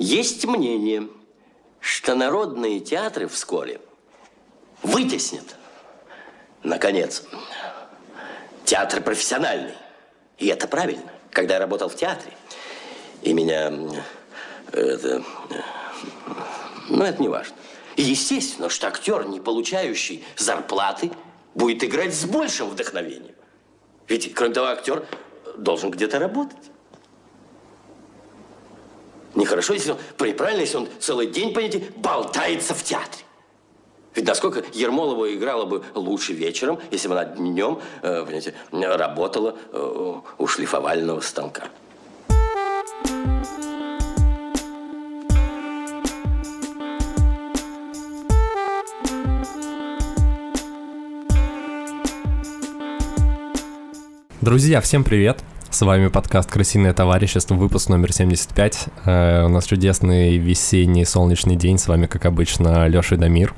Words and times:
Есть 0.00 0.46
мнение, 0.46 1.08
что 1.78 2.14
народные 2.14 2.80
театры 2.80 3.28
вскоре 3.28 3.82
вытеснят, 4.82 5.44
наконец, 6.62 7.24
театр 8.64 9.02
профессиональный. 9.02 9.74
И 10.38 10.46
это 10.46 10.66
правильно. 10.68 11.12
Когда 11.30 11.54
я 11.54 11.60
работал 11.60 11.90
в 11.90 11.96
театре, 11.96 12.32
и 13.20 13.34
меня 13.34 13.70
это... 14.72 15.22
Ну, 16.88 17.04
это 17.04 17.20
не 17.20 17.28
важно. 17.28 17.54
естественно, 17.96 18.70
что 18.70 18.88
актер, 18.88 19.28
не 19.28 19.38
получающий 19.38 20.24
зарплаты, 20.34 21.12
будет 21.54 21.84
играть 21.84 22.14
с 22.14 22.24
большим 22.24 22.70
вдохновением. 22.70 23.34
Ведь, 24.08 24.32
кроме 24.32 24.54
того, 24.54 24.68
актер 24.68 25.06
должен 25.58 25.90
где-то 25.90 26.18
работать. 26.18 26.70
Нехорошо, 29.34 29.74
если 29.74 29.92
он, 29.92 29.98
правильно, 30.16 30.60
если 30.60 30.76
он 30.78 30.88
целый 30.98 31.26
день, 31.26 31.54
понимаете, 31.54 31.84
болтается 31.96 32.74
в 32.74 32.82
театре. 32.82 33.24
Ведь 34.14 34.26
насколько 34.26 34.64
Ермолова 34.72 35.32
играла 35.32 35.66
бы 35.66 35.84
лучше 35.94 36.32
вечером, 36.32 36.80
если 36.90 37.06
бы 37.06 37.14
она 37.14 37.24
днем, 37.24 37.80
э, 38.02 38.24
понимаете, 38.24 38.54
работала 38.72 39.56
э, 39.72 40.14
у 40.38 40.46
шлифовального 40.48 41.20
станка. 41.20 41.64
Друзья, 54.40 54.80
всем 54.80 55.04
привет! 55.04 55.38
С 55.70 55.82
вами 55.82 56.08
подкаст 56.08 56.50
«Крысиное 56.50 56.92
товарищество», 56.92 57.54
выпуск 57.54 57.88
номер 57.90 58.12
75. 58.12 58.86
Э, 59.04 59.44
у 59.44 59.48
нас 59.48 59.66
чудесный 59.66 60.36
весенний 60.36 61.04
солнечный 61.04 61.54
день. 61.54 61.78
С 61.78 61.86
вами, 61.86 62.06
как 62.06 62.26
обычно, 62.26 62.88
Лёша 62.88 63.14
и 63.14 63.18
Дамир. 63.18 63.54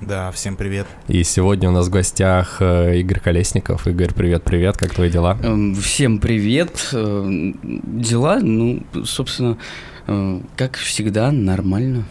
Да, 0.00 0.32
всем 0.32 0.56
привет. 0.56 0.88
И 1.06 1.22
сегодня 1.22 1.68
у 1.68 1.72
нас 1.72 1.86
в 1.86 1.90
гостях 1.90 2.56
э, 2.58 2.98
Игорь 2.98 3.20
Колесников. 3.20 3.86
Игорь, 3.86 4.12
привет-привет, 4.12 4.76
как 4.76 4.92
твои 4.92 5.08
дела? 5.08 5.38
Эм, 5.40 5.76
всем 5.76 6.18
привет. 6.18 6.90
Э, 6.92 7.52
дела, 7.62 8.40
ну, 8.42 8.82
собственно, 9.04 9.56
как 10.56 10.76
всегда, 10.76 11.32
нормально. 11.32 12.04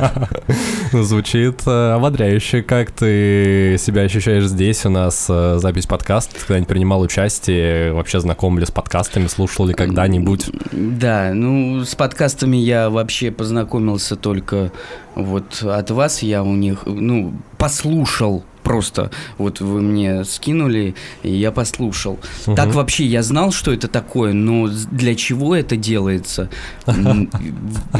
Звучит 0.92 1.60
э, 1.66 1.92
ободряюще. 1.92 2.62
Как 2.62 2.90
ты 2.90 3.76
себя 3.78 4.02
ощущаешь 4.02 4.46
здесь? 4.46 4.86
У 4.86 4.90
нас 4.90 5.26
э, 5.28 5.58
запись 5.58 5.86
подкаста. 5.86 6.34
Ты 6.34 6.40
когда-нибудь 6.40 6.68
принимал 6.68 7.00
участие? 7.02 7.92
Вообще 7.92 8.20
знаком 8.20 8.58
ли 8.58 8.64
с 8.64 8.70
подкастами? 8.70 9.26
Слушал 9.26 9.66
ли 9.66 9.74
когда-нибудь? 9.74 10.50
Да, 10.72 11.32
ну, 11.34 11.84
с 11.84 11.94
подкастами 11.94 12.56
я 12.56 12.88
вообще 12.88 13.30
познакомился 13.30 14.16
только 14.16 14.72
вот 15.14 15.62
от 15.62 15.90
вас. 15.90 16.22
Я 16.22 16.42
у 16.42 16.54
них, 16.54 16.84
ну, 16.86 17.34
послушал 17.58 18.42
просто 18.68 19.10
вот 19.38 19.60
вы 19.60 19.80
мне 19.80 20.24
скинули, 20.24 20.94
и 21.22 21.30
я 21.30 21.52
послушал. 21.52 22.18
Угу. 22.46 22.54
Так 22.54 22.74
вообще 22.74 23.06
я 23.06 23.22
знал, 23.22 23.50
что 23.50 23.72
это 23.72 23.88
такое, 23.88 24.34
но 24.34 24.68
для 24.90 25.14
чего 25.14 25.56
это 25.56 25.76
делается? 25.76 26.50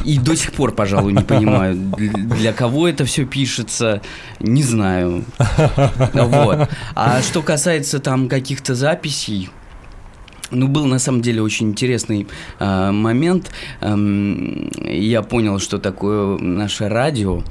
И 0.04 0.18
до 0.18 0.36
сих 0.36 0.52
пор, 0.52 0.72
пожалуй, 0.72 1.14
не 1.14 1.24
понимаю, 1.24 1.74
для 1.96 2.52
кого 2.52 2.86
это 2.86 3.06
все 3.06 3.24
пишется, 3.24 4.02
не 4.40 4.62
знаю. 4.62 5.24
Вот. 6.12 6.68
А 6.94 7.22
что 7.22 7.42
касается 7.42 7.98
там 7.98 8.28
каких-то 8.28 8.74
записей, 8.74 9.48
ну, 10.50 10.68
был 10.68 10.86
на 10.86 10.98
самом 10.98 11.22
деле 11.22 11.42
очень 11.42 11.68
интересный 11.68 12.26
э, 12.58 12.90
момент. 12.90 13.50
Эм, 13.80 14.70
я 14.84 15.22
понял, 15.22 15.58
что 15.58 15.78
такое 15.78 16.38
наше 16.38 16.88
радио 16.88 17.42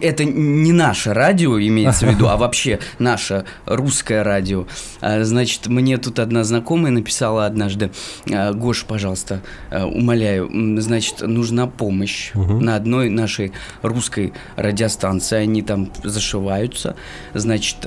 это 0.00 0.24
не 0.24 0.72
наше 0.72 1.14
радио 1.14 1.58
имеется 1.60 2.06
в 2.06 2.10
виду, 2.10 2.28
а 2.28 2.36
вообще 2.36 2.80
наше 2.98 3.44
русское 3.66 4.22
радио. 4.22 4.66
А, 5.00 5.22
значит, 5.24 5.66
мне 5.68 5.98
тут 5.98 6.18
одна 6.18 6.44
знакомая 6.44 6.92
написала 6.92 7.46
однажды, 7.46 7.92
«А, 8.32 8.52
Гош, 8.52 8.84
пожалуйста, 8.84 9.42
а, 9.70 9.86
умоляю, 9.86 10.50
значит, 10.80 11.20
нужна 11.20 11.66
помощь 11.66 12.32
угу. 12.34 12.60
на 12.60 12.76
одной 12.76 13.08
нашей 13.08 13.52
русской 13.82 14.32
радиостанции. 14.56 15.36
Они 15.36 15.62
там 15.62 15.90
зашиваются, 16.02 16.96
значит, 17.34 17.86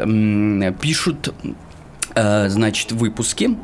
пишут 0.79 1.33
значит, 2.47 2.93
выпуски, 2.93 3.57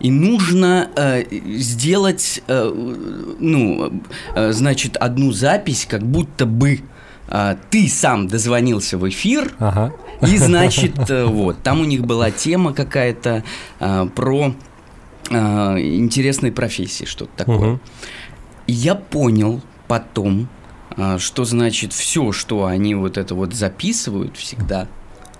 и 0.00 0.10
нужно 0.10 0.88
э, 0.96 1.24
сделать, 1.58 2.42
э, 2.46 2.72
ну, 3.38 4.02
э, 4.34 4.52
значит, 4.52 4.96
одну 4.96 5.30
запись, 5.32 5.86
как 5.88 6.02
будто 6.02 6.46
бы 6.46 6.80
ты 7.70 7.88
сам 7.88 8.26
дозвонился 8.28 8.96
в 8.96 9.08
эфир, 9.08 9.52
ага. 9.58 9.92
и 10.22 10.38
значит, 10.38 11.10
э, 11.10 11.24
вот, 11.24 11.62
там 11.62 11.80
у 11.80 11.84
них 11.84 12.06
была 12.06 12.30
тема 12.30 12.72
какая-то 12.72 13.44
а, 13.80 14.06
про 14.06 14.54
а, 15.30 15.78
интересные 15.78 16.52
профессии, 16.52 17.04
что-то 17.04 17.30
такое. 17.36 17.72
Угу. 17.72 17.80
И 18.66 18.72
я 18.72 18.94
понял 18.94 19.60
потом, 19.86 20.48
а, 20.96 21.18
что 21.18 21.44
значит 21.44 21.92
все, 21.92 22.32
что 22.32 22.64
они 22.64 22.94
вот 22.94 23.18
это 23.18 23.34
вот 23.34 23.54
записывают 23.54 24.36
всегда, 24.36 24.88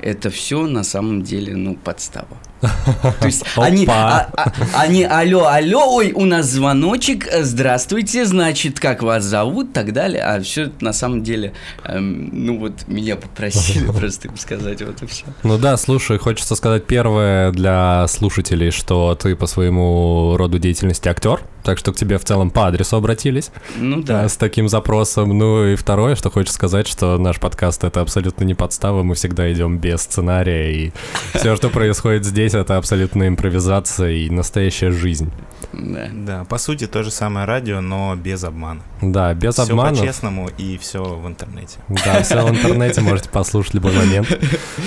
это 0.00 0.30
все 0.30 0.66
на 0.66 0.84
самом 0.84 1.22
деле, 1.22 1.56
ну, 1.56 1.74
подстава. 1.74 2.36
То 2.60 3.26
есть 3.26 3.44
они, 3.56 3.86
а, 3.88 4.28
а, 4.36 4.52
они, 4.74 5.04
алло, 5.04 5.46
алло, 5.46 5.94
ой, 5.94 6.12
у 6.12 6.24
нас 6.24 6.46
звоночек, 6.46 7.28
здравствуйте, 7.32 8.24
значит, 8.24 8.80
как 8.80 9.02
вас 9.02 9.24
зовут, 9.24 9.72
так 9.72 9.92
далее, 9.92 10.22
а 10.22 10.40
все 10.40 10.70
на 10.80 10.92
самом 10.92 11.22
деле, 11.22 11.52
эм, 11.84 12.30
ну 12.32 12.58
вот 12.58 12.88
меня 12.88 13.16
попросили 13.16 13.86
просто 13.98 14.28
им 14.28 14.36
сказать 14.36 14.82
вот 14.82 15.02
и 15.02 15.06
все. 15.06 15.24
Ну 15.42 15.58
да, 15.58 15.76
слушай, 15.76 16.18
хочется 16.18 16.56
сказать 16.56 16.86
первое 16.86 17.52
для 17.52 18.06
слушателей, 18.08 18.70
что 18.70 19.14
ты 19.14 19.36
по 19.36 19.46
своему 19.46 20.36
роду 20.36 20.58
деятельности 20.58 21.08
актер, 21.08 21.40
так 21.62 21.78
что 21.78 21.92
к 21.92 21.96
тебе 21.96 22.18
в 22.18 22.24
целом 22.24 22.50
по 22.50 22.66
адресу 22.66 22.96
обратились. 22.96 23.50
Ну 23.76 24.02
да. 24.02 24.28
С 24.28 24.36
таким 24.36 24.68
запросом. 24.68 25.36
Ну 25.36 25.66
и 25.66 25.76
второе, 25.76 26.14
что 26.14 26.30
хочешь 26.30 26.52
сказать, 26.52 26.88
что 26.88 27.18
наш 27.18 27.38
подкаст 27.38 27.84
это 27.84 28.00
абсолютно 28.00 28.44
не 28.44 28.54
подстава, 28.54 29.02
мы 29.02 29.14
всегда 29.14 29.52
идем 29.52 29.78
без 29.78 30.00
сценария, 30.00 30.72
и 30.72 30.92
все, 31.34 31.56
что 31.56 31.68
происходит 31.68 32.24
здесь, 32.24 32.47
здесь 32.48 32.60
это 32.60 32.76
абсолютно 32.76 33.28
импровизация 33.28 34.12
и 34.12 34.30
настоящая 34.30 34.90
жизнь. 34.90 35.30
Да. 35.72 36.08
да, 36.12 36.44
по 36.44 36.58
сути 36.58 36.86
то 36.86 37.02
же 37.02 37.10
самое 37.10 37.46
радио, 37.46 37.80
но 37.80 38.16
без 38.16 38.42
обмана. 38.44 38.80
Да, 39.02 39.34
без 39.34 39.54
все 39.54 39.64
обмана. 39.64 39.92
Все 39.92 40.02
по-честному 40.02 40.48
и 40.56 40.78
все 40.78 41.02
в 41.02 41.26
интернете. 41.26 41.78
Да, 41.88 42.22
все 42.22 42.42
в 42.42 42.50
интернете, 42.50 43.00
можете 43.00 43.28
послушать 43.28 43.74
любой 43.74 43.92
момент. 43.92 44.28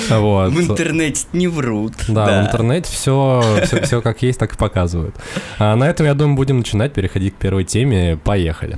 Вот. 0.09 0.51
В 0.51 0.59
интернете 0.59 1.25
не 1.33 1.47
врут. 1.47 1.93
Да, 2.07 2.25
да. 2.25 2.41
в 2.41 2.45
интернете 2.47 2.91
все, 2.91 3.43
все, 3.63 3.81
все 3.81 4.01
как 4.01 4.21
есть, 4.23 4.39
так 4.39 4.53
и 4.53 4.57
показывают. 4.57 5.15
А 5.57 5.75
на 5.75 5.89
этом, 5.89 6.05
я 6.05 6.13
думаю, 6.13 6.35
будем 6.35 6.57
начинать, 6.57 6.93
переходить 6.93 7.35
к 7.35 7.37
первой 7.37 7.63
теме. 7.63 8.17
Поехали. 8.17 8.77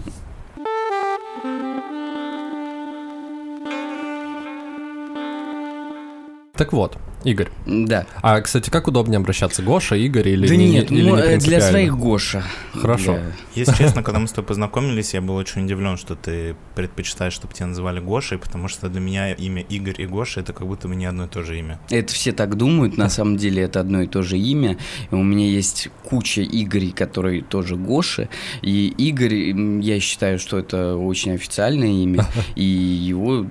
Так 6.56 6.72
вот, 6.72 6.98
Игорь. 7.24 7.50
Да. 7.66 8.06
А, 8.22 8.40
кстати, 8.42 8.70
как 8.70 8.88
удобнее 8.88 9.18
обращаться? 9.18 9.62
Гоша, 9.62 9.96
Игорь 9.96 10.30
или 10.30 10.48
Да 10.48 10.56
не, 10.56 10.70
нет, 10.70 10.92
или 10.92 11.10
не 11.10 11.18
э, 11.18 11.38
для 11.38 11.62
своих 11.62 11.98
Гоша. 11.98 12.44
Хорошо. 12.74 13.14
Для... 13.14 13.32
Если 13.56 13.76
честно, 13.76 14.04
когда 14.04 14.20
мы 14.20 14.28
с 14.28 14.32
тобой 14.32 14.48
познакомились, 14.48 15.14
я 15.14 15.22
был 15.22 15.36
очень 15.36 15.66
удивлен, 15.66 15.98
что 15.98 16.16
ты 16.16 16.56
предпочитаешь, 16.76 17.34
чтобы 17.34 17.54
тебя 17.54 17.68
называли 17.68 18.00
Гошей, 18.00 18.38
потому 18.38 18.68
что 18.68 18.90
для 18.90 19.00
меня 19.00 19.34
имя 19.34 19.62
Игорь 19.64 20.02
и 20.02 20.06
Гоша 20.06 20.42
это 20.42 20.54
как 20.54 20.68
будто 20.68 20.88
бы 20.88 20.96
не 20.96 21.06
одно 21.06 21.26
и 21.26 21.28
то 21.28 21.44
же 21.44 21.58
имя. 21.58 21.80
Это 21.90 22.14
все 22.14 22.32
так 22.32 22.56
думают, 22.56 22.98
на 22.98 23.10
самом 23.10 23.38
деле 23.38 23.64
это 23.64 23.80
одно 23.80 24.02
и 24.02 24.08
то 24.08 24.22
же 24.22 24.38
имя. 24.38 24.78
И 25.12 25.16
у 25.16 25.24
меня 25.24 25.48
есть 25.48 25.90
куча 26.04 26.44
Игорей, 26.44 26.92
которые 26.92 27.42
тоже 27.42 27.76
Гоши. 27.76 28.30
И 28.62 28.88
Игорь, 28.98 29.54
я 29.82 30.00
считаю, 30.00 30.40
что 30.40 30.60
это 30.60 30.96
очень 30.96 31.34
официальное 31.34 32.04
имя, 32.04 32.26
и 32.56 32.64
его 32.64 33.46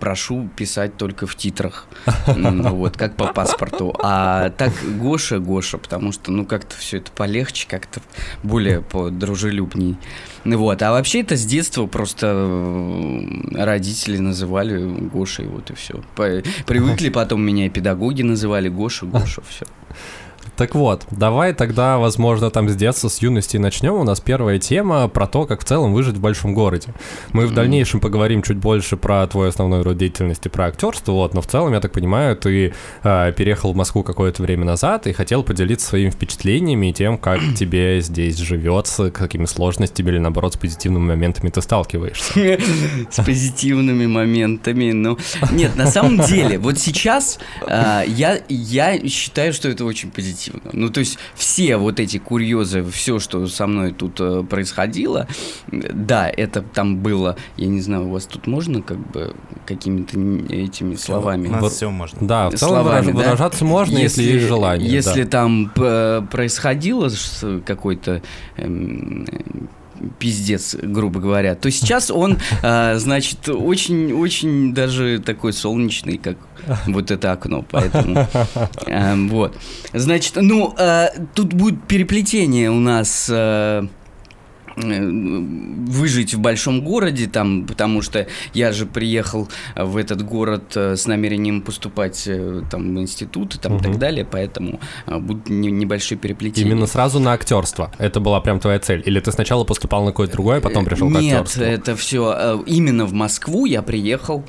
прошу 0.00 0.48
писать 0.56 0.96
только 0.96 1.26
в 1.26 1.36
титрах. 1.36 1.86
Вот, 2.74 2.96
как 2.96 3.13
по 3.16 3.32
паспорту. 3.32 3.94
А 4.02 4.50
так 4.50 4.72
Гоша, 4.98 5.38
Гоша, 5.38 5.78
потому 5.78 6.12
что, 6.12 6.30
ну, 6.30 6.44
как-то 6.44 6.76
все 6.76 6.98
это 6.98 7.10
полегче, 7.10 7.66
как-то 7.68 8.00
более 8.42 8.82
подружелюбней. 8.82 9.96
Вот. 10.44 10.82
А 10.82 10.92
вообще 10.92 11.20
это 11.22 11.36
с 11.36 11.44
детства 11.44 11.86
просто 11.86 12.26
э, 12.34 13.54
родители 13.54 14.18
называли 14.18 14.84
Гошей, 15.08 15.46
вот 15.46 15.70
и 15.70 15.74
все. 15.74 16.02
Привыкли, 16.66 17.08
потом 17.08 17.42
меня 17.42 17.68
педагоги 17.70 18.22
называли 18.22 18.68
Гоша, 18.68 19.06
Гоша, 19.06 19.42
все. 19.48 19.66
Так 20.56 20.76
вот, 20.76 21.04
давай 21.10 21.52
тогда, 21.52 21.98
возможно, 21.98 22.48
там 22.48 22.68
с 22.68 22.76
детства, 22.76 23.08
с 23.08 23.20
юности 23.20 23.56
начнем. 23.56 23.94
У 23.94 24.04
нас 24.04 24.20
первая 24.20 24.60
тема 24.60 25.08
про 25.08 25.26
то, 25.26 25.46
как 25.46 25.62
в 25.62 25.64
целом 25.64 25.92
выжить 25.92 26.16
в 26.16 26.20
большом 26.20 26.54
городе. 26.54 26.94
Мы 27.32 27.46
в 27.46 27.54
дальнейшем 27.54 27.98
поговорим 27.98 28.40
чуть 28.40 28.58
больше 28.58 28.96
про 28.96 29.26
твой 29.26 29.48
основной 29.48 29.82
род 29.82 29.98
деятельности, 29.98 30.46
про 30.46 30.66
актерство, 30.66 31.10
вот, 31.12 31.34
но 31.34 31.40
в 31.40 31.48
целом, 31.48 31.72
я 31.72 31.80
так 31.80 31.90
понимаю, 31.90 32.36
ты 32.36 32.72
э, 33.02 33.32
переехал 33.36 33.72
в 33.72 33.76
Москву 33.76 34.04
какое-то 34.04 34.42
время 34.42 34.64
назад 34.64 35.08
и 35.08 35.12
хотел 35.12 35.42
поделиться 35.42 35.88
своими 35.88 36.10
впечатлениями 36.10 36.90
и 36.90 36.92
тем, 36.92 37.18
как 37.18 37.40
тебе 37.56 38.00
здесь 38.00 38.36
живется, 38.36 39.10
какими 39.10 39.46
сложностями 39.46 40.10
или, 40.10 40.18
наоборот, 40.18 40.54
с 40.54 40.56
позитивными 40.56 41.06
моментами 41.06 41.50
ты 41.50 41.62
сталкиваешься. 41.62 42.32
С 43.10 43.24
позитивными 43.24 44.06
моментами, 44.06 44.92
ну... 44.92 45.18
Нет, 45.50 45.76
на 45.76 45.86
самом 45.86 46.20
деле, 46.20 46.58
вот 46.58 46.78
сейчас 46.78 47.38
я, 47.68 48.40
я 48.48 49.08
считаю, 49.08 49.52
что 49.52 49.68
это 49.68 49.84
очень 49.84 50.10
позитивно 50.10 50.43
позитивно. 50.50 50.70
Ну, 50.72 50.90
то 50.90 51.00
есть 51.00 51.18
все 51.34 51.76
вот 51.76 52.00
эти 52.00 52.18
курьезы, 52.18 52.82
все, 52.84 53.18
что 53.18 53.46
со 53.46 53.66
мной 53.66 53.92
тут 53.92 54.20
э, 54.20 54.42
происходило, 54.44 55.26
да, 55.70 56.28
это 56.28 56.62
там 56.62 56.98
было, 56.98 57.36
я 57.56 57.66
не 57.66 57.80
знаю, 57.80 58.06
у 58.06 58.10
вас 58.10 58.26
тут 58.26 58.46
можно 58.46 58.82
как 58.82 58.98
бы 58.98 59.34
какими-то 59.66 60.18
этими 60.52 60.94
словами? 60.94 61.48
У 61.48 61.52
нас 61.52 61.72
все 61.72 61.90
можно. 61.90 62.18
Да, 62.20 62.50
в 62.50 62.54
целом 62.54 62.74
словами, 62.74 63.06
выраж, 63.06 63.16
да? 63.16 63.22
выражаться 63.22 63.64
можно, 63.64 63.98
если, 63.98 64.22
если 64.22 64.34
есть 64.34 64.46
желание. 64.46 64.90
Если 64.90 65.22
да. 65.24 65.30
там 65.30 65.72
э, 65.76 66.22
происходило 66.30 67.10
какой-то 67.64 68.22
эм, 68.56 69.26
пиздец, 70.18 70.76
грубо 70.80 71.20
говоря, 71.20 71.54
то 71.54 71.70
сейчас 71.70 72.10
он, 72.10 72.38
э, 72.62 72.94
значит, 72.96 73.48
очень-очень 73.48 74.74
даже 74.74 75.18
такой 75.18 75.52
солнечный, 75.52 76.18
как 76.18 76.36
вот 76.86 77.10
это 77.10 77.32
окно, 77.32 77.64
поэтому 77.70 78.26
э, 78.86 79.14
вот. 79.28 79.56
Значит, 79.92 80.34
ну, 80.36 80.74
э, 80.78 81.08
тут 81.34 81.52
будет 81.52 81.86
переплетение 81.86 82.70
у 82.70 82.80
нас... 82.80 83.30
Э, 84.76 85.44
выжить 85.86 86.34
в 86.34 86.40
большом 86.40 86.82
городе, 86.82 87.26
там, 87.26 87.64
потому 87.66 88.02
что 88.02 88.26
я 88.54 88.72
же 88.72 88.86
приехал 88.86 89.48
в 89.76 89.96
этот 89.96 90.22
город 90.22 90.72
э, 90.74 90.96
с 90.96 91.06
намерением 91.06 91.60
поступать 91.60 92.24
э, 92.26 92.62
там, 92.70 92.94
в 92.94 93.00
институт 93.00 93.54
и 93.54 93.58
там, 93.58 93.74
угу. 93.74 93.84
так 93.84 93.98
далее, 93.98 94.26
поэтому 94.28 94.80
будут 95.06 95.48
небольшие 95.48 96.18
переплетения. 96.18 96.72
Именно 96.72 96.86
сразу 96.86 97.20
на 97.20 97.32
актерство? 97.32 97.92
Это 97.98 98.18
была 98.18 98.40
прям 98.40 98.58
твоя 98.58 98.80
цель? 98.80 99.02
Или 99.06 99.20
ты 99.20 99.30
сначала 99.30 99.64
поступал 99.64 100.04
на 100.04 100.10
какое-то 100.10 100.32
другое, 100.32 100.58
а 100.58 100.60
потом 100.60 100.84
пришел 100.84 101.08
к 101.08 101.16
актерству? 101.16 101.62
Нет, 101.62 101.70
это 101.80 101.94
все 101.94 102.62
именно 102.66 103.04
в 103.04 103.12
Москву 103.12 103.66
я 103.66 103.82
приехал 103.82 104.44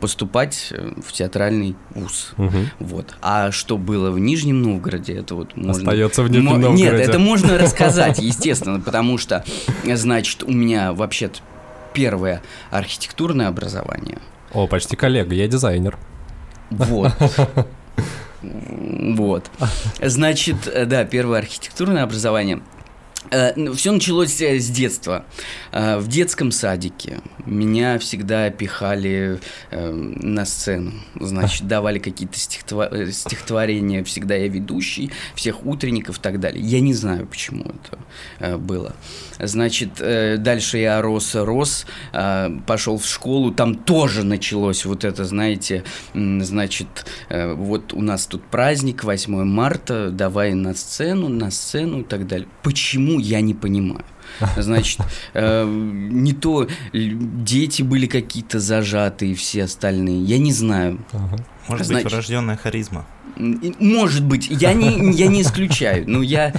поступать 0.00 0.72
в 1.06 1.12
театральный 1.12 1.76
вуз. 1.94 2.32
Угу. 2.36 2.58
Вот. 2.80 3.14
А 3.20 3.52
что 3.52 3.78
было 3.78 4.10
в 4.10 4.18
Нижнем 4.18 4.62
Новгороде, 4.62 5.14
это 5.14 5.34
вот 5.34 5.56
можно... 5.56 5.72
Остается 5.72 6.22
в 6.22 6.30
Нижнем 6.30 6.60
Новгороде. 6.60 6.82
Нет, 6.82 6.94
это 6.94 7.18
можно 7.18 7.58
рассказать, 7.62 8.18
естественно, 8.18 8.80
потому 8.80 9.18
что 9.18 9.44
Значит, 9.84 10.42
у 10.42 10.52
меня 10.52 10.92
вообще-то 10.92 11.40
первое 11.92 12.42
архитектурное 12.70 13.48
образование. 13.48 14.18
О, 14.52 14.66
почти 14.66 14.96
коллега, 14.96 15.34
я 15.34 15.48
дизайнер. 15.48 15.98
Вот. 16.70 17.12
Вот. 18.42 19.48
Значит, 20.00 20.56
да, 20.88 21.04
первое 21.04 21.38
архитектурное 21.38 22.02
образование. 22.02 22.60
Э, 23.30 23.52
ну, 23.56 23.72
Все 23.72 23.92
началось 23.92 24.40
э, 24.40 24.58
с 24.58 24.68
детства. 24.68 25.24
Э, 25.70 25.98
в 25.98 26.08
детском 26.08 26.50
садике 26.50 27.20
меня 27.46 27.98
всегда 27.98 28.50
пихали 28.50 29.40
на 29.70 30.44
сцену. 30.44 30.92
Значит, 31.18 31.66
давали 31.66 31.98
какие-то 31.98 32.38
стихотворения. 32.38 34.04
Всегда 34.04 34.34
я 34.34 34.48
ведущий, 34.48 35.10
всех 35.34 35.64
утренников 35.64 36.18
и 36.18 36.20
так 36.20 36.40
далее. 36.40 36.62
Я 36.62 36.80
не 36.80 36.94
знаю, 36.94 37.26
почему 37.26 37.64
это 38.38 38.58
было. 38.58 38.94
Значит, 39.42 39.94
дальше 39.96 40.78
я 40.78 41.02
рос, 41.02 41.34
рос, 41.34 41.86
пошел 42.66 42.98
в 42.98 43.06
школу. 43.06 43.52
Там 43.52 43.74
тоже 43.74 44.24
началось 44.24 44.84
вот 44.84 45.04
это, 45.04 45.24
знаете, 45.24 45.84
значит, 46.14 47.06
вот 47.28 47.92
у 47.92 48.00
нас 48.00 48.26
тут 48.26 48.42
праздник, 48.44 49.04
8 49.04 49.44
марта, 49.44 50.10
давай 50.10 50.54
на 50.54 50.74
сцену, 50.74 51.28
на 51.28 51.50
сцену 51.50 52.00
и 52.00 52.04
так 52.04 52.26
далее. 52.26 52.48
Почему 52.62 53.18
я 53.18 53.40
не 53.40 53.54
понимаю. 53.54 54.04
Значит, 54.56 55.00
э, 55.34 55.64
не 55.66 56.32
то 56.32 56.66
дети 56.92 57.82
были 57.82 58.06
какие-то 58.06 58.60
зажатые, 58.60 59.34
все 59.34 59.64
остальные. 59.64 60.24
Я 60.24 60.38
не 60.38 60.52
знаю. 60.52 61.04
Ага. 61.12 61.36
Может 61.68 61.86
Значит, 61.86 62.04
быть, 62.04 62.12
врожденная 62.12 62.56
харизма. 62.56 63.06
Может 63.36 64.24
быть, 64.24 64.48
я 64.50 64.74
не, 64.74 65.12
я 65.12 65.28
не 65.28 65.42
исключаю. 65.42 66.04
Ну, 66.06 66.22
я, 66.22 66.52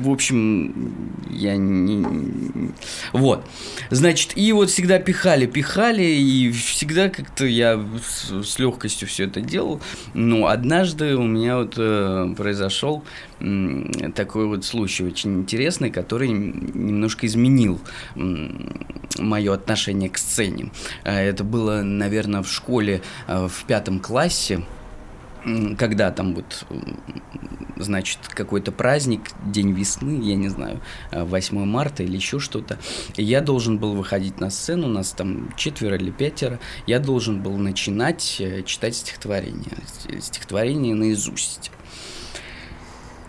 в 0.00 0.10
общем, 0.10 0.94
я 1.28 1.56
не... 1.56 2.72
Вот. 3.12 3.46
Значит, 3.90 4.32
и 4.36 4.52
вот 4.52 4.70
всегда 4.70 4.98
пихали, 4.98 5.46
пихали, 5.46 6.04
и 6.04 6.50
всегда 6.52 7.08
как-то 7.08 7.44
я 7.44 7.84
с, 8.02 8.42
с 8.44 8.58
легкостью 8.58 9.08
все 9.08 9.24
это 9.24 9.40
делал. 9.40 9.80
Но 10.14 10.46
однажды 10.46 11.16
у 11.16 11.24
меня 11.24 11.58
вот 11.58 11.74
э, 11.76 12.34
произошел 12.36 13.04
э, 13.40 13.84
такой 14.14 14.46
вот 14.46 14.64
случай 14.64 15.04
очень 15.04 15.40
интересный, 15.40 15.90
который 15.90 16.28
немножко 16.28 17.26
изменил 17.26 17.80
э, 18.16 18.48
мое 19.22 19.54
отношение 19.54 20.10
к 20.10 20.18
сцене. 20.18 20.70
Э, 21.04 21.18
это 21.18 21.44
было, 21.44 21.82
наверное, 21.82 22.42
в 22.42 22.50
школе 22.50 23.02
э, 23.26 23.48
в 23.48 23.64
пятом 23.64 24.00
классе 24.00 24.62
когда 25.76 26.12
там 26.12 26.36
вот, 26.36 26.64
значит, 27.76 28.20
какой-то 28.28 28.70
праздник, 28.70 29.22
день 29.44 29.72
весны, 29.72 30.20
я 30.22 30.36
не 30.36 30.48
знаю, 30.48 30.80
8 31.10 31.56
э, 31.56 31.64
марта 31.64 32.04
или 32.04 32.14
еще 32.14 32.38
что-то, 32.38 32.78
я 33.16 33.40
должен 33.40 33.78
был 33.78 33.94
выходить 33.94 34.38
на 34.38 34.50
сцену, 34.50 34.86
у 34.86 34.90
нас 34.90 35.10
там 35.10 35.52
четверо 35.56 35.96
или 35.96 36.12
пятеро, 36.12 36.60
я 36.86 37.00
должен 37.00 37.42
был 37.42 37.56
начинать 37.56 38.40
читать 38.66 38.94
стихотворение, 38.94 39.78
стихотворение 40.20 40.94
наизусть. 40.94 41.72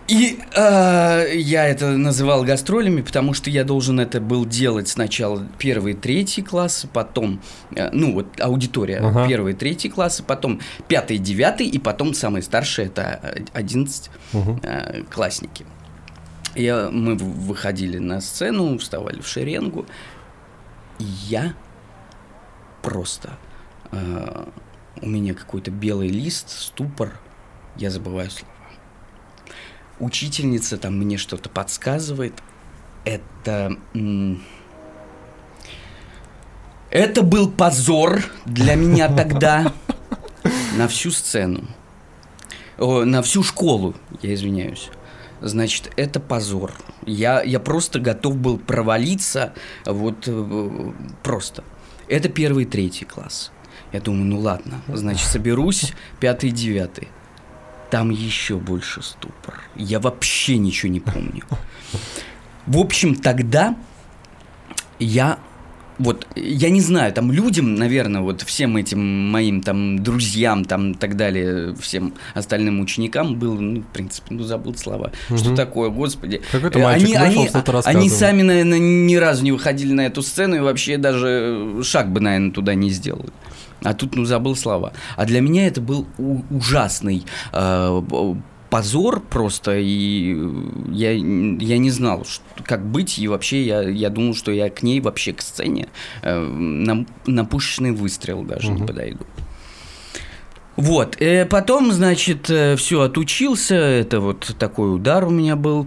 И 0.06 0.38
э, 0.54 1.32
я 1.34 1.66
это 1.66 1.96
называл 1.96 2.44
гастролями, 2.44 3.00
потому 3.00 3.32
что 3.32 3.48
я 3.48 3.64
должен 3.64 4.00
это 4.00 4.20
был 4.20 4.44
делать 4.44 4.88
сначала 4.88 5.46
первые, 5.58 5.96
третий 5.96 6.42
классы, 6.42 6.88
потом, 6.92 7.40
э, 7.74 7.88
ну 7.90 8.12
вот 8.12 8.38
аудитория, 8.38 8.98
ага. 8.98 9.26
первые, 9.26 9.54
третий 9.54 9.88
классы, 9.88 10.22
потом 10.22 10.60
пятый, 10.88 11.16
девятый, 11.16 11.66
и 11.66 11.78
потом 11.78 12.12
самые 12.12 12.42
старшие 12.42 12.88
это 12.88 13.34
11 13.54 14.10
угу. 14.34 14.60
э, 14.62 15.04
классники. 15.10 15.64
Я, 16.54 16.90
мы 16.90 17.14
выходили 17.14 17.96
на 17.96 18.20
сцену, 18.20 18.76
вставали 18.78 19.20
в 19.20 19.26
шеренгу, 19.26 19.86
и 20.98 21.04
я 21.04 21.54
просто... 22.82 23.38
Э, 23.90 24.44
у 25.00 25.08
меня 25.08 25.34
какой-то 25.34 25.72
белый 25.72 26.08
лист, 26.08 26.50
ступор, 26.50 27.18
я 27.76 27.90
забываю 27.90 28.30
слова 28.30 28.53
учительница 29.98 30.76
там 30.76 30.98
мне 30.98 31.16
что-то 31.16 31.48
подсказывает. 31.48 32.34
Это... 33.04 33.76
Это 36.90 37.22
был 37.22 37.50
позор 37.50 38.22
для 38.46 38.76
меня 38.76 39.08
тогда 39.16 39.72
на 40.76 40.86
всю 40.88 41.10
сцену. 41.10 41.64
О, 42.78 43.04
на 43.04 43.22
всю 43.22 43.42
школу, 43.42 43.94
я 44.22 44.34
извиняюсь. 44.34 44.90
Значит, 45.40 45.92
это 45.96 46.20
позор. 46.20 46.72
Я, 47.04 47.42
я 47.42 47.60
просто 47.60 47.98
готов 47.98 48.36
был 48.36 48.58
провалиться, 48.58 49.52
вот 49.84 50.24
э, 50.26 50.92
просто. 51.22 51.64
Это 52.08 52.28
первый 52.28 52.64
третий 52.64 53.04
класс. 53.04 53.50
Я 53.92 54.00
думаю, 54.00 54.24
ну 54.24 54.40
ладно, 54.40 54.80
значит, 54.88 55.26
соберусь 55.26 55.92
пятый 56.20 56.50
девятый 56.50 57.08
там 57.94 58.10
еще 58.10 58.56
больше 58.56 59.02
ступор. 59.02 59.62
Я 59.76 60.00
вообще 60.00 60.58
ничего 60.58 60.90
не 60.90 60.98
помню. 60.98 61.44
В 62.66 62.78
общем, 62.78 63.14
тогда 63.14 63.76
я 64.98 65.38
вот, 65.98 66.26
я 66.34 66.70
не 66.70 66.80
знаю, 66.80 67.12
там 67.12 67.30
людям, 67.30 67.76
наверное, 67.76 68.20
вот 68.20 68.42
всем 68.42 68.76
этим 68.76 69.30
моим 69.30 69.62
там 69.62 70.02
друзьям, 70.02 70.64
там 70.64 70.94
так 70.94 71.16
далее, 71.16 71.76
всем 71.76 72.14
остальным 72.34 72.80
ученикам 72.80 73.36
было, 73.38 73.60
ну, 73.60 73.82
в 73.82 73.86
принципе, 73.92 74.34
ну, 74.34 74.42
забыл 74.42 74.74
слова. 74.74 75.12
Угу. 75.30 75.38
Что 75.38 75.54
такое, 75.54 75.90
господи. 75.90 76.42
Какой-то 76.50 76.80
мальчик 76.80 77.14
они, 77.14 77.36
вышел, 77.36 77.60
они, 77.64 77.98
они 77.98 78.10
сами, 78.10 78.42
наверное, 78.42 78.80
ни 78.80 79.14
разу 79.14 79.44
не 79.44 79.52
выходили 79.52 79.92
на 79.92 80.06
эту 80.06 80.22
сцену 80.22 80.56
и 80.56 80.58
вообще 80.58 80.98
даже 80.98 81.80
шаг 81.84 82.10
бы, 82.10 82.18
наверное, 82.18 82.50
туда 82.50 82.74
не 82.74 82.90
сделали 82.90 83.30
а 83.84 83.94
тут, 83.94 84.16
ну, 84.16 84.24
забыл 84.24 84.56
слова. 84.56 84.92
А 85.16 85.24
для 85.24 85.40
меня 85.40 85.66
это 85.66 85.80
был 85.80 86.06
ужасный 86.50 87.24
э, 87.52 88.02
позор 88.70 89.20
просто, 89.20 89.78
и 89.78 90.36
я, 90.90 91.12
я 91.12 91.78
не 91.78 91.90
знал, 91.90 92.24
что, 92.24 92.42
как 92.64 92.84
быть, 92.84 93.18
и 93.18 93.28
вообще 93.28 93.62
я, 93.62 93.82
я 93.82 94.10
думал, 94.10 94.34
что 94.34 94.50
я 94.50 94.70
к 94.70 94.82
ней 94.82 95.00
вообще 95.00 95.32
к 95.32 95.42
сцене 95.42 95.88
э, 96.22 96.40
на, 96.40 97.06
на 97.26 97.44
пушечный 97.44 97.92
выстрел 97.92 98.42
даже 98.42 98.70
угу. 98.70 98.80
не 98.80 98.86
подойду. 98.86 99.24
Вот, 100.76 101.20
э, 101.20 101.46
потом, 101.46 101.92
значит, 101.92 102.50
все 102.78 103.00
отучился, 103.02 103.76
это 103.76 104.18
вот 104.18 104.56
такой 104.58 104.92
удар 104.92 105.24
у 105.24 105.30
меня 105.30 105.54
был. 105.54 105.86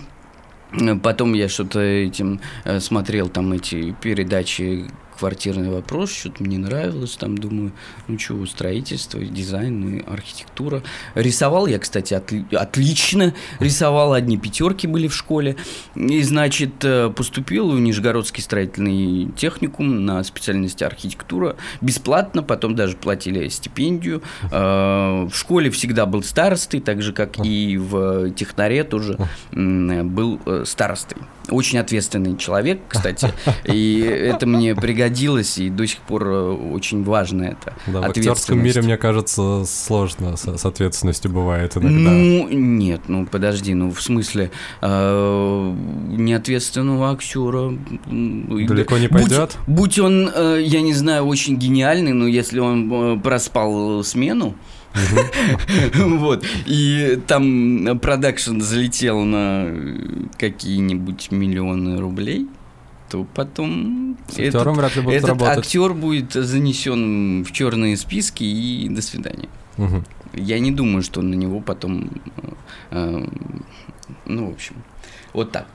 Э, 0.72 0.96
Потом 0.96 1.34
я 1.34 1.50
что-то 1.50 1.80
этим 1.80 2.40
э, 2.66 2.80
смотрел 2.80 3.30
там 3.30 3.54
эти 3.54 3.96
передачи 4.02 4.86
квартирный 5.18 5.70
вопрос, 5.70 6.12
что-то 6.12 6.44
мне 6.44 6.58
нравилось, 6.58 7.16
там 7.16 7.38
думаю, 7.38 7.72
ну 8.08 8.20
что, 8.20 8.46
строительство, 8.46 9.20
дизайн, 9.20 9.98
и 9.98 10.06
архитектура. 10.10 10.84
Рисовал 11.16 11.68
я, 11.68 11.80
кстати, 11.80 12.14
отли- 12.14 12.56
отлично 12.56 13.34
рисовал, 13.60 14.14
одни 14.14 14.38
пятерки 14.38 14.88
были 14.88 15.08
в 15.08 15.16
школе. 15.16 15.56
И, 15.96 16.22
значит, 16.24 16.84
э, 16.84 17.10
поступил 17.10 17.72
в 17.72 17.80
Нижегородский 17.80 18.44
строительный 18.44 19.32
техникум 19.36 20.06
на 20.06 20.24
специальности 20.24 20.84
архитектура 20.84 21.56
бесплатно, 21.82 22.44
потом 22.44 22.76
даже 22.76 22.96
платили 22.96 23.48
стипендию. 23.50 24.22
Э, 24.52 25.28
В 25.28 25.36
школе 25.36 25.70
всегда 25.72 26.06
был 26.06 26.24
старостой, 26.24 26.80
так 26.82 27.02
же, 27.02 27.14
как 27.14 27.44
и 27.46 27.78
в 27.78 28.32
технаре 28.32 28.84
тоже 28.84 29.18
был 29.52 30.40
э, 30.46 30.64
старостой. 30.66 31.18
Очень 31.50 31.80
ответственный 31.80 32.36
человек, 32.38 32.82
кстати, 32.90 33.32
и 33.64 34.00
это 34.02 34.46
мне 34.46 34.76
пригодилось, 34.76 35.07
и 35.58 35.70
до 35.70 35.86
сих 35.88 36.00
пор 36.00 36.28
э, 36.28 36.52
очень 36.74 37.04
важно 37.04 37.44
это. 37.44 37.74
Да, 37.88 38.02
в 38.02 38.06
актерском 38.06 38.64
мире, 38.64 38.82
мне 38.82 38.98
кажется, 38.98 39.64
сложно 39.66 40.38
с, 40.38 40.58
с 40.58 40.66
ответственностью 40.66 41.32
бывает 41.32 41.78
иногда. 41.78 42.12
Ну, 42.12 42.48
нет, 42.50 43.02
ну 43.08 43.26
подожди, 43.26 43.74
ну 43.74 43.92
в 43.92 44.02
смысле 44.02 44.52
э, 44.82 45.76
неответственного 46.10 47.12
актера 47.12 47.74
Далеко 48.08 48.98
не 48.98 49.08
будь- 49.08 49.22
пойдет? 49.22 49.58
Будь, 49.68 50.00
он, 50.00 50.30
э, 50.34 50.62
я 50.64 50.82
не 50.82 50.94
знаю, 50.94 51.26
очень 51.26 51.58
гениальный, 51.58 52.14
но 52.14 52.28
если 52.28 52.60
он 52.60 52.92
э, 52.92 53.20
проспал 53.20 54.04
смену, 54.04 54.56
вот, 55.96 56.44
и 56.66 57.20
там 57.28 58.00
продакшн 58.00 58.60
залетел 58.62 59.22
на 59.22 59.68
какие-нибудь 60.38 61.32
миллионы 61.32 62.00
рублей, 62.00 62.48
то 63.10 63.26
потом 63.34 64.18
С 64.28 64.40
актером 64.40 64.76
вряд 64.76 64.96
ли 64.96 65.02
будут 65.02 65.18
этот 65.18 65.30
работать. 65.30 65.58
актер 65.60 65.94
будет 65.94 66.34
занесен 66.34 67.44
в 67.44 67.52
черные 67.52 67.98
списки 67.98 68.44
и 68.44 68.90
до 68.90 69.02
свидания. 69.02 69.50
Мгм. 69.78 70.06
Я 70.34 70.60
не 70.60 70.72
думаю, 70.72 71.04
что 71.04 71.22
на 71.22 71.34
него 71.36 71.62
потом... 71.62 72.10
э, 72.38 72.52
э, 72.92 73.28
ну, 74.26 74.50
в 74.50 74.54
общем, 74.54 74.76
вот 75.34 75.52
так. 75.52 75.68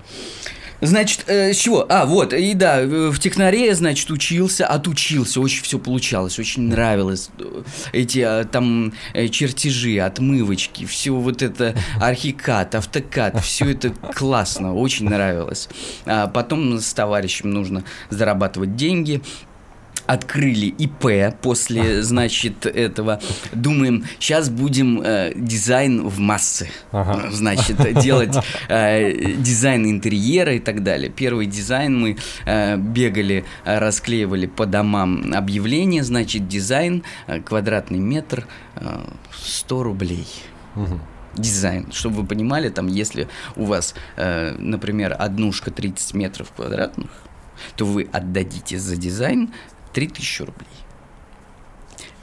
Значит, 0.83 1.25
э, 1.29 1.53
с 1.53 1.59
чего? 1.59 1.87
А, 1.89 2.07
вот, 2.07 2.33
и 2.33 2.55
да, 2.55 2.83
в 2.83 3.17
технаре, 3.21 3.73
значит, 3.77 4.11
учился, 4.11 4.67
отучился, 4.67 5.41
очень 5.41 5.63
все 5.63 5.79
получалось, 5.79 6.41
очень 6.41 6.63
нравилось. 6.63 7.31
Э, 7.39 7.63
Эти 7.93 8.19
а, 8.19 8.45
там 8.45 8.93
э, 9.15 9.29
чертежи, 9.29 10.01
отмывочки, 10.01 10.85
все 10.85 11.13
вот 11.13 11.41
это, 11.41 11.77
архикад, 12.01 12.75
автокад, 12.75 13.41
все 13.45 13.71
это 13.71 13.91
классно, 13.91 14.75
очень 14.75 15.09
нравилось. 15.09 15.69
А 16.05 16.27
потом 16.27 16.81
с 16.81 16.93
товарищем 16.93 17.51
нужно 17.51 17.85
зарабатывать 18.11 18.75
деньги, 18.75 19.23
открыли 20.07 20.67
ИП 20.67 21.35
после, 21.41 22.03
значит, 22.03 22.67
этого. 22.67 23.21
Думаем, 23.53 24.05
сейчас 24.19 24.51
будем 24.51 25.01
э, 25.01 25.33
дизайн 25.35 26.07
в 26.07 26.19
массы. 26.19 26.69
Ага. 26.91 27.31
Значит, 27.31 27.77
делать 28.03 28.37
э, 28.69 29.33
дизайн 29.39 29.87
интерьера 29.87 30.55
и 30.55 30.59
так 30.59 30.83
далее. 30.83 31.09
Первый 31.11 31.47
дизайн 31.47 31.99
мы 31.99 32.17
э, 32.45 32.77
бегали, 32.77 33.45
э, 33.65 33.79
расклеивали 33.79 34.47
по 34.47 34.67
домам 34.67 35.33
объявления, 35.35 36.03
значит, 36.03 36.49
дизайн, 36.49 37.05
э, 37.27 37.41
квадратный 37.41 38.01
метр, 38.01 38.47
э, 38.77 39.01
100 39.33 39.83
рублей 39.83 40.27
Мгм. 40.75 41.01
дизайн, 41.35 41.93
чтобы 41.93 42.23
вы 42.23 42.27
понимали, 42.27 42.69
там, 42.71 42.89
если 42.89 43.29
у 43.57 43.65
вас, 43.65 43.95
э, 44.17 44.55
например, 44.59 45.15
однушка 45.19 45.71
30 45.71 46.15
метров 46.15 46.53
квадратных, 46.53 47.11
то 47.77 47.85
вы 47.85 48.09
отдадите 48.13 48.79
за 48.79 48.97
дизайн 48.97 49.51
3000 49.93 50.45
рублей. 50.45 50.67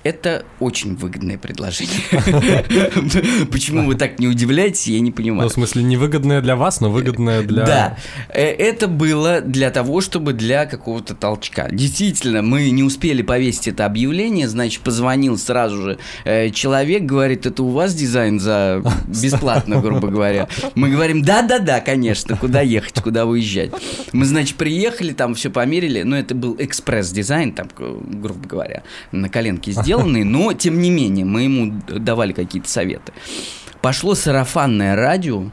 Это 0.04 0.46
очень 0.60 0.96
выгодное 0.96 1.38
предложение. 1.38 2.00
Почему 3.52 3.86
вы 3.86 3.96
так 3.96 4.20
не 4.20 4.28
удивляетесь, 4.28 4.88
я 4.88 5.00
не 5.00 5.10
Ну, 5.10 5.16
понимаю. 5.16 5.50
в 5.50 5.54
смысле, 5.54 5.84
невыгодное 5.84 6.42
для 6.42 6.56
вас, 6.56 6.82
но 6.82 6.90
выгодное 6.90 7.42
для... 7.44 7.66
Да, 7.66 7.98
Э, 8.30 8.44
это 8.44 8.88
было 8.88 9.42
для 9.42 9.70
того, 9.72 10.02
чтобы 10.02 10.34
для 10.34 10.66
какого-то 10.66 11.16
толчка. 11.16 11.68
Действительно, 11.72 12.42
мы 12.42 12.70
не 12.70 12.84
успели 12.84 13.22
повесить 13.22 13.68
это 13.68 13.86
объявление, 13.86 14.48
значит, 14.48 14.82
позвонил 14.82 15.38
сразу 15.38 15.82
же 15.82 15.98
э, 16.26 16.50
человек, 16.52 17.04
говорит, 17.04 17.46
это 17.46 17.64
у 17.64 17.70
вас 17.70 17.94
дизайн 17.94 18.40
за 18.40 18.84
бесплатно, 19.08 19.82
грубо 19.82 20.08
говоря. 20.08 20.48
Мы 20.76 20.90
говорим, 20.90 21.22
да-да-да, 21.24 21.80
конечно, 21.82 22.38
куда 22.38 22.62
ехать, 22.62 23.02
куда 23.02 23.26
выезжать. 23.26 23.72
Мы, 24.14 24.26
значит, 24.26 24.56
приехали, 24.56 25.14
там 25.14 25.36
все 25.36 25.50
померили, 25.50 26.04
но 26.04 26.18
это 26.18 26.36
был 26.36 26.56
экспресс-дизайн, 26.60 27.54
там, 27.54 27.68
э, 27.78 28.00
грубо 28.14 28.48
говоря, 28.48 28.84
на 29.12 29.30
коленке 29.30 29.72
сделанный, 29.90 30.24
но, 30.24 30.54
тем 30.54 30.80
не 30.82 30.92
менее, 30.92 31.26
мы 31.26 31.44
ему 31.44 31.82
давали 31.88 32.32
какие-то 32.32 32.70
советы. 32.70 33.12
Пошло 33.82 34.14
сарафанное 34.14 34.96
радио, 34.96 35.50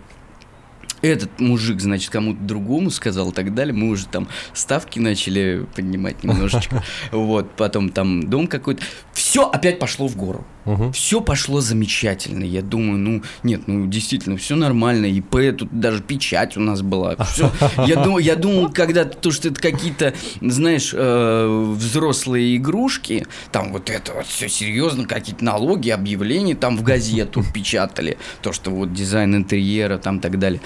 этот 1.00 1.40
мужик, 1.40 1.80
значит, 1.80 2.10
кому-то 2.10 2.40
другому 2.40 2.90
сказал 2.90 3.30
и 3.30 3.32
так 3.32 3.54
далее. 3.54 3.72
Мы 3.72 3.88
уже 3.88 4.06
там 4.06 4.28
ставки 4.52 4.98
начали 4.98 5.66
поднимать 5.74 6.22
немножечко. 6.22 6.82
Вот, 7.12 7.50
потом 7.56 7.88
там 7.88 8.28
дом 8.28 8.46
какой-то. 8.46 8.82
Все 9.12 9.48
опять 9.48 9.78
пошло 9.78 10.06
в 10.06 10.16
гору. 10.16 10.44
Мгм. 10.66 10.92
Все 10.92 11.20
пошло 11.20 11.60
замечательно. 11.60 12.44
Я 12.44 12.60
думаю, 12.60 12.98
ну, 12.98 13.22
нет, 13.44 13.62
ну, 13.66 13.86
действительно, 13.86 14.36
все 14.36 14.56
нормально. 14.56 15.06
ИП, 15.06 15.56
тут 15.56 15.68
даже 15.70 16.02
печать 16.02 16.56
у 16.56 16.60
нас 16.60 16.82
была. 16.82 17.16
Я, 17.86 18.02
думал, 18.02 18.18
я 18.18 18.36
думал, 18.36 18.70
когда 18.72 19.04
то, 19.04 19.30
что 19.30 19.48
это 19.48 19.60
какие-то, 19.60 20.14
знаешь, 20.40 20.92
э, 20.92 21.74
взрослые 21.76 22.56
игрушки, 22.56 23.26
там 23.52 23.72
вот 23.72 23.90
это 23.90 24.12
вот 24.12 24.26
все 24.26 24.48
серьезно, 24.48 25.06
какие-то 25.06 25.44
налоги, 25.44 25.90
объявления 25.90 26.54
там 26.54 26.76
в 26.76 26.82
газету 26.82 27.44
печатали. 27.54 28.18
То, 28.42 28.52
что 28.52 28.70
вот 28.70 28.92
дизайн 28.92 29.36
интерьера, 29.36 29.98
там 29.98 30.20
так 30.20 30.38
далее. 30.38 30.60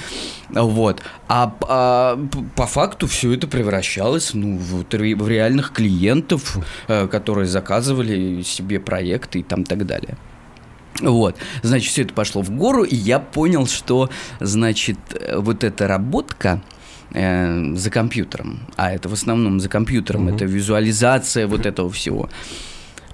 Вот. 0.49 1.02
А, 1.28 1.54
а 1.69 2.19
по 2.57 2.66
факту 2.66 3.07
все 3.07 3.33
это 3.33 3.47
превращалось 3.47 4.35
ну, 4.35 4.57
в, 4.57 4.85
в 4.85 5.28
реальных 5.28 5.73
клиентов, 5.73 6.57
э, 6.88 7.07
которые 7.07 7.47
заказывали 7.47 8.42
себе 8.42 8.80
проекты 8.80 9.40
и 9.40 9.42
там 9.42 9.64
так 9.64 9.87
далее. 9.87 9.90
Вот, 11.01 11.37
значит, 11.63 11.91
все 11.91 12.03
это 12.03 12.13
пошло 12.15 12.43
в 12.43 12.51
гору, 12.51 12.83
и 12.85 12.95
я 12.95 13.19
понял, 13.21 13.67
что, 13.67 14.11
значит, 14.41 14.99
э, 15.13 15.39
вот 15.39 15.65
эта 15.65 15.87
работка 15.89 16.61
э, 17.13 17.75
за 17.75 17.91
компьютером, 17.91 18.61
а 18.77 18.93
это 18.93 19.09
в 19.09 19.13
основном 19.15 19.61
за 19.61 19.69
компьютером, 19.69 20.25
Мгм. 20.25 20.35
это 20.37 20.45
визуализация 20.45 21.47
вот 21.47 21.65
этого 21.65 21.89
всего, 21.91 22.29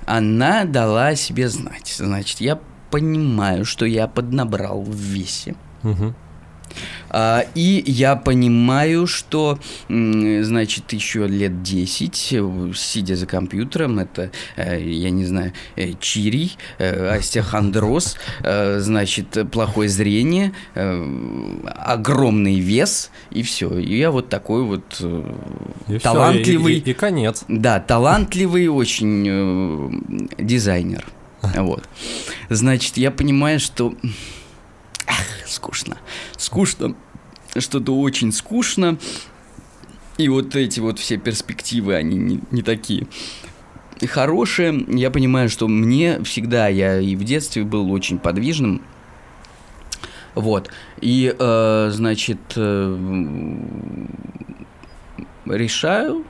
она 0.07 0.65
дала 0.65 1.15
себе 1.17 1.49
знать. 1.49 1.95
Значит, 1.99 2.41
я 2.41 2.59
понимаю, 2.91 3.65
что 3.65 3.85
я 3.87 4.07
поднабрал 4.09 4.83
в 4.83 4.95
весе. 4.95 5.55
Мгм. 5.83 6.15
А, 7.11 7.45
И 7.55 7.83
я 7.87 8.17
понимаю, 8.17 9.07
что, 9.07 9.59
значит, 9.89 10.93
еще 10.93 11.27
лет 11.27 11.63
10, 11.63 12.33
э, 12.33 12.73
сидя 12.75 13.17
за 13.17 13.27
компьютером, 13.27 13.99
это, 13.99 14.31
э, 14.57 14.81
я 14.83 15.11
не 15.11 15.25
знаю, 15.25 15.53
э, 15.77 15.93
чирий, 16.01 16.57
э, 16.79 17.17
остеохондроз, 17.19 18.17
значит, 18.79 19.51
плохое 19.51 19.89
зрение, 19.89 20.53
огромный 21.65 22.59
вес, 22.61 23.11
и 23.31 23.43
все. 23.43 23.79
И 23.79 23.97
я 23.99 24.11
вот 24.11 24.29
такой 24.29 24.63
вот 24.63 25.01
И 25.89 25.99
талантливый. 25.99 26.75
И, 26.75 26.79
и- 26.79 26.91
и 26.91 26.95
конец. 26.95 27.45
Да, 27.49 27.81
талантливый 27.81 28.69
очень 28.69 30.01
дизайнер. 30.39 31.05
Вот. 31.57 31.89
Значит, 32.51 32.97
я 32.97 33.11
понимаю, 33.11 33.61
что... 33.61 33.95
Ах, 35.07 35.47
скучно. 35.47 35.99
Скучно. 36.37 36.95
Что-то 37.57 37.99
очень 37.99 38.33
скучно. 38.33 38.99
И 40.19 40.29
вот 40.29 40.57
эти 40.57 40.81
вот 40.81 40.99
все 40.99 41.19
перспективы, 41.19 41.95
они 41.95 42.17
не, 42.17 42.41
не 42.51 42.63
такие 42.63 43.07
хорошие. 44.07 44.85
Я 44.89 45.11
понимаю, 45.11 45.49
что 45.49 45.69
мне 45.69 46.23
всегда, 46.23 46.69
я 46.69 47.01
и 47.01 47.17
в 47.17 47.25
детстве 47.25 47.65
был 47.65 47.91
очень 47.91 48.19
подвижным. 48.19 48.83
Вот. 50.35 50.71
И, 51.01 51.35
э, 51.39 51.89
значит, 51.91 52.39
э, 52.57 53.59
решаю 55.47 56.27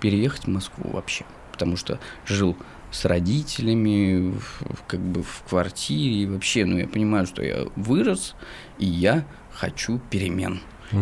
переехать 0.00 0.44
в 0.44 0.48
Москву 0.48 0.90
вообще. 0.92 1.24
Потому 1.50 1.76
что 1.76 1.98
жил 2.26 2.56
с 2.90 3.04
родителями, 3.04 4.32
в- 4.32 4.82
как 4.86 5.00
бы 5.00 5.22
в 5.22 5.42
квартире 5.48 6.22
и 6.22 6.26
вообще, 6.26 6.64
ну, 6.64 6.78
я 6.78 6.86
понимаю, 6.88 7.26
что 7.26 7.42
я 7.42 7.66
вырос, 7.76 8.34
и 8.78 8.86
я 8.86 9.26
хочу 9.52 10.00
перемен. 10.10 10.60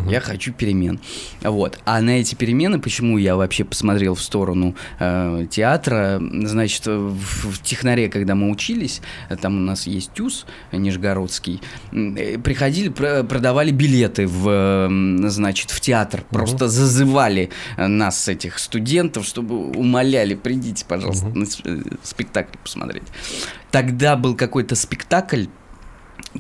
Я 0.09 0.21
хочу 0.21 0.53
перемен. 0.53 1.01
Вот. 1.43 1.79
А 1.85 2.01
на 2.01 2.11
эти 2.21 2.35
перемены, 2.35 2.79
почему 2.81 3.19
я 3.19 3.37
вообще 3.37 3.65
посмотрел 3.65 4.15
в 4.15 4.23
сторону 4.23 4.75
э, 4.99 5.47
театра, 5.51 6.21
значит, 6.21 6.87
в, 6.87 7.51
в 7.53 7.63
Технаре, 7.63 8.09
когда 8.09 8.35
мы 8.35 8.51
учились, 8.51 9.01
там 9.41 9.57
у 9.57 9.61
нас 9.61 9.87
есть 9.87 10.13
ТЮЗ 10.15 10.47
Нижегородский, 10.73 11.61
э, 11.93 12.39
приходили, 12.39 12.89
про- 12.89 13.23
продавали 13.23 13.71
билеты 13.71 14.27
в, 14.27 14.49
э, 14.49 15.29
значит, 15.29 15.71
в 15.71 15.81
театр, 15.81 16.25
просто 16.31 16.69
зазывали 16.69 17.51
э, 17.77 17.87
нас, 17.87 18.29
этих 18.29 18.59
студентов, 18.59 19.25
чтобы 19.27 19.71
умоляли, 19.71 20.35
придите, 20.35 20.85
пожалуйста, 20.87 21.27
на 21.29 21.47
с- 21.47 21.61
э, 21.65 21.81
спектакль 22.03 22.57
посмотреть. 22.63 23.05
Тогда 23.71 24.17
был 24.17 24.35
какой-то 24.35 24.75
спектакль, 24.75 25.45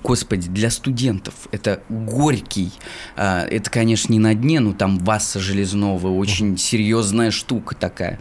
Господи, 0.03 0.49
для 0.49 0.71
студентов 0.71 1.35
это 1.53 1.83
горький. 1.89 2.73
А, 3.17 3.47
Это, 3.47 3.71
конечно, 3.71 4.13
не 4.13 4.19
на 4.19 4.35
дне, 4.35 4.61
но 4.61 4.73
там 4.73 4.99
Васа 4.99 5.41
Железнова, 5.41 6.09
очень 6.09 6.59
серьезная 6.59 7.31
штука 7.31 7.75
такая. 7.75 8.21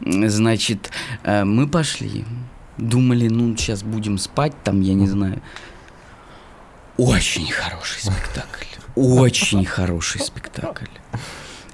Значит, 0.00 0.90
э, 1.24 1.44
мы 1.44 1.66
пошли, 1.66 2.24
думали, 2.78 3.28
ну, 3.28 3.56
сейчас 3.56 3.82
будем 3.82 4.18
спать, 4.18 4.52
там, 4.62 4.80
я 4.80 4.94
не 4.94 5.06
знаю. 5.06 5.42
Очень 6.96 7.50
хороший 7.50 8.00
спектакль. 8.00 8.64
Очень 8.94 9.64
хороший 9.64 10.20
спектакль. 10.20 10.86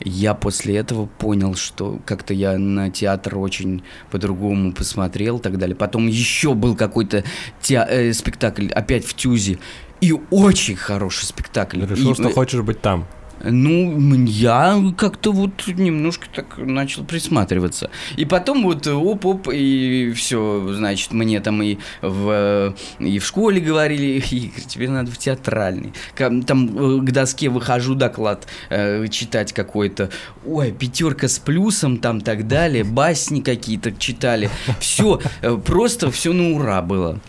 Я 0.04 0.34
после 0.34 0.76
этого 0.76 1.06
понял, 1.06 1.54
что 1.54 2.00
как-то 2.06 2.34
я 2.34 2.58
на 2.58 2.90
театр 2.90 3.38
очень 3.38 3.82
по-другому 4.10 4.72
посмотрел 4.72 5.38
и 5.38 5.42
так 5.42 5.58
далее. 5.58 5.76
Потом 5.76 6.06
еще 6.06 6.54
был 6.54 6.74
какой-то 6.76 7.24
теа- 7.62 7.86
э, 7.88 8.12
спектакль 8.12 8.68
опять 8.68 9.04
в 9.04 9.14
Тюзе. 9.14 9.58
И 10.00 10.12
очень 10.30 10.76
хороший 10.76 11.26
спектакль. 11.26 11.84
Решил, 11.84 12.10
И, 12.10 12.14
что 12.14 12.30
хочешь 12.30 12.60
быть 12.62 12.80
там. 12.80 13.06
Ну, 13.44 14.24
я 14.24 14.80
как-то 14.96 15.32
вот 15.32 15.66
немножко 15.66 16.26
так 16.32 16.58
начал 16.58 17.04
присматриваться. 17.04 17.90
И 18.16 18.24
потом 18.24 18.62
вот 18.62 18.86
оп-оп, 18.86 19.48
и 19.52 20.12
все, 20.14 20.72
значит, 20.72 21.12
мне 21.12 21.40
там 21.40 21.62
и 21.62 21.78
в, 22.00 22.74
и 22.98 23.18
в 23.18 23.24
школе 23.24 23.60
говорили, 23.60 24.22
Игорь, 24.30 24.64
тебе 24.66 24.88
надо 24.88 25.10
в 25.10 25.18
театральный. 25.18 25.92
Там 26.16 26.38
э, 26.40 27.00
к 27.00 27.10
доске 27.12 27.48
выхожу 27.48 27.94
доклад 27.94 28.46
э, 28.70 29.06
читать 29.08 29.52
какой-то. 29.52 30.10
Ой, 30.46 30.72
пятерка 30.72 31.28
с 31.28 31.38
плюсом, 31.38 31.98
там 31.98 32.20
так 32.20 32.46
далее, 32.46 32.84
басни 32.84 33.40
какие-то 33.40 33.92
читали. 33.92 34.50
Все, 34.78 35.20
просто 35.64 36.10
все 36.10 36.32
на 36.32 36.52
ура 36.52 36.82
было. 36.82 37.20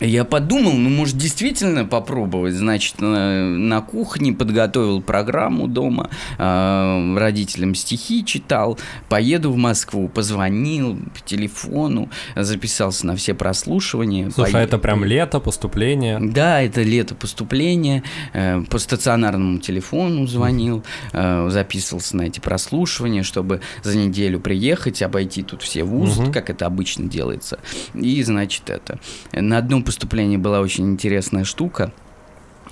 Я 0.00 0.24
подумал, 0.24 0.72
ну, 0.74 0.90
может, 0.90 1.16
действительно 1.16 1.84
попробовать. 1.84 2.54
Значит, 2.54 3.00
на, 3.00 3.42
на 3.44 3.80
кухне 3.80 4.32
подготовил 4.32 5.02
программу 5.02 5.66
дома, 5.66 6.08
э, 6.38 7.16
родителям 7.18 7.74
стихи 7.74 8.24
читал, 8.24 8.78
поеду 9.08 9.50
в 9.50 9.56
Москву, 9.56 10.08
позвонил 10.08 10.96
по 10.96 11.20
телефону, 11.24 12.08
записался 12.36 13.06
на 13.06 13.16
все 13.16 13.34
прослушивания. 13.34 14.30
Слушай, 14.30 14.52
а 14.52 14.56
пое- 14.58 14.64
это 14.64 14.78
прям 14.78 15.04
лето, 15.04 15.40
поступление. 15.40 16.18
да, 16.20 16.62
это 16.62 16.82
лето 16.82 17.14
поступления. 17.14 18.02
э, 18.34 18.62
По 18.70 18.78
стационарному 18.78 19.58
телефону 19.58 20.26
звонил, 20.26 20.84
э, 21.12 21.48
записывался 21.50 22.16
на 22.16 22.22
эти 22.22 22.38
прослушивания, 22.40 23.22
чтобы 23.22 23.60
за 23.82 23.96
неделю 23.96 24.38
приехать, 24.38 25.02
обойти 25.02 25.42
тут 25.42 25.62
все 25.62 25.82
вузы, 25.82 26.22
Мгм. 26.22 26.32
как 26.32 26.50
это 26.50 26.66
обычно 26.66 27.06
делается. 27.08 27.58
И, 27.94 28.22
значит, 28.22 28.70
это. 28.70 29.00
На 29.32 29.58
одном 29.58 29.82
поступлении 29.88 30.36
была 30.36 30.60
очень 30.60 30.84
интересная 30.84 31.44
штука. 31.44 31.92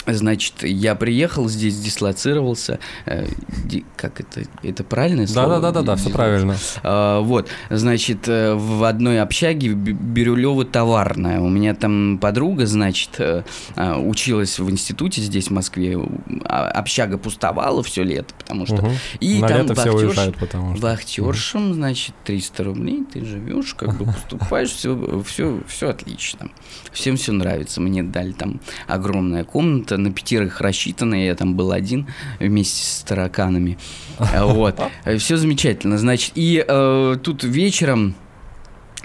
Значит, 0.06 0.62
я 0.62 0.94
приехал 0.94 1.48
здесь, 1.48 1.78
дислоцировался. 1.78 2.78
э, 3.06 3.26
ди- 3.64 3.84
как 3.96 4.20
это? 4.20 4.42
Это 4.62 4.84
правильное 4.84 5.26
слово? 5.26 5.56
Да-да-да-да, 5.60 5.96
все 5.96 6.06
Дислоцировался. 6.08 6.10
правильно. 6.16 6.56
А, 6.82 7.20
Вот, 7.20 7.48
значит, 7.70 8.28
э, 8.28 8.54
в 8.54 8.84
одной 8.84 9.20
общаге 9.20 9.70
Бирюлева 9.70 10.64
товарная. 10.64 11.40
У 11.40 11.48
меня 11.48 11.74
там 11.74 12.18
подруга, 12.18 12.66
значит, 12.66 13.10
э, 13.18 13.42
а, 13.74 13.98
училась 13.98 14.58
в 14.58 14.70
институте 14.70 15.20
здесь, 15.22 15.48
в 15.48 15.50
Москве. 15.52 15.98
А, 16.44 16.68
Общага 16.68 17.18
пустовала 17.18 17.82
все 17.82 18.02
лето, 18.04 18.34
потому 18.38 18.66
что... 18.66 18.76
Мгм. 18.76 18.92
И 19.20 19.40
На 19.40 19.48
там 19.48 19.58
лето 19.62 19.74
все 19.74 19.90
вахтерш- 19.90 20.06
уезжают, 20.06 20.36
потому 20.36 20.76
что... 20.76 20.86
Вахтершам, 20.86 21.74
значит, 21.74 22.14
300 22.24 22.64
рублей, 22.64 23.04
ты 23.12 23.24
живешь, 23.24 23.74
как 23.74 23.96
бы 23.96 24.04
поступаешь, 24.06 24.70
все, 24.70 25.22
все, 25.26 25.60
все 25.66 25.88
отлично. 25.90 26.48
Всем 26.92 27.16
все 27.16 27.32
нравится. 27.32 27.80
Мне 27.80 28.02
дали 28.02 28.32
там 28.32 28.60
огромная 28.86 29.44
комната, 29.44 29.95
на 29.96 30.12
пятерых 30.12 30.60
рассчитанная, 30.60 31.26
я 31.26 31.34
там 31.34 31.54
был 31.54 31.72
один 31.72 32.06
вместе 32.40 32.82
с 32.84 33.02
тараканами. 33.02 33.78
А, 34.18 34.44
Вот. 34.46 34.80
Все 35.18 35.36
замечательно. 35.36 35.98
Значит, 35.98 36.32
и 36.34 36.64
э, 36.66 37.16
тут 37.22 37.44
вечером 37.44 38.14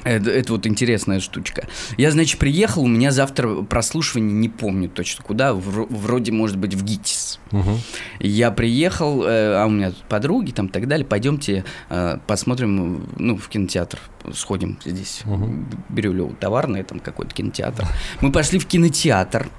это, 0.04 0.32
это 0.32 0.54
вот 0.54 0.66
интересная 0.66 1.20
штучка. 1.20 1.68
Я, 1.96 2.10
значит, 2.10 2.40
приехал, 2.40 2.84
у 2.84 2.88
меня 2.88 3.12
завтра 3.12 3.62
прослушивание, 3.62 4.34
не 4.34 4.50
помню 4.50 4.90
точно 4.90 5.24
куда, 5.24 5.52
вро- 5.52 5.86
вроде, 5.94 6.32
может 6.32 6.58
быть, 6.58 6.74
в 6.74 6.84
ГИТИС. 6.84 7.40
Мгм. 7.52 7.78
Я 8.20 8.50
приехал, 8.50 9.24
э, 9.24 9.56
а 9.62 9.66
у 9.68 9.70
меня 9.70 9.92
тут 9.92 10.04
подруги 10.06 10.52
там 10.52 10.68
и 10.68 10.70
так 10.70 10.88
далее. 10.88 11.06
Пойдемте 11.06 11.66
э, 11.90 12.18
посмотрим, 12.26 13.10
ну, 13.18 13.38
в 13.38 13.48
кинотеатр. 13.48 14.00
Сходим 14.34 14.80
здесь. 14.84 15.22
Мгм. 15.26 15.68
Бирюлево 15.90 16.34
товарный, 16.34 16.82
там 16.84 17.00
какой-то 17.00 17.36
кинотеатр. 17.36 17.86
Мы 18.22 18.32
пошли 18.32 18.58
в 18.58 18.66
кинотеатр. 18.66 19.50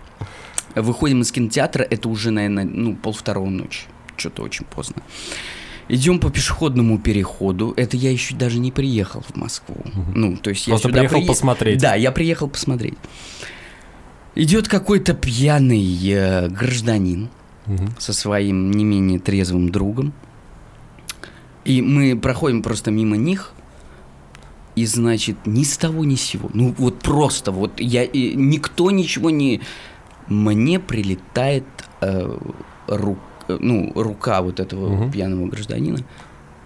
Выходим 0.74 1.20
из 1.22 1.32
кинотеатра, 1.32 1.82
это 1.82 2.08
уже, 2.08 2.30
наверное, 2.30 2.64
ну, 2.64 2.94
полвторого 2.96 3.48
ночи. 3.50 3.82
Что-то 4.16 4.42
очень 4.42 4.64
поздно. 4.64 5.02
Идем 5.88 6.18
по 6.20 6.30
пешеходному 6.30 6.98
переходу. 6.98 7.74
Это 7.76 7.96
я 7.96 8.10
еще 8.10 8.34
даже 8.34 8.58
не 8.58 8.70
приехал 8.70 9.22
в 9.28 9.36
Москву. 9.36 9.76
Ну, 10.14 10.36
то 10.36 10.50
есть 10.50 10.66
я 10.66 10.72
Просто 10.72 10.88
сюда 10.88 11.00
приехал 11.00 11.18
прие- 11.18 11.26
посмотреть. 11.26 11.80
Да, 11.80 11.94
я 11.94 12.12
приехал 12.12 12.48
посмотреть. 12.48 12.94
Идет 14.34 14.68
какой-то 14.68 15.12
пьяный 15.14 15.84
э, 16.08 16.48
гражданин 16.48 17.28
Мгм. 17.66 17.94
со 17.98 18.12
своим 18.12 18.70
не 18.70 18.84
менее 18.84 19.18
трезвым 19.18 19.68
другом. 19.70 20.12
И 21.64 21.82
мы 21.82 22.16
проходим 22.18 22.62
просто 22.62 22.90
мимо 22.90 23.16
них. 23.16 23.52
И 24.74 24.86
значит, 24.86 25.36
ни 25.46 25.64
с 25.64 25.76
того 25.76 26.04
ни 26.06 26.14
с 26.14 26.22
сего. 26.22 26.50
Ну 26.54 26.74
вот 26.78 27.00
просто, 27.00 27.52
вот 27.52 27.78
я 27.78 28.04
и 28.04 28.34
никто 28.34 28.90
ничего 28.90 29.28
не. 29.30 29.60
Мне 30.28 30.78
прилетает 30.78 31.64
э, 32.00 32.36
ру- 32.88 33.18
э, 33.48 33.56
ну, 33.60 33.92
рука 33.94 34.40
вот 34.42 34.60
этого 34.60 34.88
Мгм. 34.88 35.10
пьяного 35.12 35.46
гражданина 35.48 35.98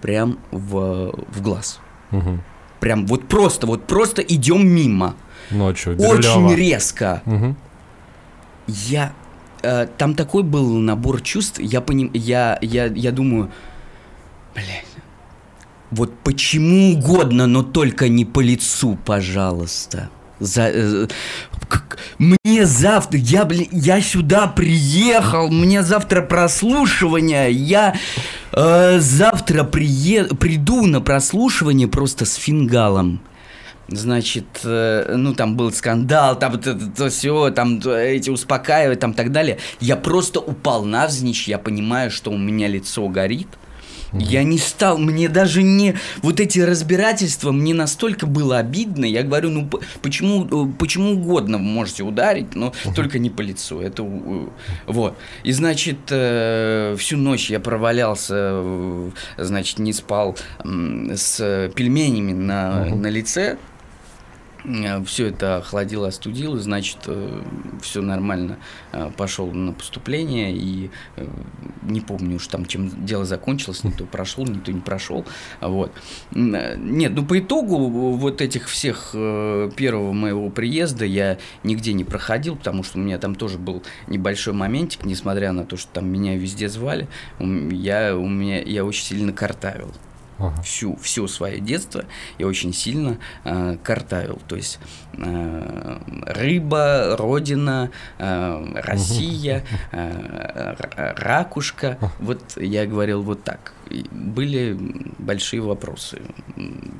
прям 0.02 0.38
в, 0.50 1.12
в 1.28 1.42
глаз. 1.42 1.80
Мгм. 2.10 2.42
Прям 2.80 3.06
вот 3.06 3.26
просто, 3.28 3.66
вот 3.66 3.86
просто 3.86 4.22
идем 4.22 4.66
мимо. 4.68 5.14
Ночью. 5.50 5.94
Очень 5.98 6.18
Бирюлево. 6.22 6.54
резко. 6.54 7.22
Мгм. 7.24 7.56
Я 8.66 9.12
э, 9.62 9.86
там 9.98 10.14
такой 10.14 10.42
был 10.42 10.76
набор 10.78 11.20
чувств. 11.22 11.58
Я 11.60 11.80
поним, 11.80 12.10
я 12.14 12.58
я 12.60 12.86
я 12.86 13.12
думаю, 13.12 13.50
блядь, 14.54 14.84
вот 15.90 16.12
почему 16.24 16.94
угодно, 16.98 17.46
но 17.46 17.62
только 17.62 18.08
не 18.08 18.24
по 18.24 18.40
лицу, 18.40 18.98
пожалуйста. 19.04 20.10
За, 20.40 20.68
э, 20.68 21.06
мне 22.18 22.66
завтра, 22.66 23.18
я, 23.18 23.44
блин, 23.44 23.68
я 23.72 24.00
сюда 24.00 24.46
приехал, 24.46 25.48
мне 25.50 25.83
завтра 25.83 26.22
прослушивание, 26.22 27.50
я 27.50 27.94
э, 28.52 28.98
завтра 29.00 29.64
прие, 29.64 30.24
приду 30.24 30.87
на 30.87 31.00
прослушивание 31.00 31.88
просто 31.88 32.24
с 32.24 32.35
фингалом. 32.35 33.20
Значит, 33.88 34.46
э, 34.64 35.14
ну 35.16 35.35
там 35.35 35.57
был 35.57 35.70
скандал, 35.72 36.38
там 36.38 36.52
вот 36.52 36.66
это 36.66 37.09
все, 37.09 37.50
там 37.50 37.79
эти 37.79 38.31
успокаивать, 38.31 38.98
там 38.98 39.14
так 39.14 39.31
далее. 39.31 39.59
Я 39.79 39.96
просто 39.96 40.40
упал 40.40 40.85
навзничь, 40.85 41.46
я 41.46 41.59
понимаю, 41.59 42.11
что 42.11 42.31
у 42.31 42.38
меня 42.38 42.66
лицо 42.66 43.07
горит. 43.09 43.48
Я 44.12 44.42
не 44.44 44.58
стал, 44.58 44.98
мне 44.98 45.28
даже 45.28 45.62
не... 45.62 45.94
Вот 46.22 46.40
эти 46.40 46.60
разбирательства, 46.60 47.52
мне 47.52 47.74
настолько 47.74 48.26
было 48.26 48.58
обидно. 48.58 49.04
Я 49.04 49.22
говорю, 49.22 49.50
ну 49.50 49.68
почему, 50.02 50.46
э, 50.46 50.72
почему 50.78 51.12
угодно 51.12 51.58
вы 51.58 51.64
можете 51.64 52.02
ударить, 52.02 52.54
но 52.54 52.72
только 52.94 53.18
не 53.18 53.30
по 53.30 53.42
лицу. 53.42 53.80
Это... 53.80 54.02
э, 54.04 54.46
Вот. 54.86 55.16
И, 55.42 55.52
значит, 55.52 55.98
э, 56.10 56.96
всю 56.98 57.16
ночь 57.16 57.50
я 57.50 57.60
провалялся, 57.60 58.62
значит, 59.36 59.78
не 59.78 59.92
спал 59.92 60.36
с 60.64 61.70
пельменями 61.74 62.32
на, 62.32 62.84
на 62.86 63.08
лице. 63.08 63.58
Все 65.07 65.26
это 65.29 65.59
охладил, 65.59 66.05
остудил, 66.05 66.57
значит, 66.57 66.98
все 67.83 68.02
нормально. 68.02 68.59
Пошел 69.16 69.50
на 69.52 69.72
поступление 69.72 70.52
и 70.52 70.90
не 71.83 72.00
помню 72.00 72.37
уж 72.37 72.46
там, 72.48 72.66
чем 72.66 73.05
дело 73.05 73.24
закончилось, 73.24 73.85
никто 73.85 74.05
прошел, 74.05 74.44
никто 74.44 74.72
не 74.72 74.81
прошел. 74.81 75.24
Вот. 75.61 75.92
Нет, 76.33 77.12
ну 77.14 77.24
по 77.24 77.38
итогу 77.38 77.76
вот 78.16 78.40
этих 78.40 78.68
всех 78.68 79.11
первого 79.12 80.12
моего 80.12 80.50
приезда 80.50 81.05
я 81.05 81.38
нигде 81.62 81.92
не 81.92 82.05
проходил, 82.05 82.57
потому 82.57 82.83
что 82.83 82.98
у 82.98 83.02
меня 83.02 83.18
там 83.18 83.35
тоже 83.35 83.59
был 83.59 83.83
небольшой 84.09 84.55
моментик, 84.55 85.05
несмотря 85.05 85.52
на 85.52 85.64
то, 85.64 85.76
что 85.76 85.92
там 85.92 86.09
меня 86.09 86.37
везде 86.37 86.68
звали, 86.68 87.09
я, 87.38 88.16
у 88.16 88.26
меня, 88.29 88.62
я 88.62 88.85
очень 88.85 89.05
сильно 89.05 89.33
картавил. 89.33 89.92
Ага. 90.38 90.62
Всю, 90.62 90.96
все 90.96 91.27
свое 91.27 91.61
детство 91.61 92.05
я 92.38 92.46
очень 92.46 92.72
сильно 92.72 93.18
э, 93.44 93.77
картавил. 93.83 94.40
То 94.49 94.57
есть 94.57 94.79
э, 95.16 95.99
рыба, 96.27 97.16
родина, 97.16 97.90
э, 98.18 98.81
Россия, 98.83 99.64
э, 99.92 100.75
ракушка. 101.16 101.99
Вот 102.18 102.57
я 102.57 102.87
говорил 102.87 103.22
вот 103.22 103.42
так 103.44 103.72
были 104.11 104.77
большие 105.18 105.61
вопросы 105.61 106.20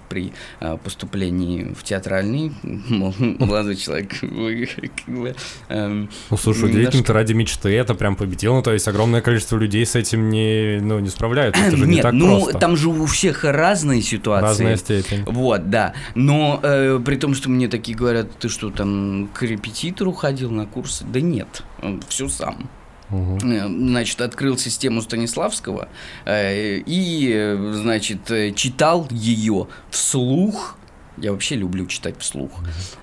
при 0.09 0.33
а, 0.61 0.77
поступлении 0.77 1.75
в 1.75 1.83
театральный. 1.83 2.53
Молодой 2.62 3.77
человек, 3.77 4.12
вы 4.22 4.68
как 5.07 5.14
бы... 5.14 5.35
Эм, 5.68 6.11
ну, 6.31 6.37
слушай, 6.37 6.64
удивительно, 6.64 7.14
ради 7.14 7.33
мечты 7.33 7.70
это 7.70 7.94
прям 7.94 8.16
победил. 8.16 8.55
Ну, 8.55 8.62
то 8.62 8.72
есть 8.72 8.87
огромное 8.88 9.20
количество 9.20 9.57
людей 9.57 9.85
с 9.85 9.96
этим 9.96 10.31
не, 10.31 10.79
ну, 10.81 10.99
не 10.99 11.09
справляются. 11.09 11.62
Это 11.62 11.77
же 11.77 11.87
Нет, 11.87 11.96
не 11.96 12.03
так 12.03 12.12
ну, 12.12 12.40
просто. 12.40 12.59
там 12.59 12.77
же 12.77 12.88
у 12.88 13.07
всех 13.07 13.44
разные 13.44 14.03
ситуации. 14.03 14.46
Разная 14.46 14.77
степень. 14.77 15.25
Вот, 15.27 15.70
да. 15.70 15.94
Но 16.14 16.61
э, 16.62 17.01
при 17.05 17.16
том, 17.16 17.35
что 17.35 17.51
мне 17.51 17.68
такие 17.68 17.96
говорят, 17.96 18.38
ты 18.38 18.49
что, 18.49 18.70
там 18.70 19.29
к 19.33 19.42
репетитору 19.42 20.12
ходил 20.12 20.51
на 20.51 20.66
курсы? 20.66 21.05
Да 21.05 21.20
нет, 21.20 21.62
все 22.09 22.29
сам. 22.29 22.68
Угу. 23.10 23.40
Значит, 23.40 24.20
открыл 24.20 24.58
систему 24.58 25.02
Станиславского 25.02 25.88
э, 26.24 26.78
и, 26.84 27.56
значит, 27.72 28.20
читал 28.56 29.06
ее 29.10 29.68
вслух. 29.90 30.76
Я 31.16 31.32
вообще 31.32 31.56
люблю 31.56 31.86
читать 31.86 32.16
вслух. 32.18 32.50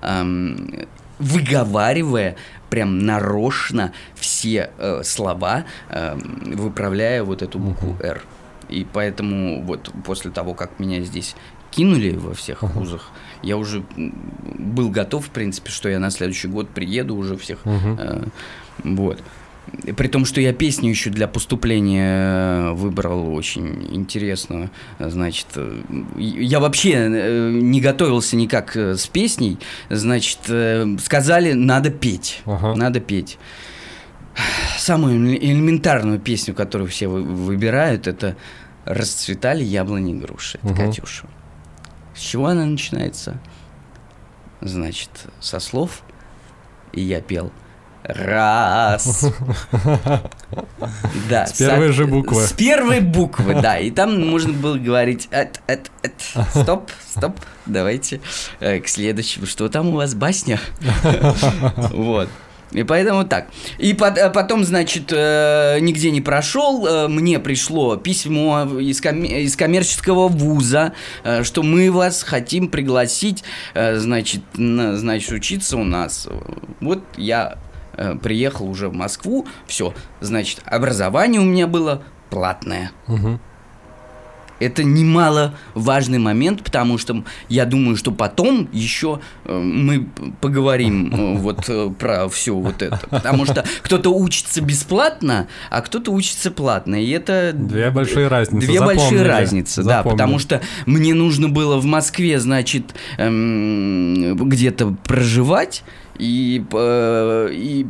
Угу. 0.01 0.87
Выговаривая 1.19 2.35
прям 2.69 3.05
нарочно 3.05 3.93
все 4.15 4.71
э, 4.77 5.03
слова, 5.03 5.65
э, 5.89 6.15
выправляя 6.15 7.23
вот 7.23 7.41
эту 7.41 7.59
букву 7.59 7.91
угу. 7.91 8.03
«Р». 8.03 8.23
И 8.69 8.85
поэтому 8.91 9.61
вот 9.61 9.91
после 10.03 10.31
того, 10.31 10.53
как 10.53 10.79
меня 10.79 11.01
здесь 11.01 11.35
кинули 11.69 12.15
во 12.15 12.33
всех 12.33 12.63
uh-huh. 12.63 12.73
вузах, 12.73 13.11
я 13.41 13.57
уже 13.57 13.83
был 13.95 14.89
готов, 14.89 15.27
в 15.27 15.29
принципе, 15.29 15.69
что 15.69 15.89
я 15.89 15.99
на 15.99 16.09
следующий 16.09 16.47
год 16.47 16.69
приеду 16.69 17.15
уже 17.15 17.35
всех. 17.37 17.65
Uh-huh. 17.65 17.97
Э, 17.99 18.23
вот. 18.83 19.21
При 19.95 20.07
том, 20.07 20.25
что 20.25 20.41
я 20.41 20.51
песню 20.51 20.89
еще 20.89 21.09
для 21.09 21.27
поступления 21.27 22.69
э, 22.69 22.71
выбрал 22.73 23.33
очень 23.33 23.95
интересную. 23.95 24.69
Значит, 24.99 25.47
э, 25.55 25.81
я 26.17 26.59
вообще 26.59 26.91
э, 26.91 27.49
не 27.49 27.79
готовился 27.79 28.35
никак 28.35 28.75
с 28.75 29.07
песней. 29.07 29.57
Значит, 29.89 30.39
сказали, 31.01 31.53
надо 31.53 31.91
петь. 31.91 32.41
Ага. 32.45 32.75
Надо 32.75 32.99
петь. 32.99 33.37
Самую 34.77 35.37
элементарную 35.37 36.19
песню, 36.19 36.53
которую 36.53 36.89
все 36.89 37.07
выбирают, 37.07 38.07
это 38.07 38.35
«Расцветали 38.83 39.63
яблони 39.63 40.13
и 40.13 40.17
груши». 40.17 40.57
Это 40.57 40.73
угу. 40.73 40.75
Катюша. 40.75 41.27
С 42.15 42.19
чего 42.19 42.47
она 42.47 42.65
начинается? 42.65 43.39
Значит, 44.59 45.09
со 45.39 45.59
слов. 45.59 46.03
И 46.91 47.01
я 47.01 47.21
пел– 47.21 47.51
Раз. 48.03 49.25
Да. 51.29 51.47
С 51.47 51.53
первой 51.53 51.91
же 51.91 52.05
буквы. 52.05 52.41
С 52.41 52.51
первой 52.51 52.99
буквы, 52.99 53.55
да. 53.61 53.77
И 53.77 53.91
там 53.91 54.29
можно 54.29 54.51
было 54.51 54.77
говорить, 54.77 55.29
эт, 55.31 55.61
эт, 55.67 55.89
эт. 56.01 56.13
стоп, 56.49 56.91
стоп, 57.09 57.39
давайте 57.65 58.19
э, 58.59 58.79
к 58.79 58.87
следующему. 58.87 59.45
Что 59.45 59.69
там 59.69 59.89
у 59.89 59.91
вас 59.93 60.15
басня? 60.15 60.59
Вот. 61.91 62.29
И 62.71 62.83
поэтому 62.83 63.23
так. 63.23 63.47
И 63.77 63.93
э, 63.93 64.29
потом, 64.31 64.65
значит, 64.65 65.13
э, 65.13 65.77
нигде 65.79 66.11
не 66.11 66.21
прошел. 66.21 67.07
Мне 67.07 67.39
пришло 67.39 67.95
письмо 67.95 68.63
из, 68.79 69.01
из 69.01 69.55
коммерческого 69.55 70.27
вуза, 70.27 70.93
что 71.43 71.63
мы 71.63 71.91
вас 71.91 72.23
хотим 72.23 72.67
пригласить, 72.67 73.43
значит, 73.73 74.41
значит, 74.53 75.31
учиться 75.31 75.77
у 75.77 75.83
нас. 75.83 76.27
Вот 76.81 77.03
я 77.15 77.57
э, 77.93 78.15
приехал 78.15 78.69
уже 78.69 78.89
в 78.89 78.93
Москву, 78.93 79.45
все, 79.67 79.93
значит, 80.21 80.61
образование 80.65 81.41
у 81.41 81.45
меня 81.45 81.67
было 81.67 82.03
платное. 82.29 82.91
Угу. 83.07 83.39
Это 84.59 84.83
немало 84.83 85.55
важный 85.73 86.19
момент, 86.19 86.63
потому 86.63 86.97
что 86.97 87.23
я 87.49 87.65
думаю, 87.65 87.97
что 87.97 88.11
потом 88.11 88.69
еще 88.71 89.19
э, 89.43 89.57
мы 89.57 90.07
поговорим 90.39 91.13
э, 91.13 91.37
вот 91.37 91.97
про 91.97 92.29
все 92.29 92.55
вот 92.55 92.81
это. 92.81 92.99
Потому 93.09 93.45
что 93.45 93.65
кто-то 93.81 94.09
учится 94.11 94.61
бесплатно, 94.61 95.47
а 95.69 95.81
кто-то 95.81 96.11
учится 96.11 96.49
платно. 96.49 96.95
И 97.03 97.09
это... 97.09 97.51
Две 97.53 97.89
большие 97.89 98.27
разницы. 98.29 98.65
Две 98.65 98.79
Запомнили. 98.79 98.99
большие 98.99 99.23
разницы, 99.23 99.83
Запомнили. 99.83 100.03
да. 100.03 100.11
Потому 100.11 100.39
что 100.39 100.61
мне 100.85 101.13
нужно 101.13 101.49
было 101.49 101.77
в 101.77 101.85
Москве, 101.85 102.39
значит, 102.39 102.95
эм, 103.17 104.37
где-то 104.37 104.95
проживать 105.03 105.83
и, 106.17 106.63
и 107.51 107.85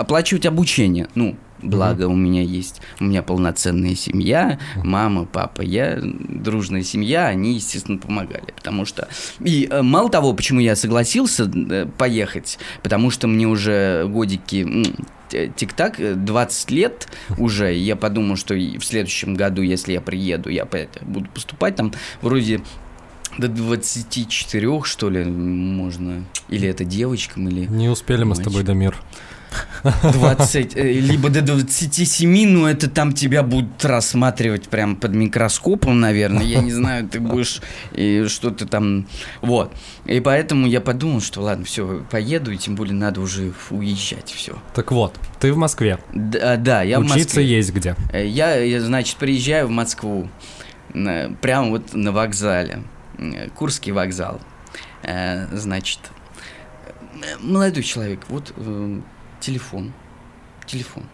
оплачивать 0.00 0.46
обучение. 0.46 1.08
Ну, 1.14 1.36
Благо 1.62 2.06
у 2.08 2.14
меня 2.14 2.42
есть, 2.42 2.80
у 3.00 3.04
меня 3.04 3.22
полноценная 3.22 3.94
семья, 3.94 4.58
мама, 4.76 5.26
папа, 5.26 5.62
я, 5.62 5.98
дружная 6.00 6.82
семья, 6.82 7.26
они, 7.26 7.54
естественно, 7.54 7.98
помогали, 7.98 8.52
потому 8.56 8.84
что... 8.84 9.08
И 9.40 9.68
э, 9.70 9.82
мало 9.82 10.08
того, 10.10 10.32
почему 10.32 10.60
я 10.60 10.74
согласился 10.74 11.44
э, 11.44 11.86
поехать, 11.98 12.58
потому 12.82 13.10
что 13.10 13.26
мне 13.28 13.46
уже 13.46 14.06
годики 14.08 14.66
тик-так, 15.30 16.24
20 16.24 16.70
лет 16.70 17.08
уже, 17.38 17.72
я 17.74 17.94
подумал, 17.96 18.36
что 18.36 18.54
в 18.54 18.82
следующем 18.82 19.34
году, 19.34 19.62
если 19.62 19.92
я 19.92 20.00
приеду, 20.00 20.48
я 20.48 20.66
буду 21.02 21.28
поступать 21.30 21.76
там 21.76 21.92
вроде 22.20 22.60
до 23.38 23.48
24, 23.48 24.82
что 24.84 25.10
ли, 25.10 25.24
можно. 25.24 26.24
Или 26.48 26.68
это 26.68 26.84
девочкам, 26.84 27.48
или... 27.48 27.66
Не 27.66 27.88
успели 27.88 28.24
мы 28.24 28.34
с 28.34 28.40
тобой, 28.40 28.62
Дамир. 28.62 28.96
20, 29.82 30.76
э, 30.76 30.92
либо 30.92 31.28
до 31.28 31.42
27, 31.42 32.48
но 32.48 32.68
это 32.68 32.88
там 32.88 33.12
тебя 33.12 33.42
будут 33.42 33.84
рассматривать 33.84 34.68
прям 34.68 34.96
под 34.96 35.14
микроскопом, 35.14 36.00
наверное. 36.00 36.44
Я 36.44 36.60
не 36.60 36.70
знаю, 36.70 37.08
ты 37.08 37.20
будешь 37.20 37.60
и 37.92 38.26
что-то 38.28 38.66
там... 38.66 39.06
Вот. 39.40 39.72
И 40.04 40.20
поэтому 40.20 40.66
я 40.66 40.80
подумал, 40.80 41.20
что 41.20 41.40
ладно, 41.40 41.64
все, 41.64 42.04
поеду, 42.10 42.52
и 42.52 42.56
тем 42.56 42.74
более 42.76 42.94
надо 42.94 43.20
уже 43.20 43.52
уезжать, 43.70 44.30
все. 44.30 44.58
Так 44.74 44.92
вот, 44.92 45.18
ты 45.40 45.52
в 45.52 45.56
Москве. 45.56 45.98
Да, 46.14 46.56
да 46.56 46.82
я 46.82 47.00
Учиться 47.00 47.16
в 47.16 47.26
Москве. 47.26 47.46
есть 47.46 47.72
где? 47.72 47.96
Э, 48.12 48.26
я, 48.26 48.56
я, 48.56 48.80
значит, 48.80 49.16
приезжаю 49.16 49.66
в 49.66 49.70
Москву, 49.70 50.28
прямо 50.92 51.70
вот 51.70 51.94
на 51.94 52.12
вокзале, 52.12 52.82
Курский 53.54 53.92
вокзал. 53.92 54.40
Э, 55.02 55.46
значит, 55.56 56.00
молодой 57.40 57.82
человек, 57.82 58.20
вот 58.28 58.54
телефон. 59.40 59.92
Телефон. 60.66 61.04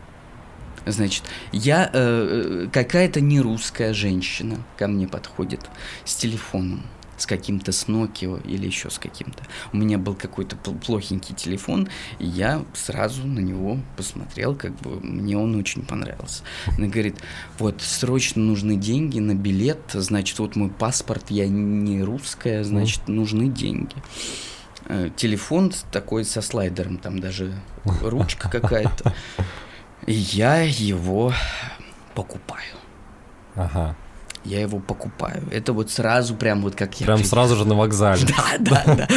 Значит, 0.86 1.24
я 1.50 1.90
э, 1.92 2.68
какая-то 2.72 3.20
не 3.20 3.40
русская 3.40 3.92
женщина 3.92 4.58
ко 4.76 4.86
мне 4.86 5.08
подходит 5.08 5.68
с 6.04 6.14
телефоном, 6.14 6.82
с 7.16 7.26
каким-то 7.26 7.72
с 7.72 7.86
Nokia 7.86 8.42
или 8.46 8.66
еще 8.66 8.90
с 8.90 8.98
каким-то. 8.98 9.42
У 9.72 9.76
меня 9.76 9.98
был 9.98 10.14
какой-то 10.14 10.56
плохенький 10.56 11.34
телефон, 11.34 11.88
и 12.18 12.26
я 12.26 12.64
сразу 12.74 13.26
на 13.26 13.40
него 13.40 13.78
посмотрел, 13.96 14.54
как 14.54 14.74
бы 14.76 15.00
мне 15.00 15.36
он 15.36 15.56
очень 15.56 15.82
понравился. 15.82 16.42
Она 16.76 16.88
говорит, 16.88 17.16
вот 17.58 17.82
срочно 17.82 18.42
нужны 18.42 18.76
деньги 18.76 19.18
на 19.18 19.34
билет, 19.34 19.80
значит, 19.92 20.38
вот 20.38 20.56
мой 20.56 20.70
паспорт, 20.70 21.30
я 21.30 21.48
не 21.48 22.02
русская, 22.02 22.64
значит, 22.64 23.08
нужны 23.08 23.48
деньги. 23.48 23.94
Э, 24.88 25.10
телефон 25.16 25.72
такой 25.90 26.24
со 26.24 26.40
слайдером, 26.42 26.98
там 26.98 27.18
даже 27.18 27.54
ручка 27.84 28.48
какая-то. 28.48 29.14
И 30.06 30.12
я 30.12 30.60
его 30.60 31.32
покупаю. 32.14 32.76
Ага. 33.54 33.96
Я 34.46 34.60
его 34.60 34.78
покупаю. 34.78 35.42
Это 35.50 35.72
вот 35.72 35.90
сразу 35.90 36.36
прям 36.36 36.62
вот 36.62 36.76
как 36.76 37.00
я... 37.00 37.06
Прям 37.06 37.24
сразу 37.24 37.56
же 37.56 37.64
на 37.64 37.74
вокзале. 37.74 38.22
Да, 38.58 38.84
да, 38.84 38.94
да. 38.94 39.08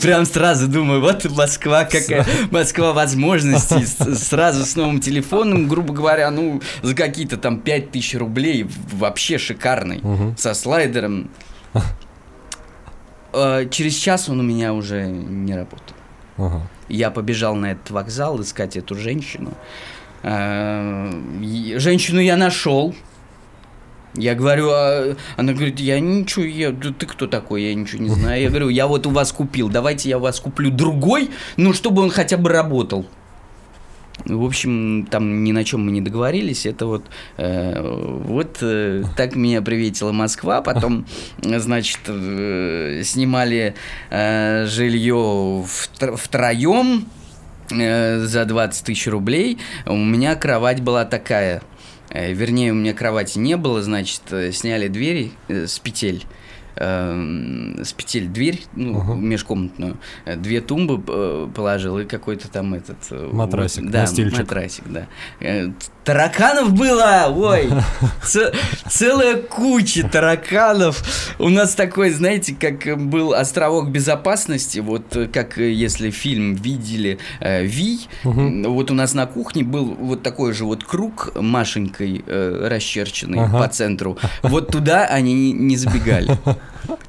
Прям 0.00 0.26
сразу 0.26 0.66
думаю, 0.66 1.00
вот 1.00 1.24
Москва, 1.30 1.84
какая 1.84 2.26
Москва 2.50 2.92
возможностей. 2.92 3.86
Сразу 4.16 4.64
с 4.64 4.74
новым 4.74 5.00
телефоном, 5.00 5.68
грубо 5.68 5.94
говоря, 5.94 6.30
ну, 6.30 6.60
за 6.82 6.94
какие-то 6.94 7.36
там 7.36 7.60
5000 7.60 8.16
рублей 8.16 8.66
вообще 8.92 9.38
шикарный. 9.38 10.02
Со 10.36 10.52
слайдером. 10.54 11.30
э, 13.32 13.68
через 13.70 13.94
час 13.94 14.28
он 14.28 14.40
у 14.40 14.42
меня 14.42 14.74
уже 14.74 15.06
не 15.06 15.54
работал. 15.54 15.94
Я 16.88 17.10
побежал 17.10 17.54
на 17.54 17.72
этот 17.72 17.90
вокзал 17.90 18.42
искать 18.42 18.76
эту 18.76 18.96
женщину. 18.96 19.52
Э, 20.24 21.10
Женщину 21.78 22.20
я 22.20 22.36
нашел. 22.36 22.94
Я 24.14 24.34
говорю, 24.34 24.68
а- 24.70 25.16
она 25.36 25.52
говорит, 25.52 25.80
я 25.80 25.98
ничего, 26.00 26.44
я, 26.44 26.70
да 26.70 26.92
ты 26.96 27.06
кто 27.06 27.26
такой, 27.26 27.62
я 27.62 27.74
ничего 27.74 28.02
не 28.02 28.10
знаю. 28.10 28.42
Я 28.42 28.48
говорю, 28.50 28.68
я 28.68 28.86
вот 28.86 29.06
у 29.06 29.10
вас 29.10 29.32
купил, 29.32 29.68
давайте 29.68 30.08
я 30.08 30.18
у 30.18 30.20
вас 30.20 30.38
куплю 30.40 30.70
другой, 30.70 31.30
ну, 31.56 31.72
чтобы 31.72 32.02
он 32.02 32.10
хотя 32.10 32.36
бы 32.36 32.50
работал. 32.50 33.06
В 34.26 34.44
общем, 34.44 35.06
там 35.10 35.42
ни 35.42 35.52
на 35.52 35.64
чем 35.64 35.86
мы 35.86 35.90
не 35.90 36.00
договорились. 36.02 36.66
Это 36.66 36.86
вот, 36.86 37.04
э, 37.38 37.80
вот 38.24 38.58
э, 38.60 39.02
так 39.16 39.34
меня 39.34 39.62
приветила 39.62 40.12
Москва. 40.12 40.60
Потом, 40.60 41.06
значит, 41.40 41.98
э, 42.06 43.00
снимали 43.04 43.74
э, 44.10 44.66
жилье 44.66 45.64
втро- 45.66 46.16
втроем 46.16 47.06
э, 47.70 48.18
за 48.20 48.44
20 48.44 48.84
тысяч 48.84 49.06
рублей. 49.08 49.58
У 49.86 49.96
меня 49.96 50.36
кровать 50.36 50.82
была 50.82 51.04
такая. 51.06 51.62
Э, 52.12 52.32
вернее, 52.32 52.72
у 52.72 52.74
меня 52.74 52.92
кровати 52.92 53.38
не 53.38 53.56
было, 53.56 53.82
значит, 53.82 54.20
э, 54.30 54.52
сняли 54.52 54.88
двери 54.88 55.32
э, 55.48 55.66
с 55.66 55.78
петель. 55.78 56.24
Э, 56.82 57.82
с 57.84 57.92
петель 57.92 58.26
дверь, 58.28 58.62
ну, 58.74 59.00
Ага. 59.00 59.14
межкомнатную, 59.14 59.96
э, 60.24 60.36
две 60.36 60.60
тумбы 60.60 61.02
э, 61.06 61.48
положил 61.54 61.98
и 61.98 62.04
какой-то 62.04 62.48
там 62.50 62.74
этот... 62.74 62.98
э, 63.10 63.28
Матрасик, 63.32 63.88
да, 63.90 64.00
настильчик. 64.02 64.38
матрасик, 64.40 64.84
да. 64.88 65.06
Э, 65.40 65.70
Тараканов 66.04 66.72
было, 66.72 67.26
ой, 67.32 67.70
целая 68.88 69.36
куча 69.36 70.08
тараканов. 70.08 71.02
У 71.38 71.48
нас 71.48 71.74
такой, 71.74 72.10
знаете, 72.10 72.56
как 72.58 73.00
был 73.00 73.34
островок 73.34 73.90
безопасности, 73.90 74.80
вот 74.80 75.14
э, 75.16 75.28
как 75.28 75.58
если 75.58 76.10
фильм 76.10 76.54
видели 76.54 77.18
э, 77.40 77.62
Мгм. 78.24 78.64
вот 78.72 78.90
у 78.90 78.94
нас 78.94 79.14
на 79.14 79.26
кухне 79.26 79.62
был 79.62 79.84
вот 79.84 80.22
такой 80.22 80.52
же 80.52 80.64
вот 80.64 80.84
круг 80.84 81.32
Машенькой 81.40 82.22
э, 82.26 82.68
расчерченный 82.68 83.40
Ага. 83.40 83.58
по 83.58 83.68
центру. 83.68 84.18
Вот 84.42 84.68
туда 84.72 85.04
они 85.06 85.52
не 85.52 85.76
забегали. 85.76 86.36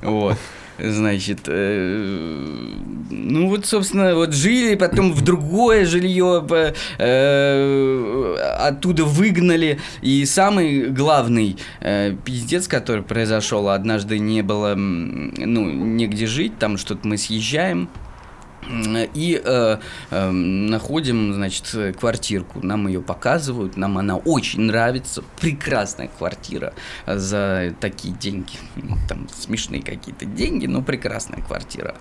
Вот. 0.01 0.37
Значит, 0.79 1.41
э, 1.47 2.75
ну 3.11 3.47
вот, 3.47 3.65
собственно, 3.67 4.15
вот 4.15 4.33
жили, 4.33 4.73
потом 4.73 5.13
в 5.13 5.21
другое 5.21 5.85
жилье 5.85 6.43
по- 6.47 6.73
э, 6.97 8.35
оттуда 8.59 9.03
выгнали. 9.05 9.79
И 10.01 10.25
самый 10.25 10.89
главный 10.89 11.57
э, 11.79 12.15
пиздец, 12.25 12.67
который 12.67 13.03
произошел, 13.03 13.69
однажды 13.69 14.17
не 14.17 14.41
было, 14.41 14.73
ну, 14.75 15.69
негде 15.69 16.25
жить, 16.25 16.57
там 16.57 16.77
что-то 16.77 17.07
мы 17.07 17.17
съезжаем. 17.17 17.87
И 19.13 19.41
э, 19.43 19.77
э, 20.11 20.29
находим, 20.29 21.33
значит, 21.33 21.69
э, 21.73 21.93
квартирку. 21.93 22.59
Нам 22.65 22.87
ее 22.87 23.01
показывают, 23.01 23.77
нам 23.77 23.97
она 23.97 24.17
очень 24.17 24.61
нравится. 24.61 25.23
Прекрасная 25.39 26.07
квартира 26.07 26.73
э, 27.05 27.17
за 27.17 27.73
такие 27.79 28.13
деньги. 28.13 28.53
Там 29.09 29.27
смешные 29.29 29.81
какие-то 29.81 30.25
деньги, 30.25 30.65
но 30.65 30.81
прекрасная 30.81 31.41
квартира. 31.41 31.95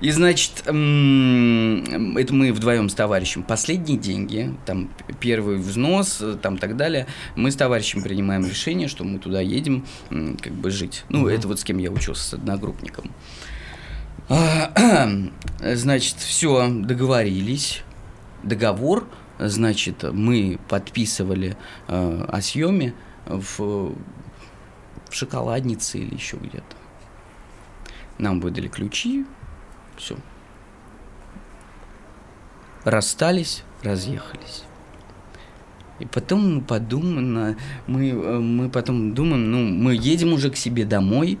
И, 0.00 0.10
значит, 0.10 0.62
м, 0.66 2.16
это 2.16 2.34
мы 2.34 2.52
вдвоем 2.52 2.88
с 2.88 2.94
товарищем. 2.94 3.42
Последние 3.42 3.98
деньги, 3.98 4.54
там 4.64 4.90
первый 5.20 5.56
взнос, 5.56 6.18
э, 6.20 6.36
там 6.40 6.58
так 6.58 6.76
далее. 6.76 7.06
Мы 7.36 7.50
с 7.50 7.56
товарищем 7.56 8.02
принимаем 8.02 8.44
решение, 8.46 8.88
что 8.88 9.04
мы 9.04 9.18
туда 9.18 9.40
едем, 9.40 9.84
как 10.08 10.52
бы 10.52 10.70
жить. 10.70 11.04
Ну, 11.08 11.28
это 11.28 11.48
вот 11.48 11.60
с 11.60 11.64
кем 11.64 11.78
я 11.78 11.90
учился, 11.90 12.22
с 12.22 12.34
одногруппником. 12.34 13.10
А, 14.28 15.08
Значит, 15.60 16.16
все, 16.18 16.68
договорились. 16.68 17.82
Договор, 18.44 19.08
значит, 19.38 20.04
мы 20.04 20.60
подписывали 20.68 21.56
э, 21.88 22.24
о 22.28 22.40
съеме 22.40 22.94
в, 23.26 23.58
в 23.58 23.94
шоколаднице 25.10 25.98
или 25.98 26.14
еще 26.14 26.36
где-то. 26.36 26.76
Нам 28.18 28.38
выдали 28.40 28.68
ключи, 28.68 29.26
все. 29.96 30.16
Расстались, 32.84 33.64
разъехались. 33.82 34.62
И 35.98 36.06
потом 36.06 36.54
мы 36.54 36.60
подумаем, 36.60 37.56
мы, 37.88 38.08
э, 38.08 38.38
мы 38.38 38.68
потом 38.68 39.14
думаем, 39.14 39.50
ну, 39.50 39.64
мы 39.64 39.96
едем 39.96 40.32
уже 40.32 40.50
к 40.50 40.56
себе 40.56 40.84
домой, 40.84 41.40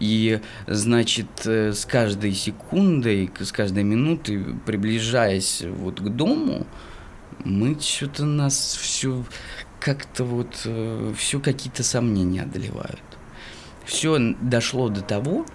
и, 0.00 0.40
значит, 0.66 1.46
э, 1.46 1.72
с 1.72 1.84
каждой 1.84 2.32
секундой, 2.32 3.30
с 3.38 3.52
каждой 3.52 3.84
минутой, 3.84 4.56
приближаясь 4.66 5.62
вот 5.62 6.00
к 6.00 6.08
дому, 6.08 6.66
мы 7.44 7.78
что-то 7.80 8.24
нас 8.24 8.76
все 8.80 9.24
как-то 9.78 10.24
вот, 10.24 10.68
все 11.16 11.40
какие-то 11.40 11.82
сомнения 11.82 12.42
одолевают. 12.42 13.00
Все 13.86 14.18
дошло 14.40 14.88
до 14.88 15.00
того, 15.00 15.46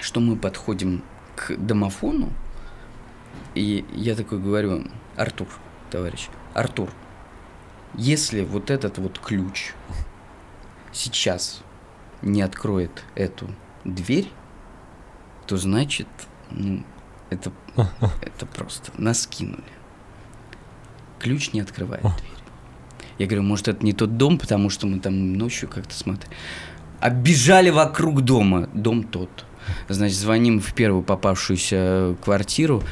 что 0.00 0.20
мы 0.20 0.36
подходим 0.36 1.02
к 1.34 1.56
домофону, 1.56 2.32
и 3.54 3.84
я 3.92 4.14
такой 4.14 4.38
говорю, 4.38 4.84
Артур, 5.16 5.48
товарищ, 5.90 6.28
Артур, 6.54 6.90
если 7.94 8.42
вот 8.42 8.70
этот 8.70 8.98
вот 8.98 9.18
ключ 9.18 9.72
сейчас 10.92 11.62
не 12.22 12.42
откроет 12.42 13.04
эту 13.14 13.48
дверь, 13.84 14.28
то 15.46 15.56
значит, 15.56 16.08
ну, 16.50 16.84
это, 17.30 17.52
это 18.22 18.46
просто 18.46 18.92
нас 18.98 19.26
кинули. 19.26 19.62
Ключ 21.18 21.52
не 21.52 21.60
открывает 21.60 22.02
дверь. 22.02 22.38
Я 23.18 23.26
говорю, 23.26 23.42
может, 23.42 23.68
это 23.68 23.84
не 23.84 23.92
тот 23.92 24.16
дом, 24.16 24.38
потому 24.38 24.70
что 24.70 24.86
мы 24.86 25.00
там 25.00 25.34
ночью 25.34 25.68
как-то 25.68 25.94
смотрели. 25.94 26.32
Оббежали 27.00 27.70
вокруг 27.70 28.22
дома. 28.22 28.68
Дом 28.74 29.02
тот. 29.02 29.44
Значит, 29.88 30.16
звоним 30.16 30.60
в 30.60 30.72
первую 30.72 31.02
попавшуюся 31.02 32.16
квартиру. 32.22 32.82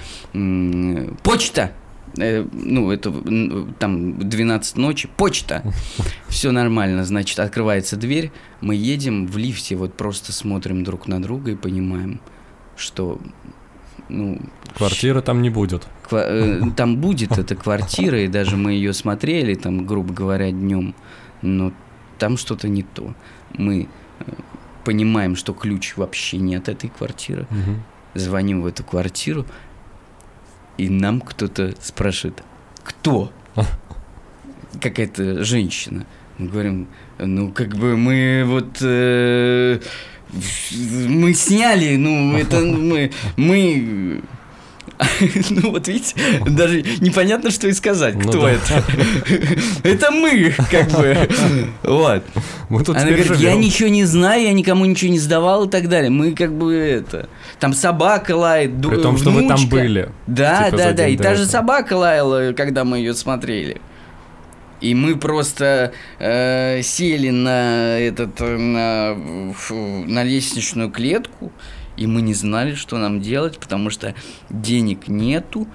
Почта! 1.23 1.73
Э, 2.19 2.47
ну, 2.53 2.91
это 2.91 3.13
там 3.79 4.19
12 4.19 4.77
ночи. 4.77 5.09
Почта! 5.17 5.63
Все 6.29 6.51
нормально. 6.53 7.05
Значит, 7.05 7.39
открывается 7.39 7.97
дверь. 7.97 8.31
Мы 8.61 8.75
едем 8.75 9.27
в 9.27 9.37
лифте, 9.37 9.77
вот 9.77 9.95
просто 9.95 10.33
смотрим 10.33 10.85
друг 10.85 11.09
на 11.09 11.21
друга 11.21 11.53
и 11.53 11.57
понимаем, 11.57 12.21
что 12.77 13.21
ну, 14.09 14.41
Квартиры 14.77 15.21
там 15.23 15.43
не 15.43 15.51
будет. 15.51 15.87
Ква- 16.09 16.27
э, 16.27 16.61
там 16.77 16.97
будет 16.99 17.39
эта 17.39 17.55
квартира, 17.57 18.21
и 18.23 18.29
даже 18.29 18.57
мы 18.57 18.73
ее 18.73 18.93
смотрели, 18.93 19.55
там, 19.55 19.87
грубо 19.87 20.13
говоря, 20.15 20.51
днем, 20.51 20.95
но 21.43 21.73
там 22.19 22.37
что-то 22.37 22.69
не 22.69 22.83
то. 22.83 23.15
Мы 23.59 23.89
э, 24.21 24.33
понимаем, 24.85 25.35
что 25.35 25.53
ключ 25.55 25.97
вообще 25.97 26.39
не 26.39 26.55
от 26.57 26.69
этой 26.69 26.89
квартиры, 26.91 27.47
Мгм. 27.51 27.83
звоним 28.15 28.63
в 28.63 28.67
эту 28.67 28.85
квартиру, 28.85 29.45
и 30.79 30.89
нам 30.89 31.21
кто-то 31.21 31.75
спрашивает, 31.81 32.43
кто? 32.83 33.33
Какая-то 34.81 35.45
женщина. 35.45 36.07
Мы 36.39 36.49
говорим, 36.49 36.89
ну, 37.19 37.51
как 37.53 37.77
бы 37.77 37.97
мы 37.97 38.45
вот... 38.47 38.79
э, 38.81 39.81
мы 41.09 41.33
сняли, 41.35 41.97
ну, 41.97 42.37
это 42.37 42.61
мы... 42.61 43.11
мы 43.37 44.23
ну 45.51 45.71
вот 45.73 45.89
видите, 45.89 46.15
даже 46.47 46.83
непонятно, 47.01 47.51
что 47.51 47.69
и 47.69 47.73
сказать, 47.73 48.15
Ну 48.15 48.29
кто 48.29 48.43
да. 48.43 48.53
это. 48.53 48.85
Это 49.83 50.11
мы, 50.11 50.55
как 50.71 50.89
бы. 50.91 51.29
Вот. 51.83 52.23
Мы 52.69 52.83
тут 52.83 52.97
Она 52.97 53.07
говорит, 53.07 53.27
я 53.27 53.35
живем. 53.35 53.61
ничего 53.61 53.89
не 53.89 54.05
знаю, 54.05 54.43
я 54.43 54.53
никому 54.53 54.85
ничего 54.85 55.11
не 55.11 55.19
сдавал 55.19 55.65
и 55.67 55.71
так 55.71 55.89
далее. 55.89 56.11
Мы 56.11 56.33
как 56.33 56.53
бы 56.53 56.75
это... 56.75 57.29
Там 57.61 57.73
собака 57.73 58.35
лает, 58.37 58.81
При 58.81 59.01
том, 59.03 59.17
что 59.19 59.31
вы 59.31 59.47
там 59.47 59.69
были. 59.69 60.11
Да, 60.27 60.67
типа, 60.67 60.79
да, 60.79 60.93
да. 60.93 61.09
И 61.09 61.17
та 61.17 61.35
же 61.35 61.43
этого. 61.43 61.53
собака 61.53 61.93
лаяла, 61.95 62.53
когда 62.53 62.85
мы 62.85 62.99
ее 62.99 63.15
смотрели. 63.15 63.81
И 64.81 64.95
мы 64.95 65.17
просто 65.17 65.93
э, 66.19 66.83
сели 66.83 67.31
на 67.31 67.99
этот 67.99 68.41
э, 68.41 68.57
на, 68.57 69.53
фу, 69.55 69.75
на 70.07 70.23
лестничную 70.23 70.91
клетку, 70.91 71.51
и 71.97 72.07
мы 72.07 72.23
не 72.23 72.35
знали, 72.35 72.75
что 72.75 72.99
нам 72.99 73.21
делать, 73.21 73.59
потому 73.59 73.91
что 73.91 74.15
денег 74.51 75.09
нету. 75.09 75.67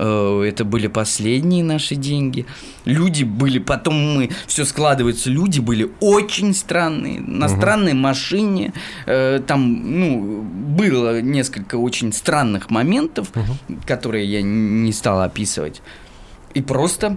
Э, 0.00 0.42
Это 0.48 0.64
были 0.64 0.86
последние 0.88 1.64
наши 1.64 1.94
деньги. 1.96 2.46
Люди 2.84 3.24
были, 3.24 3.58
потом 3.58 3.94
мы, 4.16 4.30
все 4.46 4.64
складывается, 4.64 5.28
люди 5.30 5.60
были 5.60 5.90
очень 6.00 6.54
странные, 6.54 7.20
на 7.20 7.46
Мгм. 7.48 7.56
странной 7.56 7.94
машине. 7.94 8.72
Э, 9.06 9.40
Там, 9.46 10.00
ну, 10.00 10.42
было 10.42 11.20
несколько 11.20 11.76
очень 11.76 12.12
странных 12.12 12.70
моментов, 12.70 13.32
которые 13.86 14.24
я 14.24 14.42
не 14.42 14.92
стал 14.92 15.20
описывать. 15.22 15.82
И 16.54 16.62
просто 16.62 17.16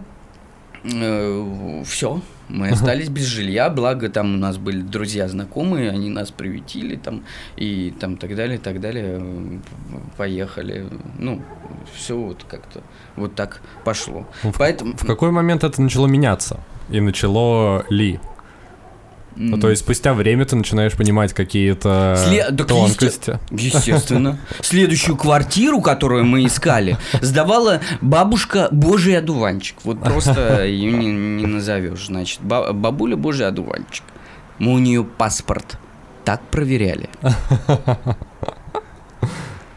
все, 1.86 2.21
Мы 2.51 2.69
остались 2.69 3.09
без 3.09 3.25
жилья, 3.25 3.69
благо 3.69 4.09
там 4.09 4.35
у 4.35 4.37
нас 4.37 4.57
были 4.57 4.81
друзья 4.81 5.27
знакомые, 5.27 5.89
они 5.89 6.09
нас 6.09 6.31
приютили 6.31 6.95
там 6.95 7.23
и 7.55 7.93
там 7.99 8.17
так 8.17 8.35
далее, 8.35 8.57
так 8.59 8.79
далее. 8.81 9.19
э, 9.21 9.59
Поехали. 10.17 10.85
Ну, 11.19 11.41
все 11.95 12.17
вот 12.17 12.43
как-то 12.49 12.81
вот 13.15 13.35
так 13.35 13.61
пошло. 13.83 14.25
Ну, 14.43 14.51
в- 14.51 14.57
Поэтому... 14.57 14.95
В 14.97 15.05
какой 15.05 15.31
момент 15.31 15.63
это 15.63 15.81
начало 15.81 16.07
меняться? 16.07 16.59
И 16.89 16.99
начало 16.99 17.85
ли? 17.89 18.19
Ну, 19.36 19.58
то 19.58 19.70
есть 19.70 19.82
спустя 19.84 20.13
время 20.13 20.46
ты 20.46 20.56
начинаешь 20.56 20.94
понимать 20.94 21.34
какие-то 21.34 22.15
Сле- 22.28 22.52
тонкости. 22.65 23.39
Естественно. 23.50 24.38
Следующую 24.62 25.15
квартиру, 25.15 25.82
которую 25.82 26.26
мы 26.26 26.46
искали, 26.46 26.98
сдавала 27.22 27.80
бабушка 28.02 28.67
Божий 28.72 29.17
одуванчик. 29.17 29.78
Вот 29.84 30.02
просто 30.04 30.65
ее 30.65 30.91
не, 30.91 31.08
не 31.12 31.46
назовешь. 31.48 32.08
Значит, 32.08 32.41
ба- 32.41 32.74
бабуля 32.74 33.15
Божий 33.15 33.48
одуванчик. 33.48 34.04
Мы 34.60 34.74
у 34.74 34.80
нее 34.80 35.04
паспорт 35.04 35.78
так 36.26 36.41
проверяли. 36.52 37.10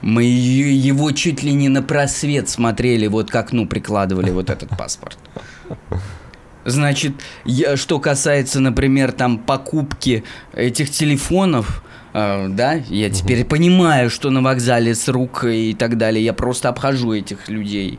Мы 0.02 0.24
ее- 0.24 0.76
его 0.76 1.12
чуть 1.12 1.42
ли 1.42 1.52
не 1.54 1.70
на 1.70 1.82
просвет 1.82 2.48
смотрели, 2.50 3.06
вот 3.06 3.30
к 3.30 3.34
окну 3.36 3.66
прикладывали 3.66 4.30
вот 4.30 4.50
этот 4.50 4.68
паспорт. 4.76 5.16
Значит, 6.64 7.12
я- 7.44 7.76
что 7.76 7.98
касается, 7.98 8.60
например, 8.60 9.12
там 9.12 9.38
покупки 9.38 10.24
этих 10.52 10.90
телефонов, 10.90 11.82
э, 12.14 12.48
да, 12.48 12.74
я 12.88 13.10
теперь 13.10 13.44
понимаю, 13.44 14.10
что 14.10 14.30
на 14.30 14.40
вокзале 14.42 14.94
с 14.94 15.08
рук 15.08 15.44
и 15.44 15.74
так 15.74 15.96
далее, 15.98 16.24
я 16.24 16.32
просто 16.32 16.68
обхожу 16.68 17.12
этих 17.12 17.48
людей. 17.48 17.98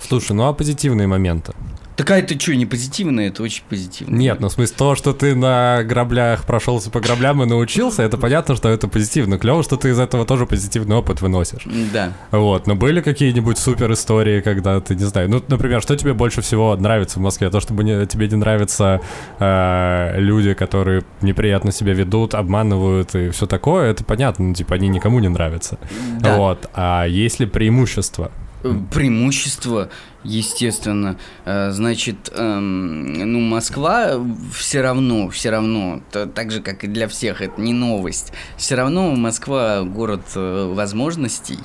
Слушай, 0.00 0.32
ну 0.32 0.44
а 0.48 0.52
позитивные 0.52 1.06
моменты? 1.06 1.52
Такая 2.00 2.22
это 2.22 2.40
что, 2.40 2.56
не 2.56 2.64
позитивная, 2.64 3.28
это 3.28 3.42
очень 3.42 3.62
позитивно. 3.68 4.16
Нет, 4.16 4.40
ну 4.40 4.48
в 4.48 4.52
смысле 4.52 4.74
то, 4.74 4.94
что 4.94 5.12
ты 5.12 5.34
на 5.34 5.82
граблях 5.84 6.46
прошелся 6.46 6.90
по 6.90 6.98
граблям 6.98 7.42
и 7.42 7.46
научился, 7.46 8.02
это 8.02 8.16
понятно, 8.16 8.56
что 8.56 8.70
это 8.70 8.88
позитивно. 8.88 9.38
Клево, 9.38 9.62
что 9.62 9.76
ты 9.76 9.90
из 9.90 9.98
этого 9.98 10.24
тоже 10.24 10.46
позитивный 10.46 10.96
опыт 10.96 11.20
выносишь. 11.20 11.66
Да. 11.92 12.14
Вот, 12.30 12.66
но 12.66 12.74
были 12.74 13.02
какие-нибудь 13.02 13.58
супер 13.58 13.92
истории, 13.92 14.40
когда 14.40 14.80
ты, 14.80 14.94
не 14.94 15.04
знаю, 15.04 15.28
ну, 15.28 15.44
например, 15.46 15.82
что 15.82 15.94
тебе 15.94 16.14
больше 16.14 16.40
всего 16.40 16.74
нравится 16.74 17.18
в 17.18 17.22
Москве? 17.22 17.50
То, 17.50 17.60
что 17.60 17.74
тебе 17.74 18.28
не 18.28 18.36
нравятся 18.36 19.02
э, 19.38 20.14
люди, 20.16 20.54
которые 20.54 21.04
неприятно 21.20 21.70
себя 21.70 21.92
ведут, 21.92 22.34
обманывают 22.34 23.14
и 23.14 23.28
все 23.28 23.46
такое, 23.46 23.90
это 23.90 24.04
понятно, 24.04 24.46
ну, 24.46 24.54
типа, 24.54 24.76
они 24.76 24.88
никому 24.88 25.18
не 25.18 25.28
нравятся. 25.28 25.78
Да. 26.18 26.38
Вот, 26.38 26.70
а 26.72 27.04
есть 27.04 27.40
ли 27.40 27.44
преимущества? 27.44 28.32
Э, 28.62 28.74
Преимущество, 28.92 29.88
естественно. 30.24 31.16
Э, 31.44 31.70
Значит, 31.70 32.30
эм, 32.34 33.12
ну, 33.32 33.40
Москва 33.40 34.12
все 34.54 34.80
равно, 34.82 35.28
все 35.30 35.50
равно, 35.50 36.00
та- 36.10 36.26
так 36.26 36.50
же, 36.50 36.60
как 36.60 36.84
и 36.84 36.86
для 36.86 37.08
всех, 37.08 37.40
это 37.42 37.60
не 37.60 37.72
новость. 37.72 38.32
Все 38.56 38.74
равно 38.74 39.14
Москва 39.14 39.82
город 39.82 40.22
э, 40.36 40.72
возможностей, 40.74 41.58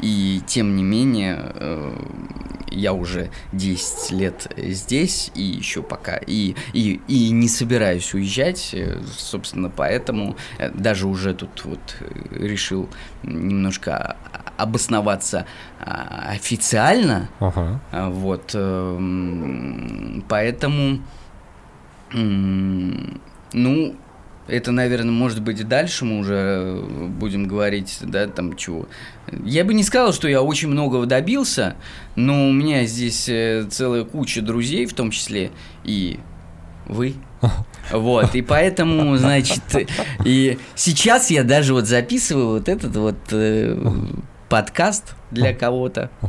и 0.00 0.40
тем 0.46 0.76
не 0.76 0.82
менее, 0.82 1.52
э, 1.54 1.96
я 2.70 2.92
уже 2.92 3.30
10 3.52 4.10
лет 4.10 4.52
здесь, 4.56 5.30
и 5.34 5.42
еще 5.42 5.82
пока, 5.82 6.16
и, 6.16 6.54
и, 6.72 7.00
и 7.06 7.30
не 7.30 7.48
собираюсь 7.48 8.12
уезжать, 8.14 8.70
э, 8.72 9.00
собственно, 9.16 9.70
поэтому 9.70 10.36
даже 10.74 11.06
уже 11.06 11.34
тут 11.34 11.64
вот 11.64 11.96
решил 12.32 12.88
немножко 13.22 14.16
обосноваться 14.56 15.46
а, 15.80 16.26
официально, 16.30 17.28
Ага. 17.40 17.80
Вот, 18.10 18.50
эм, 18.54 20.24
поэтому, 20.28 21.00
ну, 22.12 23.96
это, 24.46 24.72
наверное, 24.72 25.10
может 25.10 25.40
быть, 25.40 25.66
дальше 25.66 26.04
мы 26.04 26.18
уже 26.18 26.34
э, 26.34 27.06
будем 27.08 27.48
говорить, 27.48 27.98
да, 28.02 28.26
там 28.26 28.56
чего. 28.56 28.86
Я 29.42 29.64
бы 29.64 29.72
не 29.72 29.82
сказал, 29.82 30.12
что 30.12 30.28
я 30.28 30.42
очень 30.42 30.68
многого 30.68 31.06
добился, 31.06 31.76
но 32.14 32.48
у 32.48 32.52
меня 32.52 32.84
здесь 32.84 33.26
э, 33.28 33.66
целая 33.70 34.04
куча 34.04 34.42
друзей, 34.42 34.84
в 34.84 34.92
том 34.92 35.10
числе 35.10 35.50
и 35.84 36.18
вы. 36.86 37.14
Вот, 37.92 38.34
и 38.34 38.40
поэтому, 38.40 39.14
значит, 39.18 39.60
и 40.24 40.58
сейчас 40.74 41.30
я 41.30 41.44
даже 41.44 41.74
вот 41.74 41.86
записываю 41.86 42.48
вот 42.48 42.70
этот 42.70 42.96
вот 42.96 43.18
э, 43.30 43.76
подкаст 44.48 45.14
для 45.34 45.52
кого-то. 45.52 46.10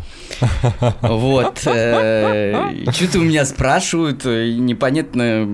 Вот. 1.01 1.59
Что-то 1.59 3.19
у 3.19 3.23
меня 3.23 3.45
спрашивают, 3.45 4.25
э, 4.25 4.53
непонятно, 4.53 5.45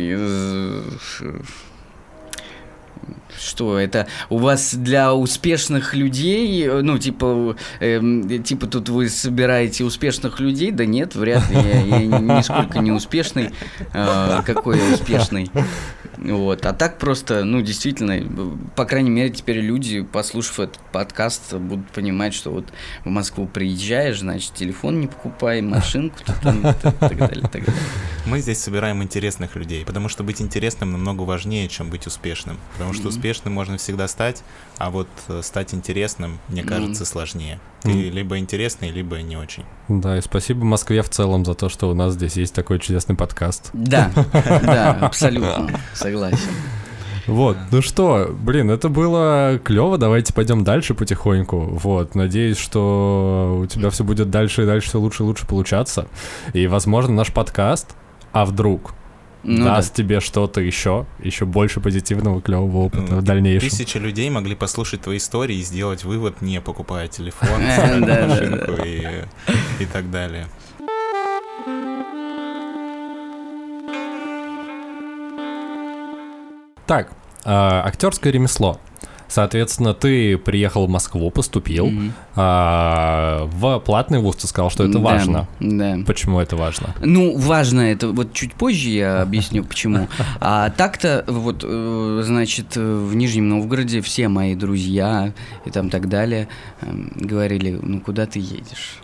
э, 0.00 0.82
что 3.38 3.78
это. 3.78 4.06
У 4.28 4.38
вас 4.38 4.74
для 4.74 5.14
успешных 5.14 5.94
людей, 5.94 6.66
э, 6.66 6.80
ну 6.82 6.98
типа, 6.98 7.56
эм, 7.80 8.42
типа 8.42 8.66
тут 8.66 8.88
вы 8.88 9.08
собираете 9.08 9.84
успешных 9.84 10.40
людей, 10.40 10.70
да 10.70 10.86
нет, 10.86 11.14
вряд 11.14 11.48
ли, 11.50 11.56
я, 11.56 11.80
я 11.80 12.18
нисколько 12.18 12.78
не 12.80 12.92
успешный, 12.92 13.50
Э, 13.92 14.42
какой 14.44 14.78
я 14.78 14.94
успешный, 14.94 15.50
вот, 16.16 16.66
а 16.66 16.72
так 16.72 16.98
просто, 16.98 17.44
ну 17.44 17.60
действительно, 17.60 18.22
по 18.74 18.84
крайней 18.84 19.10
мере 19.10 19.30
теперь 19.30 19.58
люди, 19.58 20.02
послушав 20.02 20.60
этот 20.60 20.78
подкаст, 20.92 21.54
будут 21.54 21.88
понимать, 21.90 22.34
что 22.34 22.50
вот 22.50 22.66
в 23.04 23.08
Москву 23.08 23.46
приезжаешь, 23.46 24.20
значит 24.20 24.52
телефон 24.54 25.00
не 25.00 25.06
покупай, 25.06 25.60
машинку 25.60 26.18
там, 26.42 26.60
и 26.60 26.72
так 26.72 26.98
далее, 27.00 27.48
так 27.48 27.64
далее. 27.64 27.82
Мы 28.26 28.40
здесь 28.40 28.58
собираем 28.58 29.02
интересных 29.02 29.54
людей, 29.54 29.84
потому 29.84 30.08
что 30.08 30.24
быть 30.24 30.40
интересным 30.42 30.92
намного 30.92 31.22
важнее, 31.22 31.68
чем 31.68 31.90
быть 31.90 32.06
успешным. 32.06 32.58
Потому 32.72 32.92
что 32.92 33.08
успешным 33.08 33.52
можно 33.52 33.76
всегда 33.76 34.08
стать, 34.08 34.42
а 34.78 34.90
вот 34.90 35.08
э, 35.28 35.42
стать 35.42 35.74
интересным, 35.74 36.38
мне 36.48 36.62
кажется, 36.64 37.04
сложнее. 37.04 37.60
Ты 37.82 38.10
либо 38.10 38.38
интересный, 38.38 38.90
либо 38.90 39.22
не 39.22 39.36
очень. 39.36 39.64
Да, 39.88 40.18
и 40.18 40.20
спасибо 40.20 40.64
Москве 40.64 41.02
в 41.02 41.08
целом 41.08 41.44
за 41.44 41.54
то, 41.54 41.68
что 41.68 41.88
у 41.88 41.94
нас 41.94 42.14
здесь 42.14 42.36
есть 42.36 42.52
такой 42.52 42.80
чудесный 42.80 43.14
подкаст. 43.14 43.70
Да, 43.72 44.10
да, 44.32 44.92
абсолютно, 44.92 45.80
согласен. 46.06 46.38
Вот, 47.26 47.56
ну 47.72 47.82
что, 47.82 48.30
блин, 48.40 48.70
это 48.70 48.88
было 48.88 49.58
клево, 49.64 49.98
давайте 49.98 50.32
пойдем 50.32 50.62
дальше 50.62 50.94
потихоньку. 50.94 51.58
Вот, 51.58 52.14
надеюсь, 52.14 52.56
что 52.56 53.58
у 53.62 53.66
тебя 53.66 53.90
все 53.90 54.04
будет 54.04 54.30
дальше 54.30 54.62
и 54.62 54.66
дальше 54.66 54.90
все 54.90 55.00
лучше 55.00 55.24
и 55.24 55.26
лучше 55.26 55.44
получаться. 55.44 56.06
И, 56.52 56.68
возможно, 56.68 57.12
наш 57.14 57.32
подкаст, 57.32 57.96
а 58.30 58.44
вдруг, 58.44 58.94
Ну 59.42 59.64
да. 59.64 59.76
даст 59.76 59.92
тебе 59.94 60.20
что-то 60.20 60.60
еще, 60.60 61.04
еще 61.18 61.46
больше 61.46 61.80
позитивного, 61.80 62.40
клевого 62.40 62.76
опыта 62.86 63.14
Ну, 63.14 63.20
в 63.20 63.24
дальнейшем. 63.24 63.70
Тысячи 63.70 63.96
людей 63.96 64.30
могли 64.30 64.54
послушать 64.54 65.00
твои 65.00 65.16
истории 65.16 65.56
и 65.56 65.62
сделать 65.62 66.04
вывод, 66.04 66.40
не 66.42 66.60
покупая 66.60 67.08
телефон, 67.08 67.48
Да, 67.76 67.98
да, 68.06 68.26
машинку 68.28 68.72
и 68.84 69.84
так 69.92 70.12
далее. 70.12 70.46
Так, 76.86 77.10
а, 77.44 77.82
актерское 77.84 78.32
ремесло. 78.32 78.78
Соответственно, 79.28 79.92
ты 79.92 80.38
приехал 80.38 80.86
в 80.86 80.88
Москву, 80.88 81.32
поступил 81.32 81.88
Мгм. 81.88 82.12
а, 82.36 83.46
в 83.46 83.80
платный 83.80 84.20
вуз, 84.20 84.36
ты 84.36 84.46
сказал, 84.46 84.70
что 84.70 84.84
это 84.84 84.92
Да, 84.94 84.98
важно. 85.00 85.48
Да. 85.58 85.98
Почему 86.06 86.38
это 86.38 86.54
важно? 86.54 86.94
Ну, 87.00 87.36
важно 87.36 87.80
это, 87.80 88.08
вот 88.12 88.32
чуть 88.32 88.54
позже 88.54 88.88
я 88.90 89.22
объясню, 89.22 89.64
почему. 89.64 90.06
А 90.40 90.70
так-то, 90.70 91.24
вот, 91.26 91.64
э, 91.66 92.22
значит, 92.24 92.76
в 92.76 93.14
Нижнем 93.16 93.48
Новгороде 93.48 94.00
все 94.00 94.28
мои 94.28 94.54
друзья 94.54 95.32
и 95.64 95.70
там 95.70 95.90
так 95.90 96.08
далее 96.08 96.46
эм, 96.82 97.10
говорили, 97.16 97.76
ну, 97.82 98.00
куда 98.00 98.26
ты 98.26 98.38
едешь? 98.38 99.00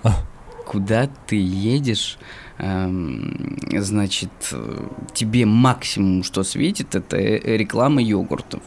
Куда 0.66 1.08
ты 1.26 1.34
едешь? 1.36 2.16
Эм, 2.58 3.58
Значит, 3.78 4.30
тебе 5.14 5.46
максимум, 5.46 6.22
что 6.22 6.44
светит, 6.44 6.94
это 6.94 7.16
э, 7.16 7.56
реклама 7.56 8.02
йогуртов. 8.02 8.60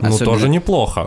Ну, 0.00 0.08
Особенно- 0.08 0.32
тоже 0.34 0.48
неплохо. 0.48 1.06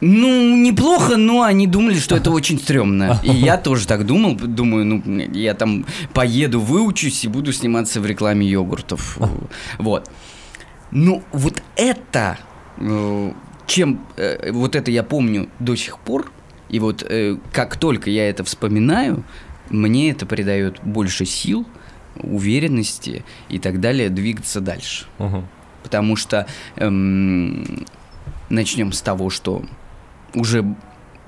Ну, 0.00 0.56
неплохо, 0.56 1.16
но 1.16 1.42
они 1.42 1.66
думали, 1.66 1.98
что 1.98 2.16
это 2.16 2.30
очень 2.30 2.58
стрёмно. 2.58 3.18
И 3.22 3.30
я 3.30 3.56
тоже 3.62 3.86
так 3.86 4.04
думал. 4.04 4.34
Думаю, 4.36 4.84
ну, 4.84 5.02
я 5.32 5.54
там 5.54 5.86
поеду, 6.12 6.60
выучусь 6.60 7.24
и 7.24 7.28
буду 7.28 7.52
сниматься 7.52 8.00
в 8.00 8.06
рекламе 8.06 8.46
йогуртов. 8.46 9.18
Вот. 9.78 10.10
Ну, 10.90 11.22
вот 11.32 11.62
это, 11.76 12.38
э, 12.78 13.32
чем, 13.66 14.00
э, 14.16 14.52
вот 14.52 14.76
это 14.76 14.90
я 14.90 15.02
помню 15.02 15.48
до 15.60 15.76
сих 15.76 15.98
пор, 15.98 16.30
и 16.68 16.78
вот 16.78 17.02
э, 17.08 17.36
как 17.52 17.76
только 17.76 18.10
я 18.10 18.28
это 18.28 18.44
вспоминаю, 18.44 19.24
мне 19.70 20.10
это 20.10 20.26
придает 20.26 20.80
больше 20.82 21.24
сил, 21.24 21.66
уверенности 22.22 23.24
и 23.48 23.58
так 23.58 23.80
далее 23.80 24.08
двигаться 24.08 24.60
дальше. 24.60 25.06
Мгм. 25.18 25.46
Потому 25.82 26.16
что 26.16 26.46
эм, 26.76 27.86
начнем 28.48 28.92
с 28.92 29.00
того, 29.02 29.30
что 29.30 29.64
уже 30.34 30.64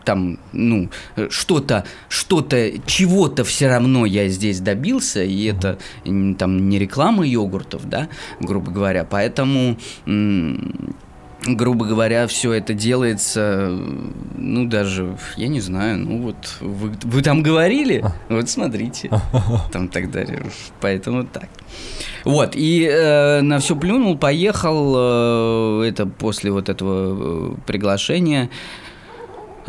там, 0.04 0.38
ну, 0.52 0.88
что-то, 1.28 1.84
что-то, 2.08 2.72
чего-то 2.86 3.44
все 3.44 3.68
равно 3.68 4.06
я 4.06 4.28
здесь 4.28 4.58
добился, 4.58 5.22
и 5.22 5.44
это 5.44 5.78
там 6.04 6.68
не 6.70 6.78
реклама 6.78 7.26
йогуртов, 7.26 7.86
да, 7.86 8.08
грубо 8.40 8.70
говоря, 8.70 9.04
поэтому 9.04 9.76
м, 10.06 10.96
грубо 11.56 11.86
говоря, 11.86 12.26
все 12.26 12.52
это 12.52 12.74
делается, 12.74 13.70
ну, 14.36 14.66
даже, 14.66 15.16
я 15.36 15.48
не 15.48 15.60
знаю, 15.60 15.98
ну, 15.98 16.22
вот, 16.22 16.56
вы, 16.60 16.92
вы 17.02 17.22
там 17.22 17.42
говорили, 17.42 18.04
вот 18.28 18.48
смотрите, 18.48 19.10
там 19.72 19.88
так 19.88 20.10
далее, 20.10 20.42
поэтому 20.80 21.24
так. 21.24 21.48
Вот, 22.24 22.52
и 22.54 22.88
э, 22.90 23.40
на 23.40 23.58
все 23.58 23.76
плюнул, 23.76 24.18
поехал, 24.18 25.82
э, 25.82 25.88
это 25.88 26.06
после 26.06 26.50
вот 26.50 26.68
этого 26.68 27.52
э, 27.52 27.54
приглашения, 27.66 28.50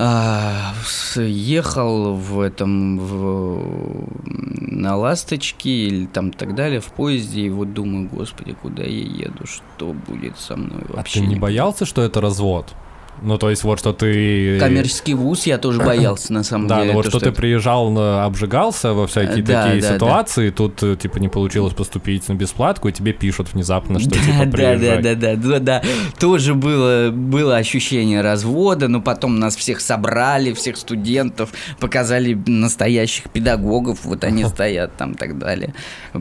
а, 0.02 0.74
ехал 1.18 2.14
в 2.14 2.40
этом 2.40 2.98
в, 2.98 4.08
на 4.26 4.96
ласточке 4.96 5.70
или 5.70 6.06
там 6.06 6.32
так 6.32 6.56
далее 6.56 6.80
в 6.80 6.88
поезде 6.88 7.42
и 7.42 7.50
вот 7.50 7.74
думаю 7.74 8.08
господи 8.08 8.54
куда 8.54 8.84
я 8.84 9.26
еду 9.26 9.46
что 9.46 9.94
будет 9.94 10.40
со 10.40 10.56
мной 10.56 10.84
А 10.94 10.98
вообще 10.98 11.20
ты 11.20 11.26
не 11.26 11.34
не 11.34 11.40
боялся, 11.40 11.86
что 11.86 12.02
это 12.02 12.22
развод? 12.22 12.74
Ну, 13.22 13.38
то 13.38 13.50
есть 13.50 13.64
вот 13.64 13.80
что 13.80 13.94
ты... 13.94 14.60
коммерческий 14.60 15.14
вуз 15.14 15.46
я 15.46 15.58
тоже 15.58 15.82
боялся 15.82 16.34
на 16.34 16.44
самом 16.44 16.68
Да, 16.68 16.80
деле 16.80 16.92
ну 16.92 16.98
вот 16.98 17.06
то, 17.06 17.12
что 17.12 17.20
ты 17.20 17.32
приезжал, 17.32 17.98
обжигался 18.24 18.94
во 18.94 19.08
всякие 19.08 19.44
Да, 19.44 19.64
такие 19.66 19.82
да, 19.82 19.90
да. 19.90 19.96
ситуации, 19.96 20.50
тут 20.50 20.82
э, 20.84 20.96
типа 20.96 21.18
не 21.18 21.30
получилось 21.30 21.74
поступить 21.74 22.28
на 22.30 22.34
бесплатку, 22.34 22.88
и 22.88 22.92
тебе 22.92 23.14
пишут 23.14 23.54
внезапно, 23.54 24.00
что 24.00 24.10
да, 24.10 24.16
типа 24.16 24.38
да, 24.38 24.46
да, 24.46 24.52
приезжай. 24.52 25.02
да, 25.02 25.16
да, 25.16 25.36
да, 25.36 25.60
да. 25.60 25.84
Тоже 26.20 26.54
было, 26.54 27.10
было 27.12 27.58
ощущение 27.58 28.22
развода, 28.22 28.88
но 28.88 29.02
потом 29.02 29.40
нас 29.40 29.56
всех 29.56 29.82
собрали, 29.82 30.54
всех 30.54 30.78
студентов, 30.78 31.52
показали 31.80 32.34
настоящих 32.46 33.30
педагогов, 33.30 34.06
вот 34.06 34.24
они 34.24 34.46
стоят 34.46 34.96
там 34.98 35.14
и 35.14 35.16
так 35.16 35.38
далее. 35.38 35.74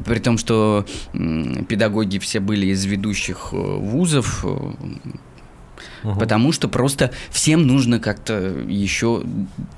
При 0.04 0.18
том, 0.18 0.38
что 0.38 0.84
педагоги 1.68 2.18
все 2.18 2.40
были 2.40 2.66
из 2.66 2.84
ведущих 2.84 3.48
э, 3.52 3.56
вузов, 3.56 4.44
э, 6.04 6.08
Мгм. 6.08 6.18
потому 6.18 6.52
что 6.52 6.68
просто 6.68 7.10
всем 7.30 7.66
нужно 7.66 7.98
как-то 8.00 8.34
еще 8.34 9.22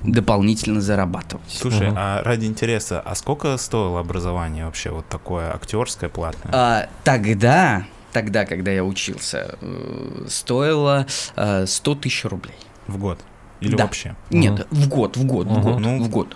дополнительно 0.03 0.81
зарабатывать. 0.81 1.43
Слушай, 1.49 1.87
Мгм. 1.87 1.95
а 1.97 2.23
ради 2.23 2.45
интереса, 2.45 2.99
а 2.99 3.15
сколько 3.15 3.55
стоило 3.57 3.99
образование 3.99 4.65
вообще 4.65 4.89
вот 4.91 5.07
такое 5.07 5.53
актерское 5.53 6.09
платное? 6.09 6.51
А, 6.53 6.89
тогда, 7.03 7.85
тогда, 8.13 8.45
когда 8.45 8.71
я 8.71 8.83
учился, 8.83 9.57
э, 9.61 10.25
стоило 10.27 11.05
э, 11.35 11.65
100 11.65 11.95
тысяч 11.95 12.25
рублей. 12.25 12.55
В 12.87 12.97
год? 12.97 13.19
Или 13.61 13.75
Да. 13.75 13.83
вообще? 13.83 14.15
Нет, 14.31 14.65
в 14.71 14.87
год, 14.89 15.17
в 15.17 15.23
год, 15.25 15.47
в 15.47 15.51
Мгм. 15.51 15.61
год, 15.61 15.79
Ну. 15.79 16.03
в 16.03 16.09
год. 16.09 16.35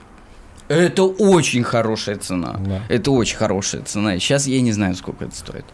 Это 0.67 1.03
очень 1.03 1.63
хорошая 1.63 2.15
цена. 2.17 2.55
Да. 2.59 2.81
Это 2.89 3.11
очень 3.11 3.37
хорошая 3.37 3.83
цена. 3.83 4.17
Сейчас 4.19 4.47
я 4.47 4.61
не 4.61 4.71
знаю, 4.71 4.95
сколько 4.95 5.25
это 5.25 5.35
стоит. 5.35 5.65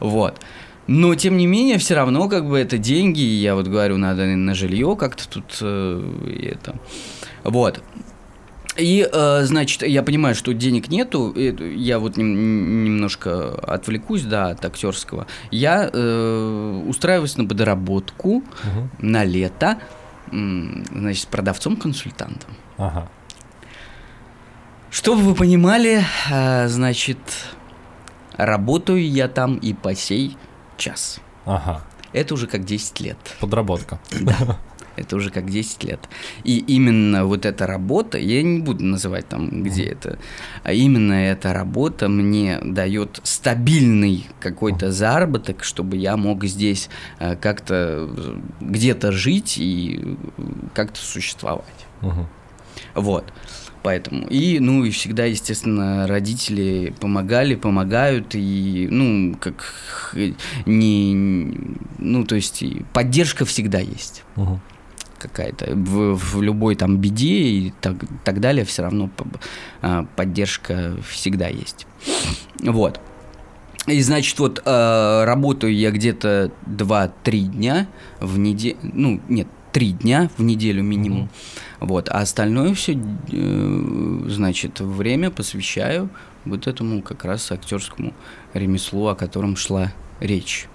Вот. 0.00 0.40
Но, 0.88 1.14
тем 1.14 1.36
не 1.36 1.46
менее, 1.46 1.76
все 1.78 1.94
равно, 1.94 2.28
как 2.28 2.48
бы, 2.48 2.58
это 2.58 2.78
деньги. 2.78 3.20
и 3.20 3.34
Я 3.42 3.54
вот 3.54 3.68
говорю, 3.68 3.96
надо 3.98 4.24
на 4.26 4.54
жилье 4.54 4.96
как-то 4.96 5.28
тут 5.28 5.58
э, 5.60 6.02
и 6.26 6.46
это. 6.46 6.74
Вот. 7.44 7.82
И, 8.76 9.06
э, 9.12 9.42
значит, 9.44 9.82
я 9.82 10.02
понимаю, 10.02 10.34
что 10.34 10.54
денег 10.54 10.88
нету. 10.88 11.34
я 11.36 11.98
вот 11.98 12.16
нем- 12.16 12.84
немножко 12.84 13.50
отвлекусь, 13.58 14.22
да, 14.22 14.48
от 14.50 14.64
актерского. 14.64 15.26
Я 15.50 15.90
э, 15.92 16.82
устраиваюсь 16.88 17.36
на 17.36 17.44
подработку 17.44 18.42
Мгм. 18.64 18.90
на 19.00 19.24
лето, 19.24 19.78
значит, 20.30 21.28
продавцом-консультантом. 21.28 22.50
Ага. 22.78 23.08
Чтобы 24.90 25.20
вы 25.22 25.34
понимали, 25.34 26.02
э, 26.30 26.68
значит, 26.68 27.18
работаю 28.38 29.06
я 29.06 29.28
там 29.28 29.56
и 29.56 29.74
по 29.74 29.94
сей 29.94 30.36
час. 30.78 31.20
Ага. 31.44 31.82
Это 32.12 32.34
уже 32.34 32.46
как 32.46 32.64
10 32.64 33.00
лет. 33.00 33.18
Подработка. 33.40 33.98
Да. 34.20 34.58
Это 34.96 35.16
уже 35.16 35.30
как 35.30 35.48
10 35.48 35.84
лет. 35.84 36.08
И 36.42 36.58
именно 36.58 37.24
вот 37.24 37.46
эта 37.46 37.66
работа, 37.66 38.18
я 38.18 38.42
не 38.42 38.58
буду 38.58 38.84
называть 38.84 39.28
там, 39.28 39.62
где 39.62 39.84
это, 39.84 40.18
а 40.64 40.72
именно 40.72 41.12
эта 41.12 41.52
работа 41.52 42.08
мне 42.08 42.58
дает 42.64 43.20
стабильный 43.22 44.26
какой-то 44.40 44.90
заработок, 44.90 45.62
чтобы 45.62 45.96
я 45.96 46.16
мог 46.16 46.44
здесь 46.44 46.90
э, 47.20 47.36
как-то 47.36 48.08
э, 48.10 48.36
где-то 48.60 49.12
жить 49.12 49.58
и 49.58 50.16
э, 50.36 50.42
как-то 50.74 50.98
существовать. 51.00 51.86
Мгм. 52.00 52.26
Вот. 52.94 53.32
Поэтому. 53.82 54.26
И, 54.28 54.58
ну, 54.60 54.84
и 54.84 54.90
всегда, 54.90 55.24
естественно, 55.24 56.06
родители 56.06 56.92
помогали, 57.00 57.54
помогают, 57.54 58.34
и, 58.34 58.88
ну, 58.90 59.36
как 59.38 60.14
не... 60.66 61.54
Ну, 61.98 62.24
то 62.24 62.34
есть, 62.34 62.64
поддержка 62.92 63.44
всегда 63.44 63.78
есть 63.78 64.24
Мгм. 64.36 64.60
какая-то. 65.18 65.74
В, 65.74 66.16
в 66.16 66.42
любой 66.42 66.74
там 66.74 66.96
беде 66.98 67.38
и 67.38 67.72
так, 67.80 67.96
так 68.24 68.40
далее 68.40 68.64
все 68.64 68.82
равно 68.82 69.10
а, 69.80 70.06
поддержка 70.16 70.96
всегда 71.08 71.48
есть. 71.48 71.86
Вот. 72.60 73.00
И 73.86 74.02
значит, 74.02 74.38
вот 74.38 74.60
э, 74.64 75.24
работаю 75.24 75.74
я 75.74 75.90
где-то 75.90 76.50
2-3 76.66 77.40
дня 77.40 77.86
в 78.20 78.38
неделю, 78.38 78.76
ну, 78.82 79.20
нет, 79.28 79.48
3 79.78 79.92
дня 79.92 80.28
в 80.36 80.42
неделю 80.42 80.82
минимум. 80.82 81.28
Вот, 81.78 82.08
а 82.08 82.18
остальное 82.18 82.74
все, 82.74 82.98
значит, 84.26 84.80
время 84.80 85.30
посвящаю 85.30 86.10
вот 86.44 86.66
этому 86.66 87.00
как 87.00 87.24
раз 87.24 87.52
актерскому 87.52 88.12
ремеслу, 88.54 89.06
о 89.06 89.14
котором 89.14 89.54
шла 89.54 89.92
речь. 90.18 90.66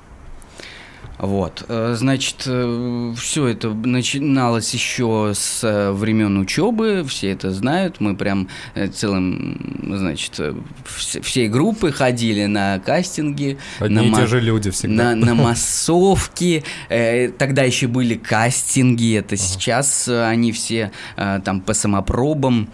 Вот, 1.26 1.64
э, 1.70 1.94
значит, 1.98 2.36
все 2.42 3.48
это 3.48 3.70
начиналось 3.74 4.74
еще 4.74 5.32
с 5.34 5.64
э, 5.64 5.92
времен 5.94 6.38
учебы, 6.38 7.06
все 7.08 7.32
это 7.32 7.52
знают, 7.52 8.02
мы 8.02 8.14
прям 8.18 8.50
э, 8.76 8.88
целым, 8.88 9.58
значит, 9.98 10.34
э, 10.40 10.54
вс- 10.84 11.22
всей 11.22 11.48
группы 11.48 11.94
ходили 11.94 12.46
на 12.48 12.80
кастинги, 12.80 13.58
Одни 13.80 14.10
на 14.10 14.18
и 14.18 14.22
те 14.22 14.28
же 14.28 14.42
люди 14.42 14.70
всегда. 14.70 15.16
на, 15.16 15.28
на 15.28 15.34
массовки. 15.44 16.66
Э, 16.90 17.30
Тогда 17.30 17.64
еще 17.64 17.88
были 17.88 18.16
кастинги. 18.16 19.16
Это 19.18 19.38
сейчас 19.38 20.10
э, 20.10 20.26
они 20.26 20.52
все 20.52 20.92
э, 21.16 21.40
там 21.46 21.62
по 21.62 21.74
самопробам. 21.74 22.68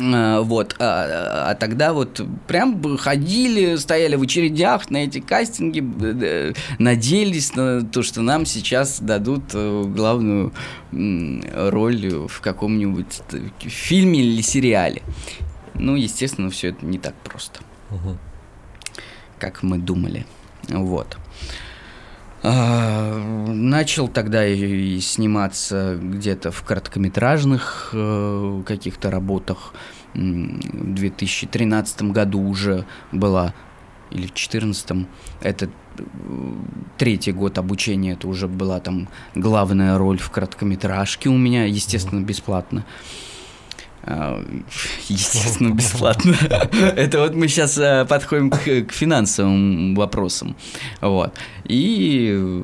Э, 0.00 0.40
Вот, 0.40 0.74
а, 0.78 1.50
а 1.50 1.54
тогда 1.54 1.92
вот 1.92 2.20
прям 2.46 2.96
ходили, 2.96 3.76
стояли 3.76 4.16
в 4.16 4.22
очередях 4.22 4.90
на 4.90 4.98
эти 5.04 5.20
кастинги, 5.20 5.80
б- 5.80 6.12
д- 6.14 6.54
надеялись 6.78 7.54
на 7.54 7.82
то, 7.82 8.02
что 8.02 8.22
нам 8.22 8.46
сейчас 8.46 9.00
дадут 9.00 9.42
э, 9.54 9.82
главную 9.86 10.52
роль 10.92 12.26
в 12.28 12.40
каком-нибудь 12.40 13.20
э, 13.32 13.38
фильме 13.68 14.20
или 14.20 14.40
сериале. 14.42 15.02
Ну, 15.74 15.94
естественно, 15.96 16.48
все 16.50 16.68
это 16.68 16.84
не 16.86 16.98
так 16.98 17.14
просто 17.24 17.60
Мгм. 17.90 18.18
как 19.38 19.62
мы 19.62 19.78
думали. 19.78 20.24
Вот. 20.68 21.16
А, 21.16 21.20
Начал 22.42 24.08
тогда 24.08 24.44
и 24.44 24.98
сниматься 24.98 25.96
где-то 26.00 26.50
в 26.50 26.62
короткометражных 26.64 27.90
э, 27.92 28.62
каких-то 28.66 29.12
работах. 29.12 29.74
В 30.14 30.94
2013 30.94 32.02
году 32.02 32.40
уже 32.40 32.84
была, 33.12 33.54
или 34.10 34.26
в 34.26 34.34
2014, 34.34 35.06
это 35.40 35.66
э, 35.66 36.02
третий 36.98 37.30
год 37.30 37.58
обучения, 37.58 38.14
это 38.14 38.26
уже 38.26 38.48
была 38.48 38.80
там 38.80 39.08
главная 39.36 39.96
роль 39.96 40.18
в 40.18 40.30
короткометражке 40.30 41.28
у 41.28 41.38
меня, 41.38 41.66
естественно, 41.66 42.24
бесплатно. 42.24 42.84
А, 42.84 43.31
Естественно, 45.08 45.74
бесплатно. 45.74 46.34
Это 46.96 47.20
вот 47.20 47.34
мы 47.34 47.48
сейчас 47.48 47.74
подходим 48.08 48.50
к, 48.50 48.58
к 48.58 48.92
финансовым 48.92 49.94
вопросам. 49.94 50.56
Вот. 51.00 51.32
И 51.64 52.62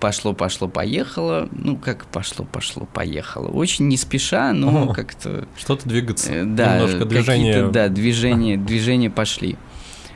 пошло, 0.00 0.32
пошло, 0.32 0.68
поехало. 0.68 1.48
Ну, 1.52 1.76
как 1.76 2.06
пошло, 2.06 2.44
пошло, 2.50 2.88
поехало. 2.92 3.48
Очень 3.48 3.88
не 3.88 3.96
спеша, 3.96 4.52
но 4.52 4.92
как-то 4.92 5.46
Что-то 5.56 5.88
двигаться. 5.88 6.32
Э, 6.32 6.44
Да, 6.44 6.76
Немножко 6.78 7.04
движения. 7.04 7.68
Да, 7.68 7.88
движения, 7.88 8.56
движения 8.56 9.10
пошли. 9.10 9.56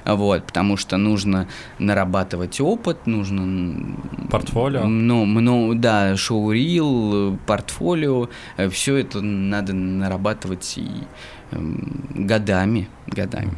Вот, 0.04 0.44
потому 0.44 0.76
что 0.76 0.96
нужно 0.96 1.48
нарабатывать 1.78 2.60
опыт, 2.60 3.06
нужно... 3.06 3.96
Портфолио. 4.30 4.84
Ну, 4.84 5.24
ну, 5.26 5.74
да, 5.74 6.16
шоу-рил, 6.16 7.38
портфолио, 7.46 8.28
все 8.70 8.96
это 8.96 9.20
надо 9.20 9.72
нарабатывать 9.72 10.74
и 10.76 10.88
эм, 11.52 12.04
годами, 12.14 12.88
годами. 13.06 13.52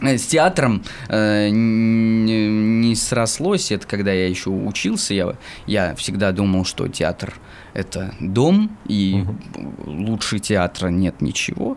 Э, 0.00 0.16
С 0.16 0.26
театром 0.26 0.82
э, 1.08 1.48
не, 1.50 2.48
не 2.48 2.94
срослось. 2.94 3.70
Это 3.70 3.86
когда 3.86 4.12
я 4.12 4.28
еще 4.28 4.50
учился. 4.50 5.14
Я, 5.14 5.36
я 5.66 5.94
всегда 5.94 6.32
думал, 6.32 6.64
что 6.64 6.88
театр 6.88 7.34
это 7.74 8.14
дом, 8.20 8.76
и 8.86 9.24
лучше 9.84 10.38
театра 10.38 10.88
нет 10.88 11.20
ничего. 11.20 11.76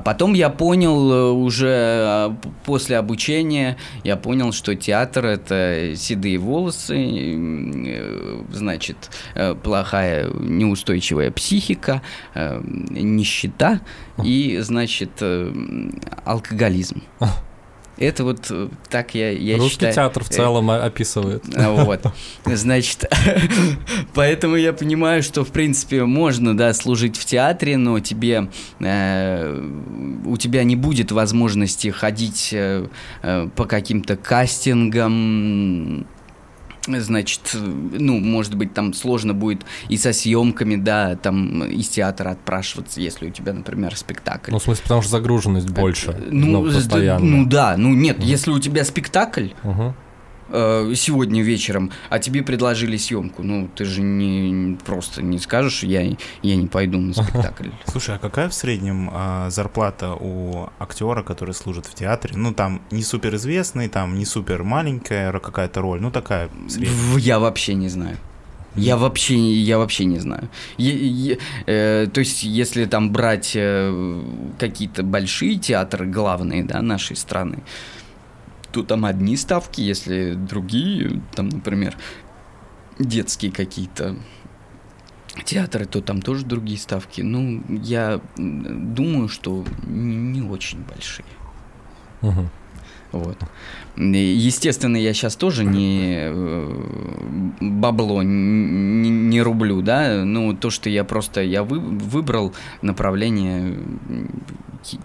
потом 0.00 0.32
я 0.32 0.48
понял 0.48 1.12
э, 1.12 1.30
уже 1.30 1.68
а, 1.68 2.36
после 2.64 2.96
обучения, 2.96 3.76
я 4.02 4.16
понял, 4.16 4.52
что 4.52 4.74
театр 4.74 5.26
это 5.26 5.92
седые 5.94 6.38
волосы, 6.38 6.96
э, 6.96 8.42
значит, 8.50 9.10
э, 9.34 9.54
плохая 9.54 10.30
неустойчивая 10.32 11.30
психика, 11.30 12.02
нищета 12.34 13.80
и, 14.22 14.58
значит, 14.60 15.22
алкоголизм. 16.24 17.02
Это 17.96 18.24
вот 18.24 18.46
э, 18.50 18.68
так 18.90 19.14
я, 19.14 19.30
я 19.30 19.56
Русский 19.56 19.74
считаю. 19.74 19.94
театр 19.94 20.24
в 20.24 20.30
э, 20.30 20.34
целом 20.34 20.70
о- 20.70 20.84
описывает. 20.84 21.44
а, 21.54 21.84
Вот. 21.84 22.00
Значит, 22.44 23.04
поэтому 24.14 24.56
я 24.56 24.72
понимаю, 24.72 25.22
что, 25.22 25.44
в 25.44 25.48
принципе, 25.50 26.04
можно, 26.04 26.56
да, 26.56 26.72
служить 26.74 27.16
в 27.16 27.24
театре, 27.24 27.76
но 27.76 28.00
тебе, 28.00 28.48
э, 28.80 29.70
у 30.26 30.36
тебя 30.36 30.64
не 30.64 30.76
будет 30.76 31.12
возможности 31.12 31.88
ходить 31.88 32.50
э, 32.52 32.88
э, 33.22 33.48
по 33.54 33.64
каким-то 33.64 34.16
кастингам, 34.16 36.06
Значит, 36.86 37.40
э, 37.54 37.58
ну, 37.58 38.18
может 38.18 38.54
быть, 38.54 38.74
там 38.74 38.92
сложно 38.94 39.34
будет 39.34 39.64
и 39.88 39.96
со 39.96 40.12
съемками, 40.12 40.76
да, 40.76 41.16
там 41.16 41.64
из 41.64 41.88
театра 41.88 42.30
отпрашиваться, 42.30 43.00
если 43.00 43.28
у 43.28 43.30
тебя, 43.30 43.52
например, 43.52 43.96
спектакль. 43.96 44.50
Ну, 44.50 44.58
в 44.58 44.62
смысле, 44.62 44.82
потому 44.82 45.02
что 45.02 45.10
загруженность 45.10 45.70
больше. 45.70 46.16
ну, 46.30 46.62
ну, 46.62 46.72
постоянно. 46.72 47.24
ну 47.24 47.46
да, 47.46 47.76
ну 47.76 47.94
нет, 47.94 48.22
если 48.22 48.50
у 48.50 48.58
тебя 48.58 48.84
спектакль, 48.84 49.48
Мгм. 49.62 49.94
Э, 50.48 50.92
сегодня 50.96 51.42
вечером, 51.42 51.90
а 52.10 52.18
тебе 52.18 52.42
предложили 52.42 52.96
съемку, 52.96 53.42
ну 53.42 53.68
ты 53.74 53.84
же 53.84 54.02
не 54.02 54.76
просто 54.84 55.22
не 55.22 55.38
скажешь, 55.38 55.82
я, 55.82 56.02
я 56.42 56.56
не 56.56 56.66
пойду 56.66 56.98
на 56.98 57.12
спектакль. 57.14 57.68
Слушай, 57.86 58.16
а 58.16 58.18
какая 58.18 58.48
в 58.48 58.54
среднем 58.54 59.10
а, 59.12 59.50
зарплата 59.50 60.14
у 60.14 60.68
актера, 60.78 61.22
который 61.22 61.54
служит 61.54 61.86
в 61.86 61.94
театре? 61.94 62.34
Ну, 62.36 62.52
там 62.52 62.80
не 62.90 63.02
супер 63.02 63.34
известный, 63.36 63.88
там 63.88 64.18
не 64.18 64.24
супер 64.24 64.62
маленькая 64.64 65.32
какая-то 65.32 65.80
роль, 65.80 66.00
ну, 66.00 66.10
такая 66.10 66.48
средняя. 66.68 66.92
В- 66.94 67.16
Я 67.18 67.38
вообще 67.38 67.74
не 67.74 67.88
знаю. 67.88 68.16
Я 68.76 68.96
вообще, 68.96 69.36
я 69.36 69.78
вообще 69.78 70.04
не 70.04 70.18
знаю. 70.18 70.48
Е- 70.78 71.08
е- 71.08 71.38
э, 71.66 72.08
то 72.12 72.18
есть, 72.18 72.42
если 72.42 72.86
там 72.86 73.10
брать 73.12 73.52
э, 73.54 74.20
какие-то 74.58 75.04
большие 75.04 75.56
театры, 75.58 76.06
главные, 76.06 76.64
да, 76.64 76.82
нашей 76.82 77.14
страны, 77.14 77.58
то 78.74 78.82
там 78.82 79.04
одни 79.04 79.36
ставки, 79.36 79.80
если 79.80 80.34
другие, 80.34 81.22
там, 81.36 81.48
например, 81.48 81.96
детские 82.98 83.52
какие-то 83.52 84.16
театры, 85.44 85.84
то 85.84 86.00
там 86.00 86.20
тоже 86.20 86.44
другие 86.44 86.78
ставки. 86.78 87.20
Ну, 87.20 87.62
я 87.68 88.20
думаю, 88.36 89.28
что 89.28 89.64
не, 89.86 90.42
очень 90.42 90.80
большие. 90.80 91.24
Мгм. 92.20 92.50
Вот. 93.12 93.38
Естественно, 93.96 94.96
я 94.96 95.14
сейчас 95.14 95.36
тоже 95.36 95.64
не 95.64 96.16
э, 96.16 97.56
бабло 97.60 98.22
не, 98.24 99.08
не 99.08 99.40
рублю, 99.40 99.82
да, 99.82 100.24
ну 100.24 100.52
то, 100.52 100.70
что 100.70 100.90
я 100.90 101.04
просто 101.04 101.42
я 101.42 101.62
вы- 101.62 101.78
выбрал 101.78 102.52
направление 102.82 103.78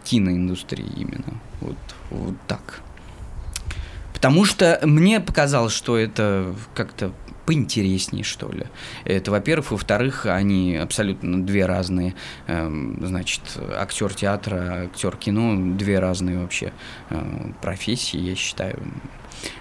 киноиндустрии 0.04 0.92
именно, 0.98 1.40
вот, 1.62 1.78
вот 2.10 2.34
так. 2.48 2.82
Потому 4.20 4.44
что 4.44 4.80
мне 4.84 5.22
показалось, 5.22 5.72
что 5.72 5.98
это 5.98 6.54
как-то 6.76 7.14
поинтереснее, 7.46 8.26
что 8.26 8.52
ли. 8.52 8.66
Это, 9.06 9.32
во-первых. 9.32 9.72
Во-вторых, 9.72 10.26
они 10.26 10.76
абсолютно 10.76 11.42
две 11.44 11.66
разные. 11.66 12.14
эм, 12.48 13.00
значит, 13.02 13.42
актер 13.78 14.14
театра, 14.14 14.84
актер 14.84 15.16
кино, 15.16 15.56
две 15.76 16.00
разные 16.00 16.38
вообще 16.38 16.74
э, 17.10 17.52
профессии, 17.62 18.20
я 18.20 18.36
считаю. 18.36 18.78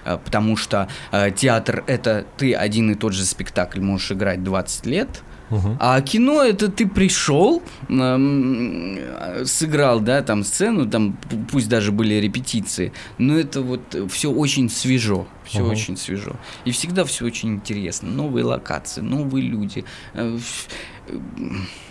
Э, 0.05 0.19
Потому 0.23 0.57
что 0.57 0.89
э, 1.13 1.31
театр 1.31 1.85
это 1.87 2.27
ты 2.37 2.53
один 2.53 2.91
и 2.91 2.95
тот 2.95 3.15
же 3.15 3.25
спектакль 3.25 3.81
можешь 3.81 4.13
играть 4.13 4.43
20 4.43 4.85
лет, 4.85 5.23
А 5.79 6.01
кино 6.03 6.43
это 6.43 6.69
ты 6.71 6.87
пришел, 6.87 7.63
эм, 7.89 8.97
э, 8.99 9.45
сыграл, 9.45 10.01
да, 10.01 10.23
там 10.23 10.45
сцену, 10.45 10.87
там 10.89 11.17
пусть 11.51 11.69
даже 11.69 11.91
были 11.93 12.15
репетиции, 12.15 12.93
но 13.19 13.39
это 13.39 13.63
вот 13.63 13.97
все 14.11 14.31
очень 14.31 14.69
свежо, 14.69 15.27
все 15.45 15.61
Ага. 15.61 15.71
очень 15.71 15.97
свежо. 15.97 16.33
И 16.65 16.71
всегда 16.71 17.05
все 17.05 17.25
очень 17.25 17.55
интересно. 17.55 18.11
Новые 18.11 18.45
локации, 18.45 19.01
новые 19.01 19.47
люди. 19.47 19.85
Э, 20.15 20.37
ф- 20.37 20.69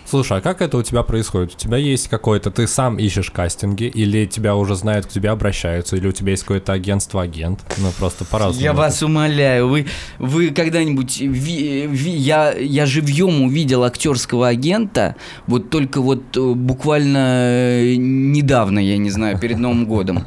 Слушай, 0.09 0.37
а 0.37 0.41
как 0.41 0.61
это 0.61 0.77
у 0.77 0.83
тебя 0.83 1.03
происходит? 1.03 1.53
У 1.55 1.57
тебя 1.57 1.75
есть 1.77 2.07
какой-то, 2.07 2.49
ты 2.49 2.65
сам 2.65 2.97
ищешь 2.97 3.29
кастинги, 3.29 3.83
или 3.83 4.25
тебя 4.25 4.55
уже 4.55 4.75
знают, 4.75 5.05
к 5.05 5.09
тебе 5.09 5.29
обращаются, 5.31 5.97
или 5.97 6.07
у 6.07 6.13
тебя 6.13 6.31
есть 6.31 6.43
какое-то 6.43 6.71
агентство-агент? 6.71 7.59
Ну, 7.77 7.91
просто 7.99 8.23
по-разному. 8.23 8.63
Я 8.63 8.71
вас 8.71 9.03
умоляю, 9.03 9.67
вы, 9.67 9.85
вы 10.17 10.51
когда-нибудь, 10.51 11.19
ви- 11.19 11.87
ви- 11.87 12.15
я, 12.15 12.53
я 12.53 12.85
живьем 12.85 13.41
увидел 13.43 13.83
актерского 13.83 14.47
агента, 14.47 15.15
вот 15.45 15.69
только 15.69 15.99
вот 15.99 16.37
э, 16.37 16.53
буквально 16.53 17.49
э, 17.81 17.95
недавно, 17.97 18.79
я 18.79 18.97
не 18.97 19.09
знаю, 19.09 19.37
перед 19.37 19.57
Новым 19.59 19.85
годом. 19.87 20.25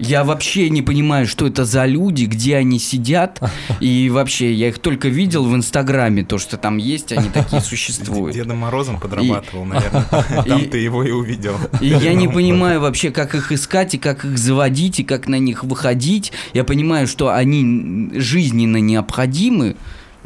Я 0.00 0.24
вообще 0.24 0.70
не 0.70 0.82
понимаю, 0.82 1.26
что 1.26 1.46
это 1.46 1.64
за 1.64 1.84
люди, 1.86 2.24
где 2.24 2.56
они 2.56 2.78
сидят, 2.78 3.40
и 3.80 4.08
вообще, 4.10 4.52
я 4.52 4.68
их 4.68 4.78
только 4.78 5.08
видел 5.08 5.44
в 5.44 5.54
Инстаграме, 5.54 6.24
то, 6.24 6.38
что 6.38 6.56
там 6.56 6.78
есть, 6.78 7.12
они 7.12 7.28
такие 7.28 7.60
существуют. 7.70 8.34
Дедом 8.34 8.58
Морозом 8.58 8.98
подрабатывал, 8.98 9.64
наверное. 9.66 10.04
Там 10.46 10.60
и- 10.60 10.66
ты 10.66 10.78
его 10.78 11.04
и 11.04 11.10
увидел. 11.10 11.54
И 11.80 11.88
я 11.88 12.14
не 12.14 12.28
понимаю 12.28 12.80
вообще, 12.80 13.10
как 13.10 13.34
их 13.34 13.52
искать, 13.52 13.94
и 13.94 13.98
как 13.98 14.24
их 14.24 14.38
заводить, 14.38 15.00
и 15.00 15.04
как 15.04 15.28
на 15.28 15.38
них 15.38 15.64
выходить. 15.64 16.32
Я 16.54 16.64
понимаю, 16.64 17.06
что 17.06 17.28
они 17.34 18.10
жизненно 18.14 18.78
необходимы. 18.78 19.76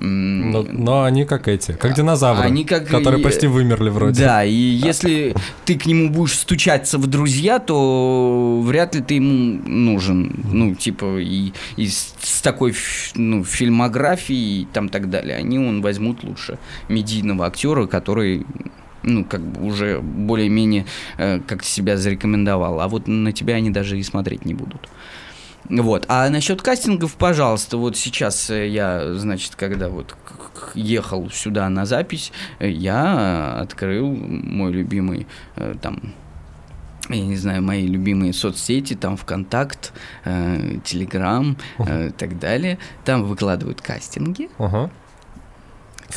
Но, 0.04 0.62
но 0.62 1.04
они 1.04 1.24
как 1.24 1.48
эти, 1.48 1.72
как 1.72 1.94
динозавры, 1.94 2.44
Они 2.44 2.64
как 2.64 2.86
которые 2.86 3.22
почти 3.22 3.46
вымерли 3.46 3.90
вроде. 3.90 4.22
Да, 4.22 4.44
и 4.44 4.52
если 4.52 5.34
ты 5.64 5.78
к 5.78 5.86
нему 5.86 6.10
будешь 6.10 6.38
стучаться 6.38 6.98
в 6.98 7.06
друзья, 7.06 7.58
то 7.58 8.60
вряд 8.64 8.94
ли 8.94 9.00
ты 9.00 9.14
ему 9.14 9.60
нужен. 9.66 10.44
Ну, 10.52 10.74
типа, 10.74 11.18
и, 11.18 11.52
и 11.76 11.88
с, 11.88 12.40
такой 12.42 12.74
ну, 13.14 13.44
фильмографией 13.44 14.62
и 14.62 14.66
там 14.72 14.88
так 14.88 15.10
далее. 15.10 15.36
Они 15.36 15.58
он 15.58 15.80
возьмут 15.82 16.22
лучше 16.24 16.58
медийного 16.88 17.46
актера, 17.46 17.86
который 17.86 18.46
ну, 19.02 19.24
как 19.24 19.40
бы 19.40 19.66
уже 19.66 20.00
более-менее 20.00 20.86
э, 21.18 21.40
как 21.46 21.62
себя 21.64 21.96
зарекомендовал. 21.96 22.80
А 22.80 22.88
вот 22.88 23.06
на 23.06 23.32
тебя 23.32 23.54
они 23.54 23.70
даже 23.70 23.98
и 23.98 24.02
смотреть 24.02 24.44
не 24.44 24.54
будут. 24.54 24.88
Вот. 25.68 26.04
А 26.08 26.28
насчет 26.28 26.62
кастингов, 26.62 27.14
пожалуйста, 27.14 27.76
вот 27.76 27.96
сейчас 27.96 28.50
э, 28.50 28.68
я, 28.68 29.14
значит, 29.14 29.56
когда 29.56 29.88
вот 29.88 30.14
ехал 30.74 31.30
сюда 31.30 31.68
на 31.68 31.86
запись, 31.86 32.32
э, 32.58 32.70
я 32.70 33.58
открыл 33.60 34.10
мой 34.10 34.72
любимый 34.72 35.26
э, 35.56 35.74
там 35.80 36.14
я 37.10 37.20
не 37.20 37.36
знаю, 37.36 37.62
мои 37.62 37.86
любимые 37.86 38.32
соцсети, 38.32 38.94
там 38.94 39.18
ВКонтакт, 39.18 39.92
э, 40.24 40.78
Телеграм 40.84 41.56
э, 41.78 42.08
и 42.08 42.10
так 42.10 42.38
далее. 42.38 42.78
Там 43.04 43.24
выкладывают 43.24 43.82
кастинги. 43.82 44.48
Ага. 44.58 44.90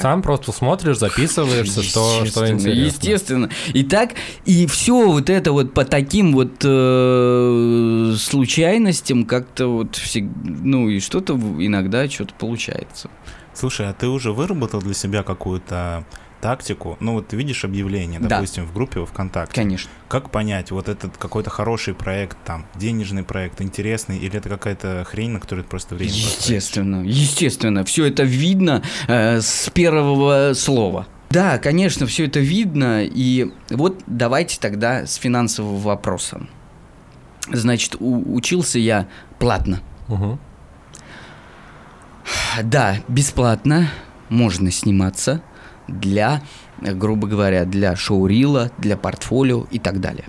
Сам 0.02 0.22
просто 0.22 0.52
смотришь, 0.52 0.98
записываешься, 0.98 1.84
что, 1.84 2.26
что 2.26 2.46
Естественно, 2.46 2.54
интересно. 2.58 2.86
Естественно. 2.86 3.50
И 3.74 3.84
так, 3.84 4.12
и 4.46 4.66
все 4.68 5.08
вот 5.08 5.30
это 5.30 5.52
вот 5.52 5.74
по 5.74 5.86
таким 5.86 6.34
вот 6.34 6.54
э, 6.64 8.16
случайностям 8.18 9.26
как-то 9.26 9.68
вот 9.68 9.96
всег- 9.96 10.32
ну 10.44 10.90
и 10.90 11.00
что-то 11.00 11.34
иногда 11.34 12.08
что-то 12.10 12.34
получается. 12.36 13.10
Слушай, 13.54 13.90
а 13.90 13.94
ты 13.94 14.08
уже 14.08 14.32
выработал 14.34 14.82
для 14.82 14.94
себя 14.94 15.24
какую-то 15.24 16.06
тактику? 16.42 16.98
Ну 17.00 17.14
вот 17.14 17.28
ты 17.30 17.36
видишь 17.36 17.64
объявление, 17.66 18.20
Да. 18.20 18.28
допустим, 18.38 18.66
в 18.66 18.74
группе 18.74 19.00
во 19.00 19.06
ВКонтакте. 19.06 19.54
Конечно. 19.56 19.90
Как 20.08 20.30
понять, 20.30 20.72
вот 20.72 20.88
этот 20.90 21.18
какой-то 21.18 21.50
хороший 21.50 21.94
проект, 21.94 22.38
там, 22.46 22.66
денежный 22.76 23.24
проект, 23.24 23.62
интересный, 23.62 24.18
или 24.18 24.38
это 24.38 24.50
какая-то 24.50 25.06
хрень, 25.10 25.32
на 25.32 25.40
которую 25.40 25.64
ты 25.66 25.70
просто 25.70 25.96
время 25.96 26.12
потратишь? 26.12 26.38
Естественно, 26.38 27.04
естественно, 27.04 27.84
все 27.86 28.06
это 28.06 28.24
видно 28.24 28.84
э, 29.08 29.42
с 29.42 29.70
первого 29.74 30.54
слова. 30.56 31.08
Да, 31.30 31.58
конечно, 31.58 32.08
все 32.08 32.26
это 32.26 32.40
видно, 32.40 33.04
и 33.04 33.52
вот 33.70 34.02
давайте 34.08 34.58
тогда 34.60 35.06
с 35.06 35.16
финансового 35.16 35.78
вопроса. 35.78 36.48
Значит, 37.52 37.96
у- 38.00 38.34
учился 38.36 38.80
я 38.80 39.08
платно. 39.40 39.82
Мгм. 40.08 40.40
Да, 42.64 42.98
бесплатно 43.08 43.90
можно 44.30 44.72
сниматься 44.72 45.42
для, 45.88 46.42
грубо 46.82 47.28
говоря, 47.28 47.66
для 47.66 47.96
шоурила, 47.96 48.72
для 48.78 48.98
портфолио 48.98 49.66
и 49.72 49.80
так 49.80 50.00
далее. 50.00 50.26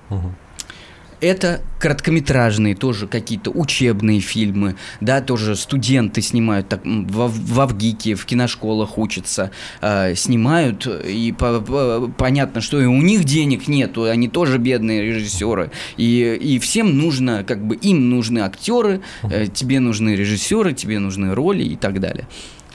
Это 1.21 1.63
короткометражные, 1.81 2.77
тоже 2.77 3.09
какие-то 3.09 3.51
учебные 3.51 4.21
фильмы, 4.21 4.77
да, 5.01 5.21
тоже 5.21 5.57
студенты 5.57 6.23
снимают, 6.23 6.69
так, 6.69 6.85
в, 6.85 7.55
в 7.55 7.61
Авгике, 7.61 8.15
в 8.15 8.25
киношколах 8.25 8.99
учатся, 8.99 9.51
э, 9.81 10.15
снимают, 10.15 10.87
и 10.87 11.33
по- 11.37 11.61
по- 11.61 12.09
понятно, 12.17 12.61
что 12.61 12.81
и 12.81 12.87
у 12.87 13.03
них 13.03 13.25
денег 13.25 13.67
нету, 13.67 14.05
они 14.05 14.29
тоже 14.29 14.59
бедные 14.59 15.03
режиссеры, 15.07 15.73
и, 15.97 16.39
и 16.41 16.61
всем 16.61 16.97
нужно, 16.97 17.43
как 17.43 17.67
бы 17.67 17.75
им 17.75 18.11
нужны 18.11 18.39
актеры, 18.39 19.01
э, 19.25 19.49
тебе 19.53 19.81
нужны 19.81 20.15
режиссеры, 20.15 20.73
тебе 20.73 21.01
нужны 21.01 21.35
роли 21.35 21.65
и 21.65 21.75
так 21.75 21.99
далее. 21.99 22.29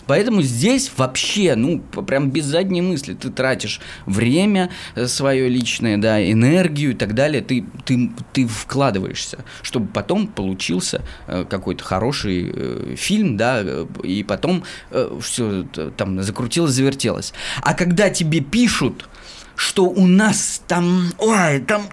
Поэтому 0.08 0.42
здесь 0.42 0.92
вообще, 0.98 1.56
ну, 1.56 1.80
прям 1.80 2.32
без 2.32 2.46
задней 2.46 2.82
мысли, 2.82 3.14
ты 3.14 3.30
тратишь 3.30 3.80
время 4.06 4.70
свое 5.06 5.50
личное, 5.50 5.98
да, 5.98 6.24
энергию 6.24 6.92
и 6.92 6.96
так 6.96 7.14
далее, 7.14 7.42
ты, 7.42 7.66
ты, 7.86 8.12
ты 8.32 8.48
вкладываешься, 8.48 9.40
чтобы 9.62 9.88
потом 9.88 10.28
получился 10.28 11.02
э, 11.28 11.46
какой-то 11.50 11.84
хороший 11.84 12.52
э, 12.54 12.96
фильм, 12.98 13.38
да, 13.38 13.62
э, 13.64 13.86
и 14.04 14.24
потом 14.24 14.64
все 15.22 15.66
там 15.98 16.22
закрутилось, 16.22 16.72
завертелось. 16.72 17.34
А 17.62 17.74
когда 17.74 18.10
тебе 18.10 18.42
пишут, 18.42 19.08
что 19.56 19.86
у 19.86 20.08
нас 20.08 20.62
там, 20.68 21.10
ой, 21.20 21.60
там 21.60 21.84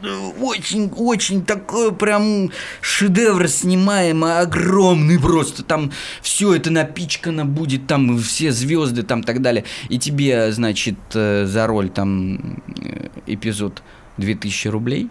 очень-очень 0.40 1.44
такой 1.44 1.92
прям 1.94 2.50
шедевр 2.80 3.48
снимаемый, 3.48 4.38
огромный 4.40 5.18
просто, 5.18 5.62
там 5.62 5.92
все 6.22 6.54
это 6.54 6.70
напичкано 6.70 7.44
будет, 7.44 7.86
там 7.86 8.18
все 8.18 8.50
звезды, 8.52 9.02
там 9.02 9.22
так 9.22 9.42
далее, 9.42 9.64
и 9.88 9.98
тебе, 9.98 10.52
значит, 10.52 10.96
э, 11.14 11.44
за 11.46 11.66
роль 11.66 11.90
там 11.90 12.62
э, 12.82 13.08
эпизод 13.26 13.82
2000 14.16 14.68
рублей, 14.68 15.08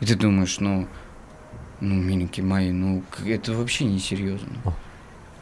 и 0.00 0.06
ты 0.06 0.14
думаешь, 0.14 0.58
ну, 0.60 0.86
ну, 1.80 1.94
миленькие 1.94 2.44
мои, 2.44 2.70
ну, 2.70 3.02
это 3.26 3.52
вообще 3.52 3.84
несерьезно. 3.84 4.48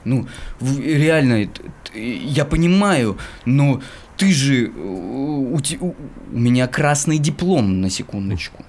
Ну, 0.05 0.28
в- 0.61 0.78
реально, 0.80 1.45
это- 1.45 1.62
т- 1.84 2.16
я 2.24 2.45
понимаю, 2.45 3.18
но 3.45 3.80
ты 4.16 4.32
же, 4.32 4.66
э, 4.66 4.70
у, 4.70 5.56
у- 5.56 5.94
у 6.32 6.38
меня 6.38 6.66
красный 6.66 7.18
диплом, 7.18 7.80
на 7.80 7.90
секундочку. 7.90 8.64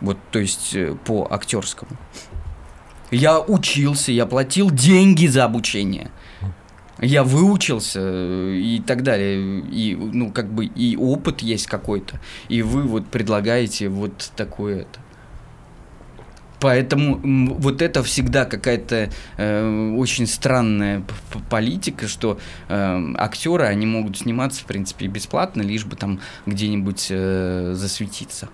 Вот, 0.00 0.18
то 0.30 0.38
есть, 0.38 0.74
э, 0.74 0.94
по 1.04 1.26
актерскому. 1.30 1.90
Я 3.10 3.40
учился, 3.40 4.12
я 4.12 4.26
платил 4.26 4.70
деньги 4.70 5.26
за 5.26 5.44
обучение. 5.44 6.10
Я 7.00 7.22
выучился 7.22 8.00
э, 8.02 8.54
и 8.56 8.80
так 8.80 9.02
далее. 9.02 9.60
И, 9.60 9.94
ну, 9.96 10.30
как 10.32 10.52
бы, 10.52 10.66
и 10.66 10.96
опыт 10.96 11.40
есть 11.40 11.66
какой-то. 11.66 12.20
И 12.48 12.62
вы 12.62 12.82
вот 12.82 13.06
предлагаете 13.06 13.88
вот 13.88 14.32
такое 14.36 14.80
это. 14.82 15.00
Поэтому 16.60 17.54
вот 17.54 17.82
это 17.82 18.02
всегда 18.02 18.44
какая-то 18.44 19.10
э, 19.36 19.94
очень 19.96 20.26
странная 20.26 21.04
политика, 21.48 22.08
что 22.08 22.38
э, 22.68 23.12
актеры, 23.16 23.64
они 23.64 23.86
могут 23.86 24.18
сниматься, 24.18 24.62
в 24.62 24.64
принципе, 24.64 25.06
бесплатно, 25.06 25.62
лишь 25.62 25.84
бы 25.84 25.94
там 25.94 26.20
где-нибудь 26.46 27.06
э, 27.10 27.72
засветиться. 27.74 28.48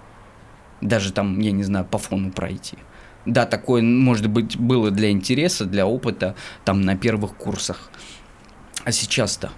Даже 0.83 1.13
там, 1.13 1.39
я 1.41 1.53
не 1.53 1.65
знаю, 1.65 1.87
по 1.87 1.97
фону 1.97 2.31
пройти. 2.31 2.77
Да, 3.25 3.47
такое, 3.47 3.81
может 3.83 4.29
быть, 4.29 4.59
было 4.59 4.91
для 4.91 5.11
интереса, 5.11 5.65
для 5.65 5.87
опыта, 5.87 6.35
там, 6.67 6.83
на 6.83 6.97
первых 6.97 7.35
курсах. 7.37 7.91
А 8.85 8.93
сейчас-то? 8.93 9.51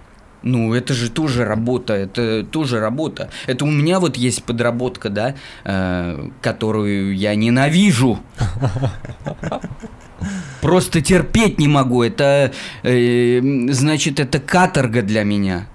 Ну, 0.43 0.73
это 0.73 0.93
же 0.93 1.09
тоже 1.09 1.45
работа, 1.45 1.93
это 1.93 2.43
тоже 2.43 2.79
работа. 2.79 3.29
Это 3.47 3.65
у 3.65 3.71
меня 3.71 3.99
вот 3.99 4.17
есть 4.17 4.43
подработка, 4.43 5.09
да, 5.09 5.35
э, 5.63 6.29
которую 6.41 7.15
я 7.15 7.35
ненавижу. 7.35 8.19
Просто 10.61 11.01
терпеть 11.01 11.59
не 11.59 11.67
могу. 11.67 12.03
Это, 12.03 12.51
э, 12.83 13.41
значит, 13.69 14.19
это 14.19 14.39
каторга 14.39 15.01
для 15.01 15.23
меня. 15.23 15.67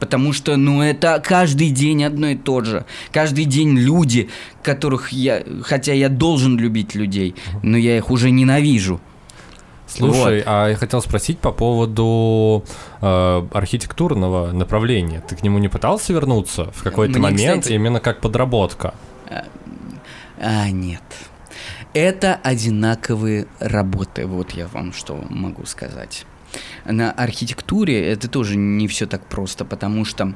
Потому 0.00 0.32
что, 0.32 0.56
ну, 0.56 0.80
это 0.82 1.22
каждый 1.24 1.70
день 1.70 2.04
одно 2.04 2.28
и 2.28 2.36
то 2.36 2.64
же. 2.64 2.86
Каждый 3.12 3.44
день 3.44 3.76
люди, 3.76 4.30
которых 4.62 5.12
я... 5.12 5.42
Хотя 5.62 5.92
я 5.92 6.08
должен 6.08 6.58
любить 6.58 6.94
людей, 6.94 7.34
но 7.62 7.76
я 7.76 7.98
их 7.98 8.10
уже 8.10 8.30
ненавижу. 8.30 9.00
Слушай, 9.96 10.42
а 10.46 10.68
я 10.68 10.76
хотел 10.76 11.02
спросить 11.02 11.38
по 11.38 11.52
поводу 11.52 12.64
э, 13.00 13.46
архитектурного 13.52 14.52
направления. 14.52 15.22
Ты 15.28 15.36
к 15.36 15.42
нему 15.42 15.58
не 15.58 15.68
пытался 15.68 16.12
вернуться 16.12 16.70
в 16.72 16.82
какой-то 16.82 17.18
Мне, 17.18 17.30
момент 17.30 17.62
кстати- 17.62 17.74
именно 17.74 18.00
как 18.00 18.20
подработка? 18.20 18.94
А, 20.38 20.70
нет. 20.70 21.02
Это 21.92 22.38
одинаковые 22.42 23.46
работы, 23.58 24.26
вот 24.26 24.52
я 24.52 24.68
вам 24.68 24.92
что 24.92 25.22
могу 25.28 25.66
сказать. 25.66 26.24
На 26.84 27.10
архитектуре 27.12 28.10
это 28.12 28.28
тоже 28.28 28.56
не 28.56 28.88
все 28.88 29.06
так 29.06 29.24
просто, 29.26 29.64
потому 29.64 30.04
что, 30.04 30.34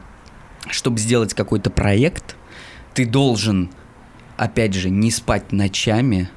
чтобы 0.69 0.99
сделать 0.99 1.33
какой-то 1.35 1.71
проект, 1.71 2.37
ты 2.93 3.07
должен, 3.07 3.71
опять 4.37 4.75
же, 4.75 4.91
не 4.91 5.11
спать 5.11 5.53
ночами, 5.53 6.29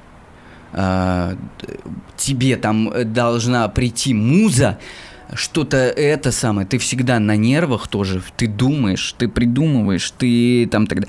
д- 0.72 1.36
тебе 2.16 2.56
там 2.56 2.88
э, 2.90 3.04
должна 3.04 3.68
прийти 3.68 4.14
муза, 4.14 4.78
что-то 5.34 5.76
это 5.76 6.32
самое, 6.32 6.66
ты 6.66 6.78
всегда 6.78 7.18
на 7.18 7.36
нервах 7.36 7.88
тоже, 7.88 8.22
ты 8.36 8.46
думаешь, 8.46 9.14
ты 9.18 9.28
придумываешь, 9.28 10.10
ты 10.16 10.66
там 10.66 10.86
тогда... 10.86 11.06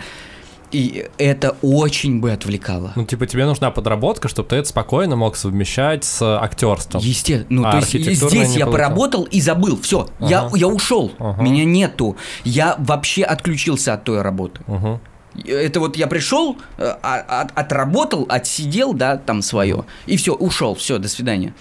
И 0.72 1.07
это 1.18 1.55
очень 1.64 2.20
бы 2.20 2.32
отвлекало. 2.32 2.91
Ну, 2.95 3.03
типа, 3.03 3.26
тебе 3.26 3.43
нужна 3.47 3.72
подработка, 3.72 4.28
чтобы 4.28 4.49
ты 4.49 4.57
это 4.57 4.70
спокойно 4.70 5.16
мог 5.16 5.36
совмещать 5.36 6.03
с 6.03 6.22
актерством. 6.22 7.01
Естественно. 7.01 7.62
Ну, 7.64 7.68
А 7.68 7.72
то 7.72 7.78
есть 7.78 7.89
здесь 7.91 8.55
я 8.55 8.68
поработал 8.68 9.24
и 9.24 9.41
забыл. 9.41 9.80
Все, 9.82 10.07
я, 10.20 10.41
Ага. 10.41 10.55
я 10.57 10.68
ушел. 10.68 11.12
Ага. 11.18 11.41
Меня 11.41 11.66
нету. 11.66 12.18
Я 12.43 12.76
вообще 12.78 13.24
отключился 13.24 13.95
от 13.95 14.03
той 14.03 14.22
работы. 14.22 14.62
Мгм. 14.68 14.99
Это 15.46 15.80
вот 15.80 15.98
я 15.98 16.08
пришел, 16.08 16.58
э, 16.78 16.96
а- 17.02 17.42
от- 17.42 17.58
отработал, 17.58 18.26
отсидел, 18.30 18.94
да, 18.94 19.18
там 19.18 19.42
свое, 19.42 19.86
и 20.06 20.18
все, 20.18 20.34
ушел, 20.34 20.76
все, 20.76 20.98
до 20.98 21.08
свидания. 21.08 21.54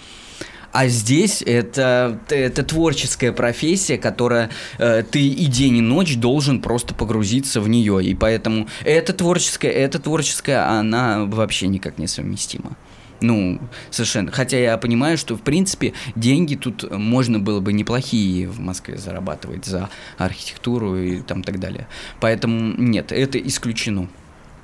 А 0.71 0.87
здесь 0.87 1.41
это, 1.41 2.19
это 2.29 2.63
творческая 2.63 3.31
профессия, 3.31 3.97
которая 3.97 4.51
э, 4.77 5.03
ты 5.09 5.27
и 5.27 5.45
день, 5.47 5.77
и 5.77 5.81
ночь 5.81 6.15
должен 6.15 6.61
просто 6.61 6.93
погрузиться 6.93 7.59
в 7.59 7.67
нее. 7.67 8.03
И 8.03 8.13
поэтому 8.13 8.67
это 8.83 9.13
творческая, 9.13 9.71
это 9.71 9.97
творческая, 9.97 10.69
она 10.69 11.25
вообще 11.25 11.67
никак 11.67 11.97
не 11.97 12.05
совместима. 12.05 12.75
Ну, 13.21 13.59
совершенно. 13.89 14.31
Хотя 14.31 14.57
я 14.57 14.77
понимаю, 14.77 15.17
что, 15.17 15.35
в 15.35 15.41
принципе, 15.41 15.93
деньги 16.15 16.55
тут 16.55 16.89
можно 16.91 17.39
было 17.39 17.59
бы 17.59 17.73
неплохие 17.73 18.47
в 18.47 18.59
Москве 18.59 18.97
зарабатывать 18.97 19.65
за 19.65 19.89
архитектуру 20.17 20.97
и 20.97 21.21
там 21.21 21.43
так 21.43 21.59
далее. 21.59 21.87
Поэтому 22.19 22.73
нет, 22.77 23.11
это 23.11 23.37
исключено. 23.39 24.07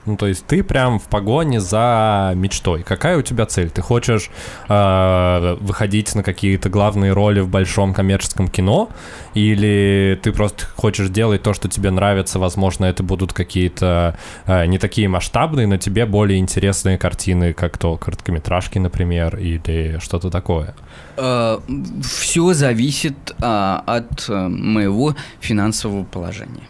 Ну, 0.05 0.17
то 0.17 0.27
есть 0.27 0.45
ты 0.45 0.63
прям 0.63 0.99
в 0.99 1.03
погоне 1.03 1.59
за 1.59 2.33
мечтой. 2.35 2.83
Какая 2.83 3.17
у 3.17 3.21
тебя 3.21 3.45
цель? 3.45 3.69
Ты 3.69 3.81
хочешь 3.81 4.29
э, 4.69 5.57
выходить 5.59 6.13
на 6.15 6.23
какие-то 6.23 6.69
главные 6.69 7.11
роли 7.11 7.39
в 7.39 7.49
большом 7.49 7.93
коммерческом 7.93 8.47
кино? 8.47 8.89
Или 9.33 10.19
ты 10.21 10.31
просто 10.31 10.65
хочешь 10.75 11.09
делать 11.09 11.41
то, 11.43 11.53
что 11.53 11.67
тебе 11.69 11.89
нравится? 11.89 12.39
Возможно, 12.39 12.85
это 12.85 13.01
будут 13.03 13.33
какие-то 13.33 14.15
э, 14.45 14.65
не 14.67 14.77
такие 14.77 15.07
масштабные, 15.07 15.65
но 15.67 15.77
тебе 15.77 16.05
более 16.05 16.39
интересные 16.39 16.97
картины, 16.97 17.53
как 17.53 17.77
то 17.77 17.97
короткометражки, 17.97 18.77
например, 18.77 19.37
или 19.37 19.97
что-то 20.01 20.29
такое. 20.29 20.75
Все 21.15 22.53
зависит 22.53 23.15
а, 23.41 23.83
от 23.85 24.25
а, 24.29 24.49
моего 24.49 25.15
финансового 25.39 26.03
положения. 26.03 26.67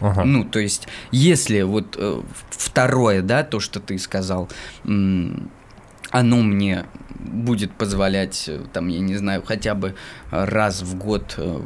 Ага. 0.00 0.24
Ну, 0.24 0.44
то 0.44 0.58
есть, 0.58 0.88
если 1.10 1.62
вот 1.62 1.96
э, 1.98 2.22
второе, 2.50 3.22
да, 3.22 3.42
то, 3.42 3.60
что 3.60 3.80
ты 3.80 3.98
сказал, 3.98 4.48
оно 4.84 6.36
мне 6.42 6.86
будет 7.18 7.72
позволять, 7.72 8.44
э, 8.48 8.60
там, 8.72 8.88
я 8.88 9.00
не 9.00 9.16
знаю, 9.16 9.42
хотя 9.44 9.74
бы 9.74 9.94
раз 10.30 10.82
в 10.82 10.96
год 10.96 11.34
э, 11.36 11.60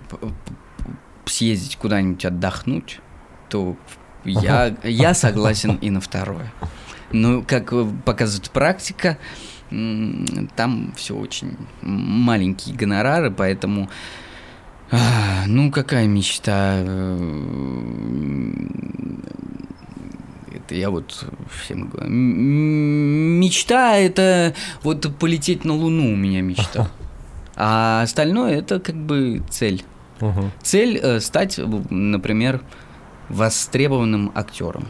съездить 1.27 1.77
куда-нибудь 1.77 2.25
отдохнуть, 2.25 3.01
то 3.49 3.77
я, 4.25 4.75
я 4.83 5.15
согласен 5.15 5.77
и 5.77 5.91
на 5.91 6.01
второе. 6.01 6.53
Но, 7.13 7.43
как 7.43 7.73
э, 7.73 7.87
показывает 8.05 8.51
практика, 8.51 9.19
там 9.71 10.93
все 10.97 11.17
очень 11.17 11.57
маленькие 11.81 12.77
гонорары, 12.77 13.31
поэтому 13.31 13.89
а, 14.93 15.45
ну, 15.47 15.71
какая 15.73 16.07
мечта? 16.07 16.75
э, 16.77 18.55
Это 20.55 20.75
я 20.75 20.91
вот 20.91 21.27
всем 21.51 21.89
говорю. 21.89 22.11
Мечта 22.11 23.97
это 23.97 24.55
вот 24.83 25.17
полететь 25.19 25.65
на 25.65 25.75
Луну 25.75 26.13
у 26.13 26.17
меня 26.17 26.43
мечта. 26.43 26.91
А 27.57 28.03
остальное 28.03 28.59
это 28.59 28.81
как 28.81 28.97
бы 28.97 29.43
цель. 29.51 29.83
Мгм. 30.21 30.53
Цель 30.63 30.99
э, 31.03 31.21
стать, 31.21 31.59
например, 31.59 32.61
востребованным 33.29 34.31
актером. 34.35 34.87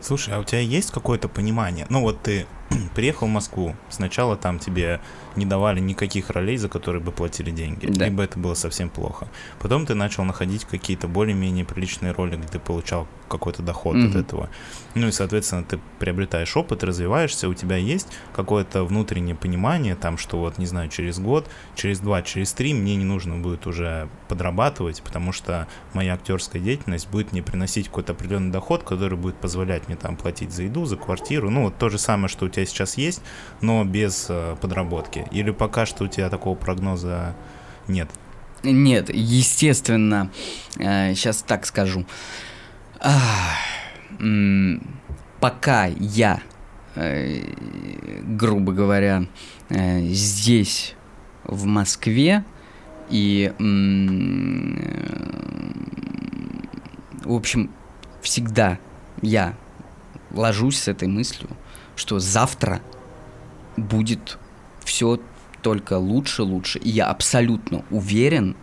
Слушай, 0.00 0.34
а 0.34 0.40
у 0.40 0.44
тебя 0.44 0.60
есть 0.60 0.90
какое-то 0.90 1.28
понимание? 1.28 1.86
Ну 1.88 2.00
вот 2.00 2.22
ты 2.22 2.46
приехал 2.94 3.26
в 3.26 3.30
Москву, 3.30 3.74
сначала 3.90 4.36
там 4.36 4.58
тебе 4.58 5.00
не 5.36 5.46
давали 5.46 5.80
никаких 5.80 6.30
ролей, 6.30 6.56
за 6.56 6.68
которые 6.68 7.02
бы 7.02 7.12
платили 7.12 7.50
деньги, 7.50 7.86
Да. 7.86 8.04
либо 8.06 8.22
это 8.22 8.38
было 8.38 8.54
совсем 8.54 8.88
плохо. 8.90 9.28
Потом 9.60 9.86
ты 9.86 9.94
начал 9.94 10.24
находить 10.24 10.64
какие-то 10.64 11.08
более-менее 11.08 11.64
приличные 11.64 12.12
роли, 12.12 12.36
где 12.36 12.48
ты 12.48 12.58
получал 12.58 13.06
какой-то 13.28 13.62
доход 13.62 13.96
от 13.96 14.10
Мгм. 14.10 14.18
этого. 14.20 14.50
Ну 14.94 15.08
и, 15.08 15.12
соответственно, 15.12 15.64
ты 15.64 15.78
приобретаешь 15.98 16.54
опыт, 16.56 16.84
развиваешься, 16.84 17.48
у 17.48 17.54
тебя 17.54 17.76
есть 17.76 18.08
какое-то 18.34 18.84
внутреннее 18.84 19.34
понимание, 19.34 19.94
там, 19.94 20.18
что 20.18 20.38
вот, 20.38 20.58
не 20.58 20.66
знаю, 20.66 20.90
через 20.90 21.18
год, 21.18 21.48
через 21.74 21.98
два, 22.00 22.20
через 22.22 22.52
три 22.52 22.74
мне 22.74 22.94
не 22.96 23.04
нужно 23.04 23.36
будет 23.36 23.66
уже 23.66 24.08
подрабатывать, 24.28 25.02
потому 25.02 25.32
что 25.32 25.66
моя 25.94 26.14
актерская 26.14 26.60
деятельность 26.60 27.08
будет 27.10 27.32
мне 27.32 27.42
приносить 27.42 27.86
какой-то 27.88 28.12
определенный 28.12 28.50
доход, 28.52 28.82
который 28.82 29.16
будет 29.16 29.36
позволять 29.36 29.88
мне 29.88 29.96
там 29.96 30.16
платить 30.16 30.52
за 30.52 30.64
еду, 30.64 30.84
за 30.84 30.96
квартиру, 30.96 31.48
ну 31.48 31.64
вот 31.64 31.78
то 31.78 31.88
же 31.88 31.98
самое, 31.98 32.28
что 32.28 32.46
у 32.46 32.48
тебя 32.48 32.66
сейчас 32.66 32.98
есть, 32.98 33.22
но 33.60 33.84
без 33.84 34.26
э, 34.28 34.56
подработки. 35.22 35.36
Или 35.36 35.50
пока 35.50 35.86
что 35.86 36.04
у 36.04 36.08
тебя 36.08 36.28
такого 36.28 36.54
прогноза 36.56 37.34
нет? 37.88 38.08
Нет, 38.62 39.10
естественно, 39.12 40.30
сейчас 40.76 41.42
так 41.42 41.66
скажу. 41.66 42.06
Пока 45.40 45.86
я, 45.86 46.40
э, 46.94 47.42
грубо 48.22 48.72
говоря, 48.72 49.26
э, 49.70 50.00
здесь, 50.10 50.94
в 51.42 51.64
Москве, 51.64 52.44
и, 53.10 53.52
э, 53.58 53.62
в 57.24 57.32
общем, 57.32 57.72
всегда 58.20 58.78
я 59.20 59.56
ложусь 60.30 60.78
с 60.78 60.86
этой 60.86 61.08
мыслью, 61.08 61.50
что 61.96 62.20
завтра 62.20 62.80
будет 63.76 64.38
все 64.84 65.20
только 65.62 65.98
лучше, 65.98 66.42
лучше. 66.42 66.78
И 66.78 66.90
я 66.90 67.06
абсолютно 67.06 67.84
уверен 67.90 68.56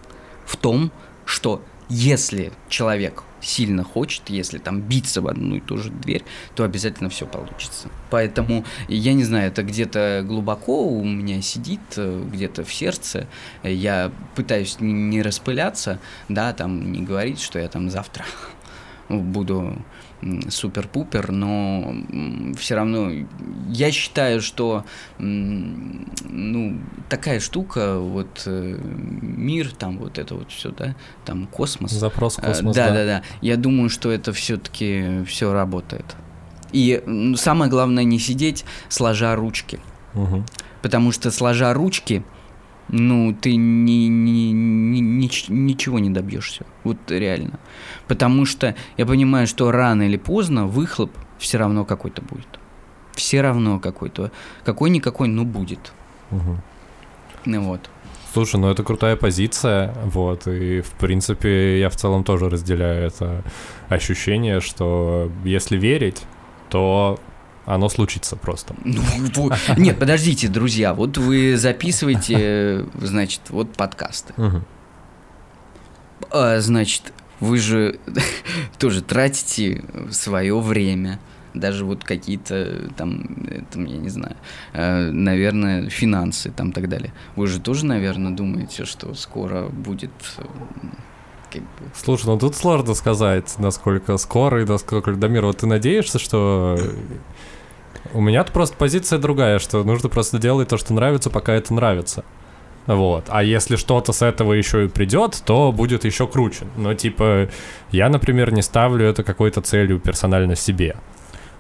в 0.45 0.57
том, 0.57 0.91
что 1.26 1.63
если 1.89 2.51
человек 2.67 3.24
сильно 3.41 3.84
хочет, 3.84 4.30
если 4.30 4.57
там 4.57 4.82
биться 4.82 5.22
в 5.22 5.28
одну 5.28 5.55
и 5.55 5.59
ту 5.59 5.78
же 5.78 5.89
дверь, 5.89 6.24
то 6.55 6.63
обязательно 6.63 7.09
все 7.09 7.26
получится. 7.26 7.88
Поэтому, 8.09 8.65
я 8.88 9.13
не 9.13 9.24
знаю, 9.24 9.47
это 9.47 9.63
где-то 9.63 10.24
глубоко 10.28 10.86
у 10.86 11.03
меня 11.03 11.41
сидит, 11.41 11.80
э, 11.95 12.24
где-то 12.32 12.63
в 12.65 12.74
сердце. 12.74 13.28
Я 13.63 14.11
пытаюсь 14.36 14.80
не- 14.82 14.91
не 14.91 15.22
распыляться, 15.22 15.99
да, 16.28 16.51
там 16.53 16.91
не 16.91 17.01
говорить, 17.01 17.39
что 17.39 17.59
я 17.59 17.70
там 17.70 17.89
завтра 17.89 18.26
буду 19.10 19.76
супер-пупер, 20.49 21.32
но 21.32 21.95
все 22.57 22.76
равно 22.76 23.12
я 23.70 23.91
считаю, 23.91 24.41
что 24.41 24.86
ну 25.18 26.80
такая 27.10 27.39
штука, 27.39 27.97
вот 27.99 28.43
э, 28.45 28.78
мир, 29.22 29.72
там 29.72 29.97
вот 29.97 30.18
это 30.18 30.36
вот 30.36 30.51
все, 30.51 30.72
да, 30.72 30.95
там 31.26 31.47
космос. 31.47 31.91
Запрос 31.91 32.36
в 32.36 32.39
Э, 32.39 32.47
космос, 32.47 32.76
да, 32.76 32.88
да. 32.88 32.93
да, 32.93 33.05
да. 33.05 33.24
Я 33.41 33.57
думаю, 33.57 33.89
что 33.89 34.12
это 34.12 34.34
все-таки 34.34 35.24
все 35.26 35.51
работает. 35.53 36.16
И 36.72 37.03
самое 37.36 37.72
главное 37.72 38.03
не 38.03 38.20
сидеть 38.20 38.66
сложа 38.89 39.36
ручки. 39.36 39.80
Мгм. 40.14 40.45
Потому 40.82 41.12
что 41.12 41.32
сложа 41.32 41.74
ручки, 41.74 42.24
ну, 42.90 43.34
ты 43.40 43.56
ни, 43.56 44.08
ни- 44.08 44.52
ни- 44.52 45.02
нич- 45.26 45.46
ничего 45.50 46.00
не 46.00 46.10
добьешься. 46.10 46.66
Вот 46.84 46.98
реально. 47.10 47.60
Потому 48.08 48.46
что 48.46 48.76
я 48.98 49.06
понимаю, 49.06 49.48
что 49.48 49.72
рано 49.72 50.04
или 50.04 50.18
поздно 50.18 50.68
выхлоп 50.68 51.12
все 51.38 51.58
равно 51.58 51.86
какой-то 51.86 52.22
будет. 52.22 52.60
Все 53.14 53.42
равно 53.42 53.80
какой-то. 53.80 54.32
Какой-никакой, 54.64 55.28
но 55.28 55.44
будет. 55.46 55.94
Мгм. 56.32 56.62
Ну 57.46 57.62
вот. 57.62 57.90
Слушай, 58.34 58.60
ну 58.60 58.70
это 58.70 58.84
крутая 58.84 59.16
позиция, 59.16 59.96
вот, 60.06 60.48
и 60.48 60.82
в 60.82 60.92
принципе 60.92 61.80
я 61.80 61.90
в 61.90 61.96
целом 61.96 62.24
тоже 62.24 62.48
разделяю 62.48 63.08
это 63.08 63.44
ощущение, 63.90 64.62
что 64.62 65.32
если 65.44 65.78
верить, 65.78 66.22
то 66.70 67.20
оно 67.70 67.88
случится 67.88 68.36
просто. 68.36 68.76
Ну, 68.84 69.01
во- 69.36 69.57
Нет, 69.78 69.99
подождите, 69.99 70.47
друзья, 70.47 70.93
вот 70.95 71.17
вы 71.17 71.55
записываете, 71.55 72.86
значит, 72.99 73.41
вот 73.49 73.74
подкасты. 73.74 74.34
Мгм. 74.38 74.65
А, 76.32 76.59
значит, 76.61 77.13
вы 77.39 77.59
же 77.59 77.99
тоже 78.80 79.03
тратите 79.03 79.84
свое 80.09 80.59
время, 80.59 81.20
даже 81.53 81.86
вот 81.86 82.03
какие-то 82.03 82.89
там, 82.97 83.45
там, 83.72 83.86
я 83.86 83.97
не 83.97 84.09
знаю, 84.09 84.36
э, 84.74 85.11
наверное, 85.11 85.89
финансы 85.89 86.49
там 86.49 86.72
так 86.72 86.89
далее. 86.89 87.13
Вы 87.36 87.45
же 87.45 87.59
тоже, 87.59 87.86
наверное, 87.86 88.32
думаете, 88.32 88.86
что 88.86 89.13
скоро 89.13 89.67
будет 89.67 90.11
как 91.51 91.61
бы, 91.61 91.67
Слушай, 91.95 92.28
ну 92.28 92.38
тут 92.38 92.55
сложно 92.55 92.93
сказать, 92.93 93.55
насколько 93.57 94.17
скоро 94.17 94.61
и 94.61 94.65
насколько... 94.65 95.13
Дамир, 95.13 95.45
вот 95.45 95.57
ты 95.57 95.67
надеешься, 95.67 96.20
что... 96.20 96.78
У 98.14 98.22
меня-то 98.22 98.52
просто 98.52 98.76
позиция 98.76 99.20
другая, 99.20 99.60
что 99.60 99.84
нужно 99.84 100.10
просто 100.10 100.39
делать 100.39 100.70
то, 100.70 100.78
что 100.78 100.93
нравится, 100.93 101.30
пока 101.30 101.54
это 101.54 101.74
нравится. 101.74 102.24
Вот. 102.88 103.26
А 103.28 103.43
если 103.43 103.76
что-то 103.76 104.14
с 104.14 104.24
этого 104.24 104.54
еще 104.54 104.86
и 104.86 104.88
придет, 104.88 105.43
то 105.45 105.72
будет 105.72 106.06
еще 106.06 106.28
круче. 106.28 106.66
Но 106.76 106.93
типа, 106.95 107.50
я, 107.91 108.10
например, 108.10 108.52
не 108.52 108.64
ставлю 108.64 109.06
это 109.06 109.24
какой-то 109.24 109.62
целью 109.62 110.00
персонально 110.00 110.56
себе. 110.56 110.95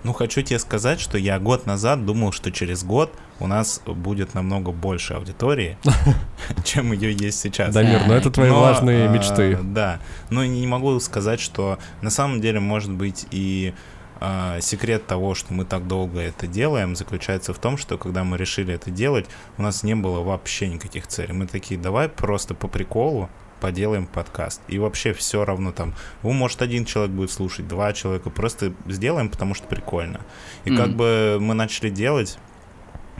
Ну, 0.03 0.13
хочу 0.13 0.41
тебе 0.41 0.59
сказать, 0.59 0.99
что 1.01 1.17
я 1.17 1.37
год 1.39 1.65
назад 1.65 2.05
думал, 2.05 2.31
что 2.31 2.51
через 2.51 2.83
год 2.83 3.13
у 3.39 3.47
нас 3.47 3.81
будет 3.85 4.33
намного 4.33 4.71
больше 4.71 5.13
аудитории, 5.15 5.77
чем 6.63 6.93
ее 6.93 7.11
есть 7.11 7.39
сейчас. 7.39 7.73
Дамир, 7.73 8.07
ну 8.07 8.13
это 8.13 8.31
твои 8.31 8.49
Но, 8.49 8.59
влажные 8.59 9.07
а, 9.07 9.11
мечты. 9.11 9.59
Да, 9.61 9.99
но 10.29 10.45
не 10.45 10.65
могу 10.67 10.97
сказать, 11.01 11.41
что 11.41 11.79
на 12.01 12.09
самом 12.09 12.39
деле 12.39 12.61
может 12.61 12.91
быть 12.91 13.27
и 13.31 13.73
секрет 14.61 15.07
того, 15.07 15.33
что 15.35 15.53
мы 15.53 15.65
так 15.65 15.87
долго 15.87 16.19
это 16.19 16.45
делаем, 16.47 16.95
заключается 16.95 17.53
в 17.53 17.59
том, 17.59 17.77
что 17.77 17.97
когда 17.97 18.23
мы 18.23 18.37
решили 18.37 18.73
это 18.73 18.91
делать, 18.91 19.27
у 19.57 19.61
нас 19.61 19.83
не 19.83 19.95
было 19.95 20.21
вообще 20.21 20.67
никаких 20.67 21.07
целей. 21.07 21.33
Мы 21.33 21.47
такие, 21.47 21.79
давай 21.79 22.09
просто 22.09 22.53
по 22.53 22.67
приколу 22.67 23.29
поделаем 23.61 24.07
подкаст. 24.07 24.61
И 24.67 24.79
вообще 24.79 25.13
все 25.13 25.43
равно 25.45 25.71
там, 25.71 25.93
ну, 26.23 26.31
может, 26.31 26.61
один 26.61 26.85
человек 26.85 27.11
будет 27.11 27.31
слушать, 27.31 27.67
два 27.67 27.91
человека, 27.93 28.29
просто 28.29 28.73
сделаем, 28.87 29.29
потому 29.29 29.53
что 29.53 29.67
прикольно. 29.67 30.21
И 30.65 30.75
как 30.75 30.87
Мгм. 30.89 30.97
бы 30.97 31.37
мы 31.41 31.53
начали 31.53 31.89
делать, 31.89 32.37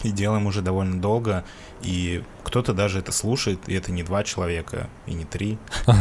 и 0.04 0.12
делаем 0.12 0.47
уже 0.47 0.62
довольно 0.62 1.02
долго, 1.02 1.43
и 1.82 2.24
кто-то 2.43 2.74
даже 2.74 3.00
это 3.00 3.12
слушает, 3.12 3.60
и 3.68 3.74
это 3.74 3.91
не 3.91 4.04
два 4.04 4.24
человека, 4.24 4.89
и 5.06 5.14
не 5.14 5.26
три. 5.26 5.58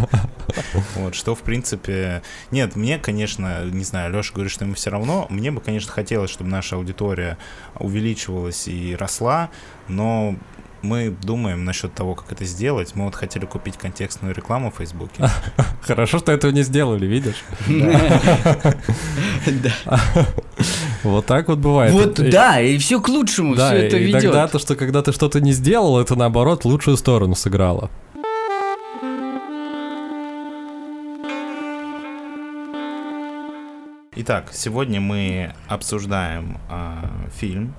Вот, 0.97 1.15
что, 1.15 1.35
в 1.35 1.43
принципе... 1.43 2.23
Нет, 2.51 2.75
мне, 2.75 2.99
конечно, 2.99 3.65
не 3.67 3.85
знаю, 3.85 4.13
Леша 4.13 4.33
говорит, 4.33 4.51
что 4.51 4.65
ему 4.65 4.75
все 4.75 4.91
равно. 4.91 5.27
Мне 5.31 5.51
бы, 5.51 5.61
конечно, 5.61 5.93
хотелось, 5.93 6.31
чтобы 6.31 6.51
наша 6.51 6.77
аудитория 6.77 7.39
увеличивалась 7.79 8.67
и 8.67 8.97
росла, 8.97 9.51
но 9.87 10.37
мы 10.83 11.11
думаем 11.11 11.65
насчет 11.65 11.95
того, 11.95 12.15
как 12.15 12.33
это 12.33 12.45
сделать. 12.45 12.95
Мы 12.95 13.05
вот 13.05 13.15
хотели 13.15 13.47
купить 13.47 13.77
контекстную 13.77 14.35
рекламу 14.35 14.71
в 14.71 14.77
Фейсбуке. 14.77 15.29
Хорошо, 15.83 16.19
что 16.19 16.33
этого 16.33 16.53
не 16.53 16.63
сделали, 16.63 17.07
видишь? 17.07 17.43
Вот 21.05 21.27
так 21.27 21.49
вот 21.49 21.59
бывает. 21.59 21.93
Вот 21.93 22.19
И- 22.19 22.31
да, 22.31 22.61
и 22.61 22.77
все 22.79 23.01
к 23.01 23.09
лучшему, 23.09 23.55
Да, 23.55 23.69
все 23.69 23.77
это 23.87 23.97
и 23.97 24.05
ведет. 24.07 24.23
тогда 24.23 24.49
то, 24.49 24.59
что 24.59 24.75
когда 24.75 25.03
ты 25.03 25.13
что-то 25.13 25.41
не 25.41 25.53
сделал, 25.53 25.99
это 26.01 26.17
наоборот 26.17 26.65
лучшую 26.65 26.97
сторону 26.97 27.35
сыграло. 27.35 27.91
Итак, 34.21 34.51
сегодня 34.53 35.01
мы 35.01 35.55
обсуждаем 35.69 36.59
а, 36.69 37.09
фильм 37.33 37.75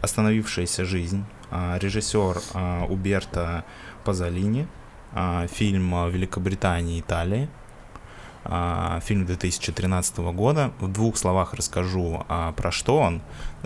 «Остановившаяся 0.00 0.84
жизнь». 0.84 1.24
А, 1.50 1.78
режиссер 1.78 2.40
а, 2.54 2.86
Уберто 2.86 3.64
Пазолини. 4.04 4.66
А, 5.14 5.46
фильм 5.46 5.90
Великобритании 6.10 6.96
и 6.96 7.00
Италии. 7.00 7.48
А, 8.44 9.00
фильм 9.00 9.24
2013 9.24 10.32
года. 10.32 10.72
В 10.80 10.90
двух 10.90 11.16
словах 11.16 11.54
расскажу, 11.54 12.24
а, 12.28 12.52
про 12.52 12.72
что 12.72 12.98
он. 12.98 13.22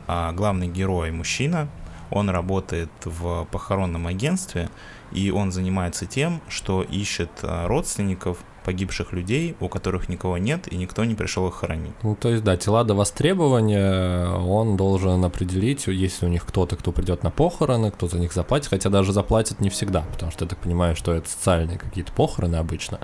А, 0.07 0.33
главный 0.33 0.69
герой 0.69 1.11
мужчина. 1.11 1.69
Он 2.11 2.31
работает 2.31 2.91
в 3.05 3.47
похоронном 3.51 4.07
агентстве, 4.07 4.71
и 5.11 5.31
он 5.31 5.51
занимается 5.51 6.07
тем, 6.07 6.41
что 6.49 6.83
ищет 6.83 7.31
родственников 7.43 8.39
погибших 8.67 9.13
людей, 9.13 9.55
у 9.61 9.69
которых 9.69 10.09
никого 10.09 10.39
нет, 10.39 10.67
и 10.73 10.77
никто 10.77 11.05
не 11.05 11.15
пришел 11.15 11.47
их 11.47 11.55
хоронить. 11.55 11.95
Ну, 12.03 12.17
то 12.17 12.29
есть, 12.31 12.43
да, 12.43 12.57
тела 12.57 12.83
до 12.83 12.95
востребования 12.95 14.29
он 14.29 14.77
должен 14.77 15.25
определить, 15.25 15.87
есть 15.87 16.21
ли 16.21 16.29
у 16.29 16.31
них 16.31 16.45
кто-то, 16.45 16.75
кто 16.75 16.91
придет 16.91 17.23
на 17.23 17.31
похороны, 17.31 17.93
кто 17.93 18.09
за 18.09 18.19
них 18.19 18.33
заплатит, 18.33 18.67
хотя 18.67 18.91
даже 18.91 19.13
заплатит 19.13 19.61
не 19.61 19.71
всегда, 19.71 20.03
потому 20.13 20.33
что 20.33 20.45
я 20.45 20.49
так 20.49 20.59
понимаю, 20.59 20.97
что 20.97 21.15
это 21.15 21.29
социальные 21.29 21.79
какие-то 21.79 22.13
похороны 22.13 22.57
обычно. 22.57 22.99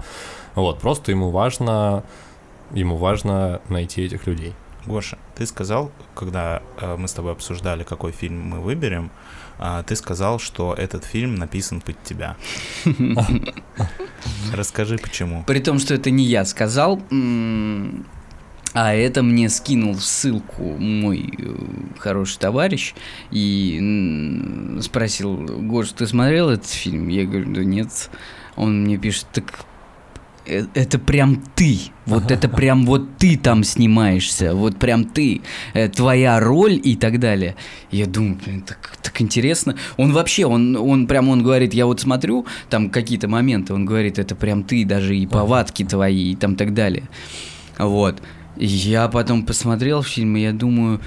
Вот, 0.57 0.81
просто 0.81 1.13
ему 1.13 1.31
важно, 1.31 2.03
ему 2.73 2.97
важно 2.97 3.61
найти 3.69 4.03
этих 4.03 4.27
людей. 4.27 4.55
Гоша, 4.85 5.17
ты 5.37 5.47
сказал, 5.47 5.93
когда 6.17 6.61
э, 6.81 6.97
мы 6.97 7.07
с 7.07 7.13
тобой 7.13 7.33
обсуждали, 7.33 7.85
какой 7.85 8.11
фильм 8.11 8.41
мы 8.41 8.59
выберем, 8.61 9.13
ты 9.87 9.97
сказал, 9.97 10.39
что 10.39 10.75
этот 10.75 11.05
фильм 11.05 11.35
написан 11.37 11.81
под 11.81 12.03
тебя. 12.03 12.37
Расскажи, 14.53 14.99
почему. 14.99 15.45
При 15.45 15.61
том, 15.61 15.79
что 15.79 15.95
это 15.95 16.11
не 16.11 16.25
я 16.25 16.45
сказал, 16.45 17.01
а 18.75 18.95
это 18.95 19.23
мне 19.23 19.49
скинул 19.51 19.97
ссылку 19.97 20.63
мой 20.63 21.31
э, 21.37 21.55
хороший 21.99 22.39
товарищ 22.39 22.95
и 23.31 24.79
спросил, 24.81 25.37
Гош, 25.37 25.93
ты 25.93 26.07
смотрел 26.07 26.49
этот 26.49 26.69
фильм? 26.69 27.09
Я 27.09 27.27
говорю, 27.27 27.53
да 27.53 27.65
нет. 27.65 28.11
Он 28.57 28.85
мне 28.85 28.97
пишет, 28.97 29.27
так 29.33 29.67
это 30.47 30.99
прям 30.99 31.43
ты, 31.55 31.79
вот 32.07 32.31
это 32.31 32.49
прям 32.49 32.85
вот 32.85 33.17
ты 33.19 33.37
там 33.37 33.65
снимаешься, 33.65 34.55
вот 34.55 34.77
прям 34.77 35.05
ты, 35.05 35.43
э, 35.75 35.89
твоя 35.89 36.41
роль 36.41 36.81
и 36.83 36.97
так 36.97 37.21
далее. 37.21 37.57
Я 37.91 38.07
думаю, 38.07 38.39
блин, 38.45 38.63
так, 38.63 38.97
так 39.03 39.21
интересно. 39.21 39.77
Он 39.97 40.13
вообще, 40.13 40.47
он, 40.47 40.77
он 40.77 41.07
прям, 41.07 41.29
он 41.29 41.43
говорит, 41.43 41.75
я 41.75 41.87
вот 41.87 42.01
смотрю, 42.01 42.47
там 42.71 42.91
какие-то 42.91 43.29
моменты, 43.29 43.73
он 43.73 43.85
говорит, 43.85 44.19
это 44.19 44.35
прям 44.35 44.65
ты, 44.65 44.85
даже 44.85 45.17
и 45.17 45.27
повадки 45.27 45.85
твои 45.85 46.33
и 46.33 46.37
там 46.37 46.57
так 46.57 46.75
далее. 46.75 47.05
Вот. 47.79 48.21
Я 48.57 49.09
потом 49.09 49.45
посмотрел 49.47 50.03
фильм, 50.03 50.37
и 50.37 50.43
я 50.43 50.53
думаю, 50.53 51.01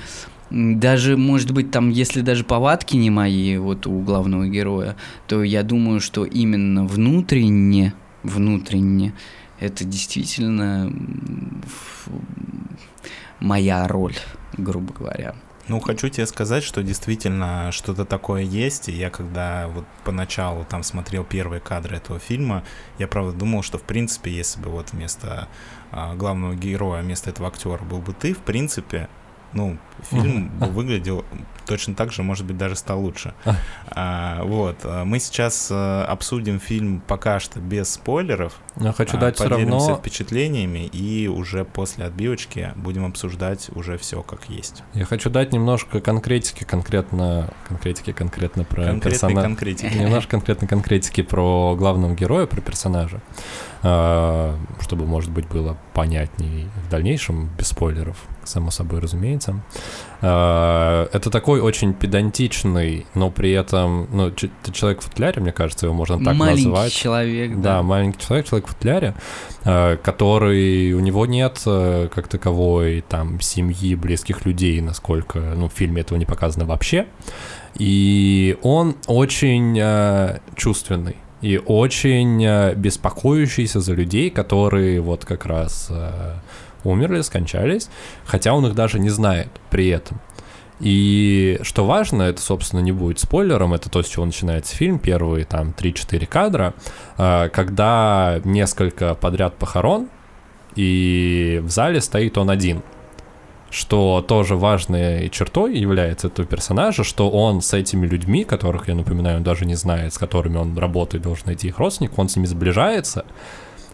даже, 0.49 1.17
может 1.17 1.51
быть, 1.51 1.71
там, 1.71 1.89
если 1.89 2.21
даже 2.21 2.43
повадки 2.43 2.95
не 2.95 3.09
мои, 3.09 3.57
вот 3.57 3.87
у 3.87 3.99
главного 3.99 4.47
героя, 4.47 4.95
то 5.27 5.43
я 5.43 5.63
думаю, 5.63 5.99
что 5.99 6.25
именно 6.25 6.85
внутренне, 6.85 7.93
внутренне, 8.25 9.13
это 9.59 9.85
действительно 9.85 10.91
моя 13.39 13.87
роль, 13.87 14.15
грубо 14.57 14.93
говоря. 14.93 15.35
Ну, 15.67 15.79
хочу 15.79 16.09
тебе 16.09 16.27
сказать, 16.27 16.63
что 16.63 16.83
действительно 16.83 17.71
что-то 17.71 18.05
такое 18.05 18.43
есть, 18.43 18.87
и 18.87 18.91
я 18.91 19.09
когда 19.09 19.67
вот 19.67 19.85
поначалу 20.03 20.63
там 20.63 20.83
смотрел 20.83 21.23
первые 21.23 21.59
кадры 21.59 21.97
этого 21.97 22.19
фильма, 22.19 22.63
я 22.99 23.07
правда 23.07 23.33
думал, 23.33 23.63
что 23.63 23.79
в 23.79 23.83
принципе, 23.83 24.29
если 24.29 24.61
бы 24.61 24.69
вот 24.69 24.91
вместо 24.91 25.47
а, 25.91 26.13
главного 26.13 26.53
героя, 26.53 27.01
вместо 27.01 27.31
этого 27.31 27.47
актера 27.47 27.83
был 27.83 27.97
бы 27.99 28.13
ты, 28.13 28.35
в 28.35 28.39
принципе, 28.39 29.09
ну, 29.55 29.77
фильм 30.11 30.49
бы 30.59 30.67
выглядел 30.67 31.25
точно 31.65 31.95
так 31.95 32.11
же, 32.11 32.23
может 32.23 32.45
быть, 32.45 32.57
даже 32.57 32.75
стал 32.75 33.01
лучше. 33.01 33.33
А, 33.87 34.43
вот, 34.43 34.77
а, 34.83 35.03
мы 35.03 35.19
сейчас 35.19 35.69
а, 35.71 36.05
обсудим 36.05 36.59
фильм 36.59 37.01
пока 37.05 37.39
что 37.39 37.59
без 37.59 37.89
спойлеров, 37.93 38.53
Я 38.75 38.91
хочу 38.91 39.17
а, 39.17 39.19
дать 39.19 39.35
все 39.35 39.47
равно... 39.47 39.95
впечатлениями, 39.95 40.85
и 40.85 41.27
уже 41.27 41.65
после 41.65 42.05
отбивочки 42.05 42.71
будем 42.75 43.05
обсуждать 43.05 43.69
уже 43.73 43.97
все 43.97 44.21
как 44.21 44.49
есть. 44.49 44.83
Я 44.93 45.05
хочу 45.05 45.29
дать 45.29 45.53
немножко 45.53 46.01
конкретики 46.01 46.63
конкретно... 46.63 47.53
Конкретики 47.67 48.11
конкретно 48.11 48.63
про 48.63 48.93
персонажа. 48.99 49.41
конкретики. 49.41 49.97
Немножко 49.97 50.31
конкретно 50.31 50.67
конкретики 50.67 51.21
про 51.23 51.75
главного 51.75 52.13
героя, 52.13 52.45
про 52.45 52.61
персонажа, 52.61 53.21
а, 53.81 54.55
чтобы, 54.81 55.05
может 55.05 55.31
быть, 55.31 55.47
было 55.47 55.77
понятнее 55.93 56.69
в 56.85 56.89
дальнейшем, 56.89 57.49
без 57.57 57.67
спойлеров, 57.67 58.17
само 58.45 58.71
собой, 58.71 58.99
разумеется. 58.99 59.61
А, 60.21 61.07
Это 61.13 61.29
такой 61.29 61.59
очень 61.59 61.93
педантичный, 61.93 63.05
но 63.13 63.29
при 63.31 63.51
этом, 63.51 64.07
ну, 64.11 64.31
человек 64.73 65.01
в 65.01 65.05
футляре, 65.05 65.41
мне 65.41 65.51
кажется, 65.51 65.85
его 65.87 65.95
можно 65.95 66.17
так 66.23 66.35
Маленький 66.35 66.67
назвать. 66.67 66.93
человек, 66.93 67.55
Да, 67.55 67.77
да. 67.77 67.83
маленький 67.83 68.19
человек, 68.25 68.47
человек 68.47 68.67
в 68.67 68.71
футляре, 68.71 69.13
э, 69.63 69.97
который 70.03 70.93
у 70.93 70.99
него 70.99 71.25
нет 71.25 71.61
э, 71.65 72.09
как 72.13 72.27
таковой 72.27 73.03
там 73.07 73.39
семьи, 73.41 73.95
близких 73.95 74.45
людей, 74.45 74.81
насколько, 74.81 75.39
ну, 75.39 75.69
в 75.69 75.73
фильме 75.73 76.01
этого 76.01 76.17
не 76.17 76.25
показано 76.25 76.65
вообще. 76.65 77.07
И 77.77 78.57
он 78.61 78.95
очень 79.07 79.77
э, 79.79 80.39
чувственный 80.55 81.17
и 81.41 81.61
очень 81.63 82.43
э, 82.43 82.73
беспокоящийся 82.75 83.79
за 83.79 83.93
людей, 83.93 84.29
которые 84.29 85.01
вот 85.01 85.25
как 85.25 85.45
раз 85.45 85.87
э, 85.91 86.33
умерли, 86.85 87.21
скончались, 87.21 87.89
хотя 88.25 88.53
он 88.53 88.65
их 88.67 88.75
даже 88.75 88.99
не 88.99 89.09
знает 89.09 89.49
при 89.69 89.87
этом. 89.89 90.19
И 90.79 91.57
что 91.61 91.85
важно, 91.85 92.23
это, 92.23 92.41
собственно, 92.41 92.81
не 92.81 92.91
будет 92.91 93.19
спойлером, 93.19 93.73
это 93.73 93.89
то, 93.89 94.03
с 94.03 94.07
чего 94.07 94.25
начинается 94.25 94.75
фильм, 94.75 94.99
первые 94.99 95.45
там 95.45 95.73
3-4 95.77 96.25
кадра, 96.25 96.73
э, 97.17 97.49
когда 97.49 98.41
несколько 98.43 99.15
подряд 99.15 99.55
похорон, 99.55 100.09
и 100.75 101.61
в 101.63 101.69
зале 101.69 102.01
стоит 102.01 102.37
он 102.37 102.49
один. 102.49 102.81
Что 103.69 104.23
тоже 104.25 104.55
важной 104.55 105.29
чертой 105.29 105.77
является 105.77 106.27
этого 106.27 106.47
персонажа, 106.47 107.03
что 107.03 107.29
он 107.29 107.61
с 107.61 107.73
этими 107.73 108.05
людьми, 108.05 108.43
которых, 108.43 108.87
я 108.89 108.95
напоминаю, 108.95 109.37
он 109.37 109.43
даже 109.43 109.65
не 109.65 109.75
знает, 109.75 110.13
с 110.13 110.17
которыми 110.17 110.57
он 110.57 110.77
работает, 110.77 111.23
должен 111.23 111.47
найти 111.47 111.69
их 111.69 111.79
родственников, 111.79 112.19
он 112.19 112.29
с 112.29 112.35
ними 112.35 112.45
сближается, 112.45 113.25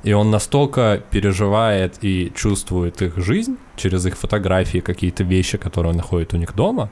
и 0.03 0.13
он 0.13 0.31
настолько 0.31 1.01
переживает 1.11 1.97
и 2.01 2.31
чувствует 2.35 3.01
их 3.01 3.17
жизнь 3.17 3.57
через 3.75 4.05
их 4.05 4.17
фотографии, 4.17 4.79
какие-то 4.79 5.23
вещи, 5.23 5.57
которые 5.57 5.91
он 5.91 5.97
находит 5.97 6.33
у 6.33 6.37
них 6.37 6.55
дома, 6.55 6.89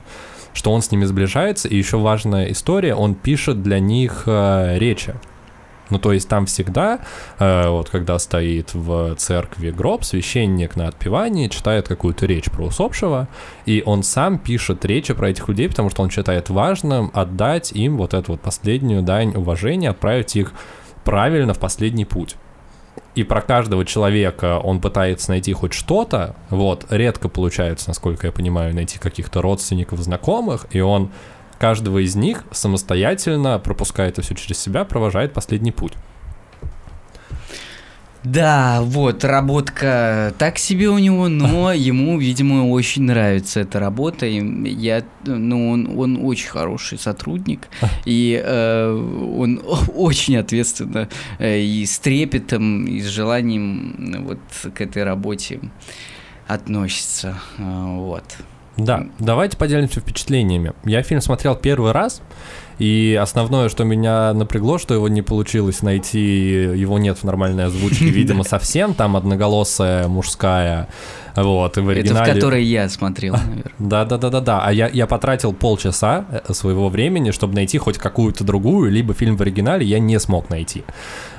что 0.54 0.72
он 0.72 0.82
с 0.82 0.92
ними 0.92 1.06
сближается. 1.06 1.68
И 1.68 1.76
еще 1.76 1.98
важная 1.98 2.52
история, 2.52 2.96
он 2.96 3.16
пишет 3.16 3.64
для 3.64 3.80
них 3.80 4.24
э, 4.26 4.78
речи. 4.78 5.16
Ну, 5.90 5.98
то 5.98 6.14
есть 6.14 6.30
там 6.30 6.46
всегда, 6.46 7.00
э, 7.40 7.68
вот 7.68 7.90
когда 7.90 8.20
стоит 8.20 8.76
в 8.76 9.16
церкви 9.16 9.72
гроб, 9.72 10.04
священник 10.04 10.76
на 10.76 10.88
отпевании 10.88 11.48
читает 11.48 11.88
какую-то 11.88 12.28
речь 12.28 12.52
про 12.52 12.66
усопшего, 12.66 13.28
и 13.66 13.82
он 13.84 14.04
сам 14.04 14.38
пишет 14.38 14.86
речи 14.86 15.16
про 15.16 15.30
этих 15.30 15.48
людей, 15.48 15.68
потому 15.68 15.90
что 15.90 16.04
он 16.04 16.12
считает 16.12 16.50
важным 16.50 17.10
отдать 17.14 17.72
им 17.72 17.98
вот 17.98 18.14
эту 18.14 18.34
вот 18.34 18.42
последнюю 18.42 19.02
дань 19.02 19.36
уважения, 19.36 19.90
отправить 19.90 20.36
их 20.36 20.54
правильно 21.04 21.56
в 21.56 21.60
последний 21.60 22.06
путь. 22.06 22.36
И 23.20 23.24
про 23.26 23.42
каждого 23.42 23.84
человека 23.84 24.60
он 24.60 24.80
пытается 24.80 25.32
найти 25.32 25.52
хоть 25.52 25.74
что-то, 25.74 26.38
вот, 26.50 26.86
редко 26.90 27.28
получается, 27.28 27.90
насколько 27.90 28.28
я 28.28 28.32
понимаю, 28.32 28.74
найти 28.74 28.98
каких-то 28.98 29.42
родственников, 29.42 30.00
знакомых, 30.00 30.68
и 30.72 30.80
он 30.80 31.12
каждого 31.58 31.98
из 31.98 32.16
них 32.16 32.46
самостоятельно, 32.52 33.60
пропуская 33.60 34.08
это 34.08 34.22
все 34.22 34.36
через 34.36 34.58
себя, 34.58 34.86
провожает 34.86 35.34
последний 35.34 35.74
путь. 35.74 35.92
Да, 38.24 38.82
вот, 38.82 39.24
работка 39.24 40.34
так 40.38 40.58
себе 40.58 40.90
у 40.90 40.98
него, 40.98 41.30
но 41.30 41.72
ему, 41.74 42.18
видимо, 42.20 42.70
очень 42.70 43.04
нравится 43.04 43.62
эта 43.62 43.80
работа. 43.80 44.26
И 44.26 44.70
я, 44.70 45.04
ну, 45.26 45.72
он, 45.72 45.98
он 45.98 46.20
очень 46.26 46.50
хороший 46.50 46.98
сотрудник, 46.98 47.70
и 48.06 48.42
э, 48.44 48.92
он 48.92 49.62
очень 49.96 50.36
ответственно 50.38 51.08
э, 51.40 51.60
и 51.62 51.86
с 51.86 51.98
трепетом, 52.00 52.86
и 52.86 53.00
с 53.00 53.06
желанием 53.06 54.26
вот 54.28 54.40
к 54.74 54.82
этой 54.82 55.04
работе 55.04 55.62
относится. 56.48 57.40
Э, 57.58 57.96
Вот. 57.96 58.26
Да, 58.80 59.06
давайте 59.20 59.58
поделимся 59.58 60.00
впечатлениями. 60.00 60.74
Я 60.86 61.04
фильм 61.04 61.22
смотрел 61.22 61.56
первый 61.56 61.92
раз, 61.92 62.22
и 62.80 63.20
основное, 63.22 63.68
что 63.68 63.84
меня 63.84 64.34
напрягло, 64.34 64.78
что 64.78 64.94
его 64.94 65.10
не 65.10 65.22
получилось 65.22 65.82
найти, 65.82 66.20
его 66.20 66.98
нет 66.98 67.18
в 67.18 67.24
нормальной 67.26 67.66
озвучке, 67.66 68.06
видимо, 68.10 68.44
совсем, 68.44 68.94
там 68.94 69.18
одноголосая 69.18 70.08
мужская, 70.08 70.88
вот, 71.36 71.78
и 71.78 71.82
в 71.82 71.90
Это 71.90 71.98
в 71.98 72.00
оригинале... 72.00 72.34
которой 72.34 72.64
я 72.64 72.90
смотрел, 72.90 73.34
наверное. 73.34 73.72
Да, 73.80 74.06
да, 74.06 74.18
да, 74.18 74.30
да, 74.30 74.42
да. 74.42 74.62
А 74.64 74.72
я, 74.72 74.88
я 74.88 75.08
потратил 75.08 75.54
полчаса 75.54 76.26
э, 76.32 76.54
своего 76.54 76.90
времени, 76.90 77.32
чтобы 77.32 77.56
найти 77.56 77.78
хоть 77.78 77.98
какую-то 77.98 78.44
другую, 78.44 78.92
либо 78.92 79.14
фильм 79.14 79.38
в 79.38 79.42
оригинале 79.42 79.86
я 79.86 80.00
не 80.00 80.20
смог 80.20 80.50
найти. 80.50 80.84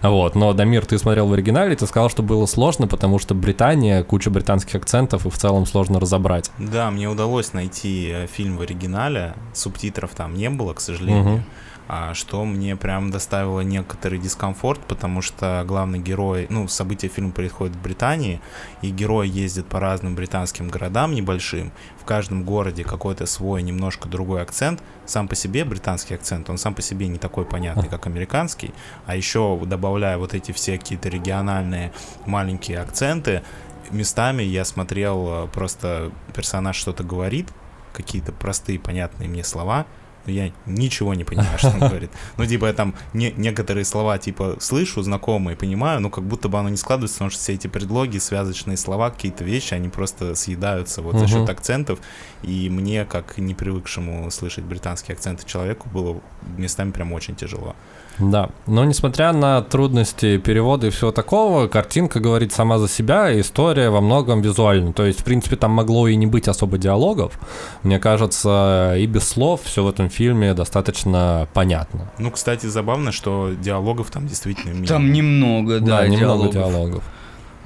Вот. 0.02 0.34
Но, 0.34 0.52
Дамир, 0.52 0.86
ты 0.86 0.98
смотрел 0.98 1.26
в 1.26 1.32
оригинале, 1.32 1.76
ты 1.76 1.86
сказал, 1.86 2.08
что 2.08 2.22
было 2.22 2.46
сложно, 2.46 2.86
потому 2.86 3.18
что 3.18 3.34
Британия, 3.34 4.02
куча 4.02 4.30
британских 4.30 4.76
акцентов, 4.76 5.26
и 5.26 5.30
в 5.30 5.36
целом 5.36 5.66
сложно 5.66 6.00
разобрать. 6.00 6.50
Да, 6.58 6.90
мне 6.90 7.08
удалось 7.08 7.29
найти 7.52 8.10
э, 8.12 8.26
фильм 8.26 8.56
в 8.56 8.62
оригинале, 8.62 9.34
субтитров 9.54 10.14
там 10.14 10.34
не 10.34 10.50
было, 10.50 10.74
к 10.74 10.80
сожалению, 10.80 11.44
а, 11.92 12.14
что 12.14 12.44
мне 12.44 12.76
прям 12.76 13.10
доставило 13.10 13.62
некоторый 13.62 14.20
дискомфорт, 14.20 14.78
потому 14.86 15.22
что 15.22 15.64
главный 15.66 15.98
герой, 15.98 16.46
ну, 16.48 16.68
события 16.68 17.08
фильма 17.08 17.32
происходят 17.32 17.74
в 17.74 17.82
Британии, 17.82 18.40
и 18.80 18.90
герой 18.90 19.28
ездит 19.28 19.66
по 19.66 19.80
разным 19.80 20.14
британским 20.14 20.68
городам 20.68 21.12
небольшим, 21.16 21.72
в 22.00 22.04
каждом 22.04 22.44
городе 22.44 22.84
какой-то 22.84 23.26
свой 23.26 23.62
немножко 23.62 24.08
другой 24.08 24.40
акцент, 24.42 24.80
сам 25.04 25.26
по 25.26 25.34
себе 25.34 25.64
британский 25.64 26.14
акцент, 26.14 26.48
он 26.48 26.58
сам 26.58 26.74
по 26.74 26.82
себе 26.82 27.08
не 27.08 27.18
такой 27.18 27.44
понятный, 27.44 27.88
как 27.88 28.06
американский, 28.06 28.72
а 29.06 29.16
еще 29.16 29.60
добавляя 29.66 30.16
вот 30.16 30.32
эти 30.32 30.52
все 30.52 30.78
какие-то 30.78 31.08
региональные 31.08 31.92
маленькие 32.24 32.78
акценты, 32.78 33.42
местами 33.90 34.42
я 34.42 34.64
смотрел 34.64 35.44
э, 35.44 35.48
просто 35.48 36.12
персонаж 36.34 36.76
что-то 36.76 37.04
говорит, 37.04 37.48
какие-то 37.92 38.32
простые 38.32 38.78
понятные 38.78 39.28
мне 39.28 39.44
слова, 39.44 39.86
я 40.26 40.52
ничего 40.66 41.14
не 41.14 41.24
понимаю, 41.24 41.58
что 41.58 41.68
он 41.68 41.78
говорит. 41.88 42.10
Ну, 42.36 42.46
типа, 42.46 42.66
я 42.66 42.72
там 42.72 42.94
не, 43.12 43.32
некоторые 43.32 43.84
слова, 43.84 44.18
типа, 44.18 44.56
слышу, 44.60 45.02
знакомые, 45.02 45.56
понимаю, 45.56 46.00
но 46.00 46.10
как 46.10 46.24
будто 46.24 46.48
бы 46.48 46.58
оно 46.58 46.68
не 46.68 46.76
складывается, 46.76 47.16
потому 47.16 47.30
что 47.30 47.40
все 47.40 47.54
эти 47.54 47.66
предлоги, 47.66 48.18
связочные 48.18 48.76
слова, 48.76 49.10
какие-то 49.10 49.44
вещи, 49.44 49.74
они 49.74 49.88
просто 49.88 50.34
съедаются 50.34 51.02
вот 51.02 51.16
за 51.16 51.26
счет 51.26 51.48
акцентов, 51.48 52.00
и 52.42 52.68
мне, 52.68 53.04
как 53.04 53.38
не 53.38 53.54
привыкшему 53.54 54.30
слышать 54.30 54.64
британские 54.64 55.14
акценты 55.14 55.46
человеку, 55.46 55.88
было 55.88 56.20
местами 56.56 56.90
прям 56.90 57.12
очень 57.12 57.34
тяжело. 57.34 57.74
Да, 58.20 58.50
но 58.66 58.84
несмотря 58.84 59.32
на 59.32 59.62
трудности 59.62 60.36
перевода 60.38 60.86
и 60.88 60.90
всего 60.90 61.10
такого, 61.10 61.66
картинка 61.68 62.20
говорит 62.20 62.52
сама 62.52 62.78
за 62.78 62.88
себя, 62.88 63.30
и 63.30 63.40
история 63.40 63.90
во 63.90 64.00
многом 64.00 64.42
визуальна. 64.42 64.92
То 64.92 65.04
есть, 65.06 65.20
в 65.20 65.24
принципе, 65.24 65.56
там 65.56 65.70
могло 65.72 66.06
и 66.06 66.16
не 66.16 66.26
быть 66.26 66.46
особо 66.48 66.78
диалогов. 66.78 67.38
Мне 67.82 67.98
кажется, 67.98 68.94
и 68.98 69.06
без 69.06 69.26
слов 69.26 69.62
все 69.64 69.82
в 69.82 69.88
этом 69.88 70.10
фильме 70.10 70.54
достаточно 70.54 71.48
понятно. 71.54 72.10
Ну, 72.18 72.30
кстати, 72.30 72.66
забавно, 72.66 73.10
что 73.12 73.50
диалогов 73.58 74.10
там 74.10 74.26
действительно 74.28 74.70
минимум. 74.70 74.86
Там 74.86 75.12
немного, 75.12 75.80
да, 75.80 75.98
Да, 76.00 76.08
немного 76.08 76.48
диалогов. 76.48 76.52
диалогов. 76.52 77.04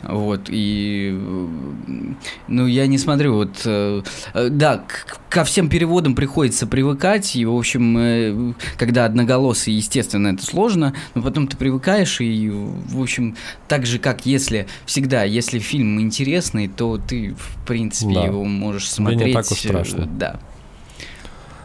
Вот, 0.08 0.48
и, 0.48 1.18
ну, 2.48 2.66
я 2.66 2.86
не 2.86 2.98
смотрю, 2.98 3.34
вот, 3.36 3.62
э, 3.64 4.02
да, 4.50 4.84
ко 5.30 5.44
всем 5.44 5.68
переводам 5.68 6.14
приходится 6.14 6.66
привыкать, 6.66 7.34
и, 7.36 7.44
в 7.44 7.54
общем, 7.56 7.96
э, 7.98 8.52
когда 8.76 9.04
одноголосый, 9.06 9.72
естественно, 9.74 10.28
это 10.28 10.44
сложно, 10.44 10.94
но 11.14 11.22
потом 11.22 11.46
ты 11.48 11.56
привыкаешь, 11.56 12.20
и, 12.20 12.50
в 12.50 13.00
общем, 13.00 13.36
так 13.68 13.86
же, 13.86 13.98
как 13.98 14.26
если, 14.26 14.66
всегда, 14.86 15.24
если 15.24 15.58
фильм 15.58 16.00
интересный, 16.00 16.68
то 16.68 16.98
ты, 16.98 17.34
в 17.38 17.66
принципе, 17.66 18.14
Да. 18.14 18.24
его 18.26 18.44
можешь 18.44 18.88
Тебе 18.90 19.04
не 19.06 19.12
смотреть. 19.12 19.34
так 19.34 19.50
уж 19.50 19.58
страшно. 19.58 20.02
э, 20.02 20.06
Да. 20.18 20.40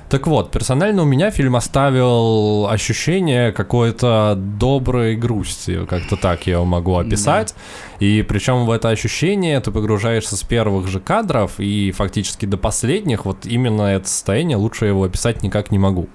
Так 0.09 0.25
вот, 0.25 0.49
персонально 0.49 1.03
у 1.03 1.05
меня 1.05 1.29
фильм 1.29 1.55
оставил 1.55 2.67
ощущение 2.67 3.51
какой-то 3.51 4.33
доброй 4.35 5.15
грусти, 5.15 5.85
как-то 5.85 6.15
так 6.15 6.47
я 6.47 6.53
его 6.53 6.65
могу 6.65 6.97
описать. 6.97 7.53
И 7.99 8.23
причем 8.27 8.65
в 8.65 8.71
это 8.71 8.89
ощущение 8.89 9.59
ты 9.59 9.71
погружаешься 9.71 10.37
с 10.37 10.43
первых 10.43 10.87
же 10.87 10.99
кадров 10.99 11.59
и 11.59 11.91
фактически 11.91 12.45
до 12.45 12.57
последних, 12.57 13.25
вот 13.25 13.45
именно 13.45 13.83
это 13.83 14.07
состояние, 14.07 14.57
лучше 14.57 14.85
его 14.85 15.03
описать 15.03 15.43
никак 15.43 15.71
не 15.71 15.79
могу. 15.79 16.07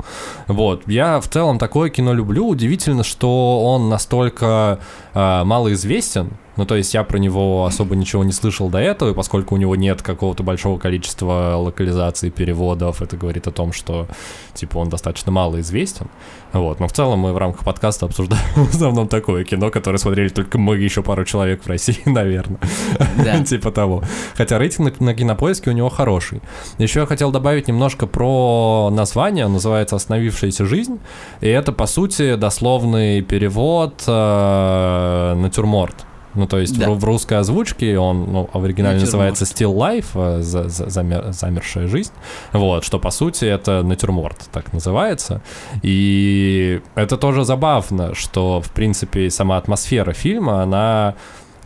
Вот, 0.47 0.83
я 0.87 1.21
в 1.21 1.29
целом 1.29 1.59
такое 1.59 1.91
кино 1.91 2.15
люблю, 2.15 2.47
удивительно, 2.47 3.05
что 3.05 3.63
он 3.65 3.89
настолько 3.89 4.79
э, 5.13 5.45
малоизвестен, 5.45 6.33
ну, 6.57 6.67
то 6.67 6.77
есть 6.77 6.95
я 6.95 7.03
про 7.03 7.19
него 7.19 7.65
особо 7.65 7.97
ничего 7.97 8.23
не 8.23 8.33
слышал 8.33 8.69
до 8.69 8.79
этого, 8.79 9.11
и 9.11 9.15
поскольку 9.15 9.57
у 9.57 9.59
него 9.59 9.75
нет 9.75 10.03
какого-то 10.03 10.43
большого 10.43 10.79
количества 10.79 11.57
локализаций, 11.57 12.31
переводов, 12.31 13.03
это 13.03 13.17
говорит 13.17 13.47
о 13.49 13.51
том, 13.51 13.73
что, 13.73 14.07
типа, 14.55 14.79
он 14.79 14.89
достаточно 14.89 15.33
мало 15.33 15.61
известен. 15.61 16.09
Вот, 16.53 16.79
но 16.79 16.87
в 16.87 16.93
целом 16.93 17.21
мы 17.21 17.33
в 17.33 17.39
рамках 17.39 17.65
подкаста 17.65 18.07
обсуждаем 18.07 18.45
в 18.55 18.71
основном 18.71 19.09
такое 19.09 19.45
кино, 19.45 19.71
которое 19.71 19.99
смотрели 19.99 20.29
только 20.29 20.59
мы 20.59 20.77
еще 20.77 21.03
пару 21.03 21.25
человек 21.25 21.65
в 21.65 21.67
России, 21.75 22.01
наверное. 22.07 22.59
Да. 23.25 23.45
типа 23.45 23.71
того. 23.71 24.03
Хотя 24.37 24.59
рейтинг 24.59 25.01
на, 25.01 25.07
на 25.07 25.15
кинопоиске 25.15 25.71
у 25.71 25.73
него 25.73 25.89
хороший. 25.91 26.41
Еще 26.79 27.01
я 27.01 27.07
хотел 27.07 27.31
добавить 27.33 27.69
немножко 27.69 28.07
про 28.07 28.91
название. 28.93 29.49
Называется 29.49 29.97
«Остановившаяся 29.97 30.65
жизнь». 30.65 30.99
И 31.41 31.49
это, 31.49 31.73
по 31.73 31.87
сути, 31.87 32.37
дословный 32.37 33.23
перевод 33.23 34.03
э, 34.07 35.35
«Натюрморт». 35.37 35.95
Ну, 36.37 36.49
то 36.49 36.59
есть 36.59 36.77
Да. 36.77 36.91
в, 36.91 36.99
в 36.99 37.05
русской 37.05 37.39
озвучке 37.39 37.97
он 37.97 38.27
ну, 38.33 38.51
в 38.53 38.65
оригинале 38.65 38.99
называется 38.99 39.45
Still 39.45 39.73
Life, 39.73 40.07
э, 40.15 40.43
за- 40.43 40.69
за- 40.69 40.87
замер- 40.87 41.33
замершая 41.33 41.87
жизнь. 41.87 42.11
Вот, 42.53 42.83
что 42.85 42.99
по 42.99 43.11
сути 43.13 43.45
это 43.45 43.85
натюрморт, 43.85 44.39
так 44.51 44.73
называется. 44.73 45.43
И 45.83 46.81
это 46.97 47.17
тоже 47.17 47.45
забавно, 47.45 48.15
что, 48.17 48.61
в 48.61 48.71
принципе, 48.73 49.31
сама 49.31 49.59
атмосфера 49.59 50.13
фильма, 50.13 50.63
она 50.63 51.15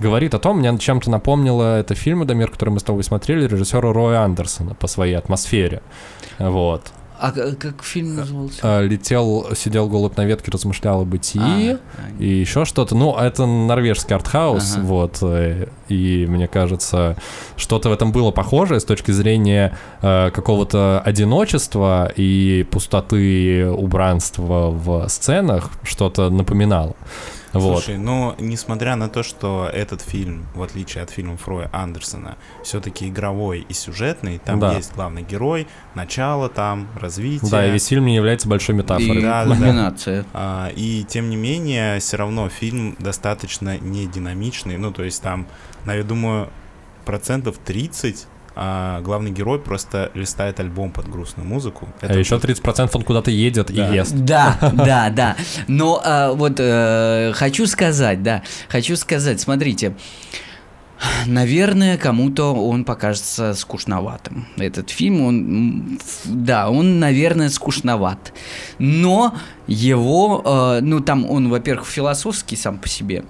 говорит 0.00 0.34
о 0.34 0.38
том, 0.38 0.58
мне 0.58 0.76
чем-то 0.78 1.10
напомнило 1.10 1.78
это 1.78 1.94
фильм 1.94 2.26
«Дамир», 2.26 2.50
который 2.50 2.70
мы 2.70 2.80
с 2.80 2.82
тобой 2.84 3.04
смотрели, 3.04 3.46
режиссера 3.46 3.92
Роя 3.92 4.20
Андерсона 4.20 4.74
по 4.74 4.86
своей 4.86 5.14
атмосфере. 5.14 5.82
Вот. 6.38 6.82
А 7.20 7.32
как 7.32 7.82
фильм 7.82 8.14
назывался? 8.14 8.60
А, 8.62 8.80
Летел, 8.80 9.48
сидел 9.56 9.88
голубь 9.88 10.16
на 10.16 10.24
ветке, 10.24 10.52
размышлял 10.52 11.00
о 11.00 11.04
бытии. 11.04 11.72
А, 11.72 11.78
И 12.20 12.28
еще 12.28 12.64
что-то. 12.64 12.94
Ну, 12.94 13.12
это 13.16 13.44
норвежский 13.44 14.14
артхаус, 14.14 14.76
Ага. 14.76 14.84
вот. 14.86 15.18
э, 15.22 15.66
И 15.88 16.26
мне 16.28 16.46
кажется, 16.46 17.16
что-то 17.56 17.88
в 17.88 17.92
этом 17.92 18.12
было 18.12 18.30
похожее 18.30 18.78
с 18.78 18.84
точки 18.84 19.10
зрения 19.10 19.76
э, 20.00 20.30
какого-то 20.30 21.00
одиночества 21.04 22.12
и 22.14 22.64
пустоты 22.70 23.66
убранства 23.68 24.70
в 24.70 25.08
сценах, 25.08 25.70
что-то 25.82 26.30
напоминало. 26.30 26.94
Вот. 27.52 27.82
Слушай, 27.84 27.98
ну, 27.98 28.34
несмотря 28.38 28.96
на 28.96 29.08
то, 29.08 29.22
что 29.22 29.68
этот 29.72 30.02
фильм, 30.02 30.46
в 30.54 30.62
отличие 30.62 31.02
от 31.02 31.10
фильмов 31.10 31.46
Роя 31.48 31.70
Андерсона, 31.72 32.36
все-таки 32.62 33.08
игровой 33.08 33.64
и 33.68 33.72
сюжетный, 33.72 34.38
там 34.38 34.60
Да. 34.60 34.74
есть 34.74 34.94
главный 34.94 35.22
герой, 35.22 35.66
начало 35.94 36.48
там, 36.48 36.88
развитие. 36.94 37.50
Да, 37.50 37.66
и 37.66 37.70
весь 37.70 37.86
фильм 37.86 38.06
не 38.06 38.14
является 38.16 38.48
большой 38.48 38.74
И 38.74 38.78
метафорой. 38.78 39.22
Да, 39.22 39.44
да, 39.44 39.50
да. 39.50 39.56
кульминация. 39.56 40.26
А, 40.34 40.70
и 40.74 41.04
тем 41.08 41.30
не 41.30 41.36
менее, 41.36 41.98
все 42.00 42.16
равно 42.16 42.48
фильм 42.48 42.96
достаточно 42.98 43.78
не 43.78 44.06
динамичный. 44.06 44.76
Ну, 44.76 44.92
то 44.92 45.02
есть 45.02 45.22
там, 45.22 45.46
я 45.86 46.02
думаю, 46.02 46.48
процентов 47.04 47.56
30 47.64 48.26
а, 48.60 49.00
главный 49.02 49.30
герой 49.30 49.60
просто 49.60 50.10
листает 50.14 50.58
альбом 50.58 50.90
под 50.90 51.08
грустную 51.08 51.48
музыку. 51.48 51.88
А 52.00 52.12
еще 52.12 52.36
30% 52.36 52.90
он 52.92 53.02
куда-то 53.02 53.30
едет 53.30 53.72
Да. 53.72 53.88
и 53.88 53.94
ест. 53.94 54.12
Да, 54.14 54.58
да, 54.74 55.10
да. 55.10 55.36
Но 55.68 56.00
а, 56.04 56.32
вот 56.32 56.54
э, 56.58 57.32
хочу 57.34 57.66
сказать, 57.66 58.22
да, 58.24 58.42
хочу 58.68 58.96
сказать, 58.96 59.40
смотрите, 59.40 59.94
наверное, 61.26 61.96
кому-то 61.96 62.52
он 62.54 62.84
покажется 62.84 63.54
скучноватым. 63.54 64.48
Этот 64.56 64.90
фильм, 64.90 65.20
он, 65.22 65.98
да, 66.24 66.68
он, 66.68 66.98
наверное, 66.98 67.50
скучноват. 67.50 68.32
Но 68.78 69.36
его, 69.68 70.42
э, 70.44 70.80
ну 70.82 70.98
там 71.00 71.30
он, 71.30 71.48
во-первых, 71.48 71.86
философский 71.86 72.56
сам 72.56 72.78
по 72.78 72.88
себе. 72.88 73.24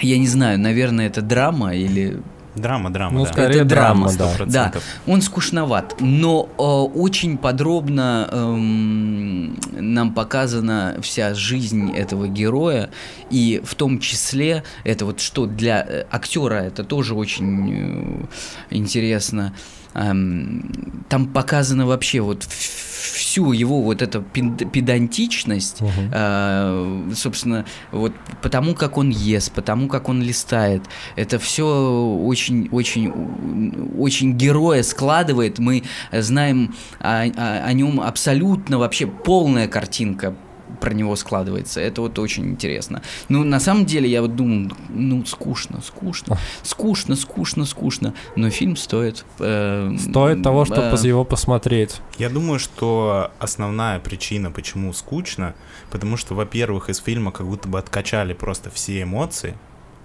Я 0.00 0.18
не 0.18 0.26
знаю, 0.26 0.58
наверное, 0.58 1.06
это 1.06 1.22
драма 1.22 1.74
или 1.74 2.20
Драма, 2.56 2.90
драма, 2.90 3.18
Ну, 3.18 3.24
да. 3.24 3.32
скорее 3.32 3.56
Это 3.56 3.64
драма, 3.64 4.12
драма, 4.12 4.32
да. 4.36 4.44
100%. 4.44 4.50
Да, 4.50 4.72
он 5.06 5.22
скучноват, 5.22 5.96
но 6.00 6.48
э, 6.58 6.62
очень 6.62 7.36
подробно 7.38 8.28
эм, 8.32 9.58
нам 9.72 10.14
показана 10.14 10.96
вся 11.02 11.34
жизнь 11.34 11.92
этого 11.94 12.28
героя, 12.28 12.90
и 13.30 13.60
в 13.64 13.74
том 13.74 13.98
числе 14.00 14.62
это 14.84 15.04
вот 15.04 15.20
что 15.20 15.46
для 15.46 15.84
э, 15.86 16.04
актера 16.10 16.54
это 16.54 16.82
тоже 16.84 17.14
очень 17.14 17.72
э, 18.70 18.74
интересно. 18.74 19.52
Эм, 19.96 21.04
там 21.08 21.26
показано 21.28 21.86
вообще 21.86 22.20
вот 22.20 22.42
всю 22.44 23.52
его 23.52 23.80
вот 23.82 24.02
пед- 24.32 24.70
педантичность, 24.70 25.80
Мгм. 25.80 26.10
э, 26.12 27.10
собственно, 27.14 27.64
вот 27.92 28.12
потому 28.42 28.74
как 28.74 28.98
он 28.98 29.08
ест, 29.08 29.52
потому 29.52 29.88
как 29.88 30.08
он 30.10 30.20
листает, 30.22 30.82
это 31.16 31.38
все 31.38 31.64
очень, 32.22 32.68
очень, 32.72 33.10
очень 33.98 34.32
героя 34.36 34.82
складывает. 34.82 35.58
Мы 35.58 35.82
знаем 36.12 36.74
о, 37.00 37.22
о- 37.22 37.64
о 37.64 37.72
нем 37.72 38.00
абсолютно 38.00 38.78
вообще 38.78 39.06
полная 39.06 39.66
картинка 39.68 40.34
про 40.80 40.92
него 40.94 41.16
складывается. 41.16 41.80
Это 41.80 42.00
вот 42.02 42.18
очень 42.18 42.46
интересно. 42.50 43.02
Ну, 43.28 43.44
на 43.44 43.60
самом 43.60 43.86
деле, 43.86 44.08
я 44.08 44.22
вот 44.22 44.36
думаю, 44.36 44.70
ну, 44.88 45.24
скучно, 45.24 45.80
скучно, 45.82 46.38
скучно, 46.62 47.16
скучно, 47.16 47.64
скучно. 47.64 48.14
Но 48.36 48.50
фильм 48.50 48.76
стоит... 48.76 49.24
э, 49.38 49.96
Стоит 49.98 50.42
того, 50.42 50.64
чтобы 50.64 50.82
э, 50.82 51.06
его 51.06 51.24
посмотреть. 51.24 52.00
Я 52.18 52.28
думаю, 52.30 52.58
что 52.58 53.30
основная 53.38 53.98
причина, 53.98 54.50
почему 54.50 54.92
скучно, 54.92 55.54
потому 55.90 56.16
что, 56.16 56.34
во-первых, 56.34 56.88
из 56.90 56.98
фильма 56.98 57.32
как 57.32 57.46
будто 57.46 57.68
бы 57.68 57.78
откачали 57.78 58.32
просто 58.32 58.70
все 58.70 59.02
эмоции. 59.02 59.54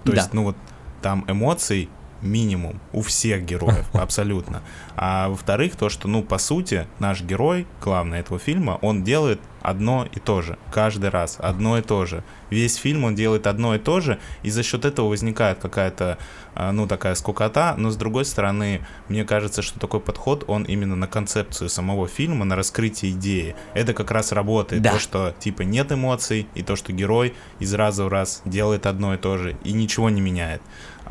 То 0.04 0.12
Да. 0.12 0.18
есть, 0.18 0.32
ну 0.32 0.44
вот 0.44 0.56
там 1.00 1.24
эмоций 1.28 1.88
минимум 2.22 2.80
у 2.92 3.02
всех 3.02 3.44
героев, 3.44 3.86
абсолютно. 3.92 4.62
А 4.96 5.28
во-вторых, 5.28 5.76
то, 5.76 5.88
что, 5.88 6.08
ну, 6.08 6.22
по 6.22 6.38
сути, 6.38 6.86
наш 6.98 7.22
герой, 7.22 7.66
главный 7.82 8.20
этого 8.20 8.38
фильма, 8.38 8.78
он 8.82 9.04
делает 9.04 9.40
одно 9.62 10.06
и 10.12 10.18
то 10.18 10.42
же. 10.42 10.58
Каждый 10.72 11.10
раз 11.10 11.36
одно 11.38 11.78
и 11.78 11.82
то 11.82 12.04
же. 12.04 12.24
Весь 12.50 12.76
фильм 12.76 13.04
он 13.04 13.14
делает 13.14 13.46
одно 13.46 13.74
и 13.74 13.78
то 13.78 14.00
же, 14.00 14.18
и 14.42 14.50
за 14.50 14.62
счет 14.62 14.84
этого 14.84 15.08
возникает 15.08 15.58
какая-то, 15.58 16.18
а, 16.54 16.72
ну, 16.72 16.86
такая 16.86 17.14
скукота, 17.14 17.74
но 17.78 17.90
с 17.90 17.96
другой 17.96 18.24
стороны, 18.24 18.86
мне 19.08 19.24
кажется, 19.24 19.62
что 19.62 19.78
такой 19.78 20.00
подход, 20.00 20.44
он 20.48 20.64
именно 20.64 20.96
на 20.96 21.06
концепцию 21.06 21.68
самого 21.68 22.08
фильма, 22.08 22.44
на 22.44 22.56
раскрытие 22.56 23.12
идеи. 23.12 23.54
Это 23.74 23.94
как 23.94 24.10
раз 24.10 24.32
работает. 24.32 24.82
Да. 24.82 24.92
То, 24.92 24.98
что, 24.98 25.34
типа, 25.38 25.62
нет 25.62 25.92
эмоций, 25.92 26.46
и 26.54 26.62
то, 26.62 26.76
что 26.76 26.92
герой 26.92 27.34
из 27.58 27.72
раза 27.72 28.04
в 28.04 28.08
раз 28.08 28.42
делает 28.44 28.86
одно 28.86 29.14
и 29.14 29.16
то 29.16 29.38
же, 29.38 29.56
и 29.64 29.72
ничего 29.72 30.10
не 30.10 30.20
меняет. 30.20 30.60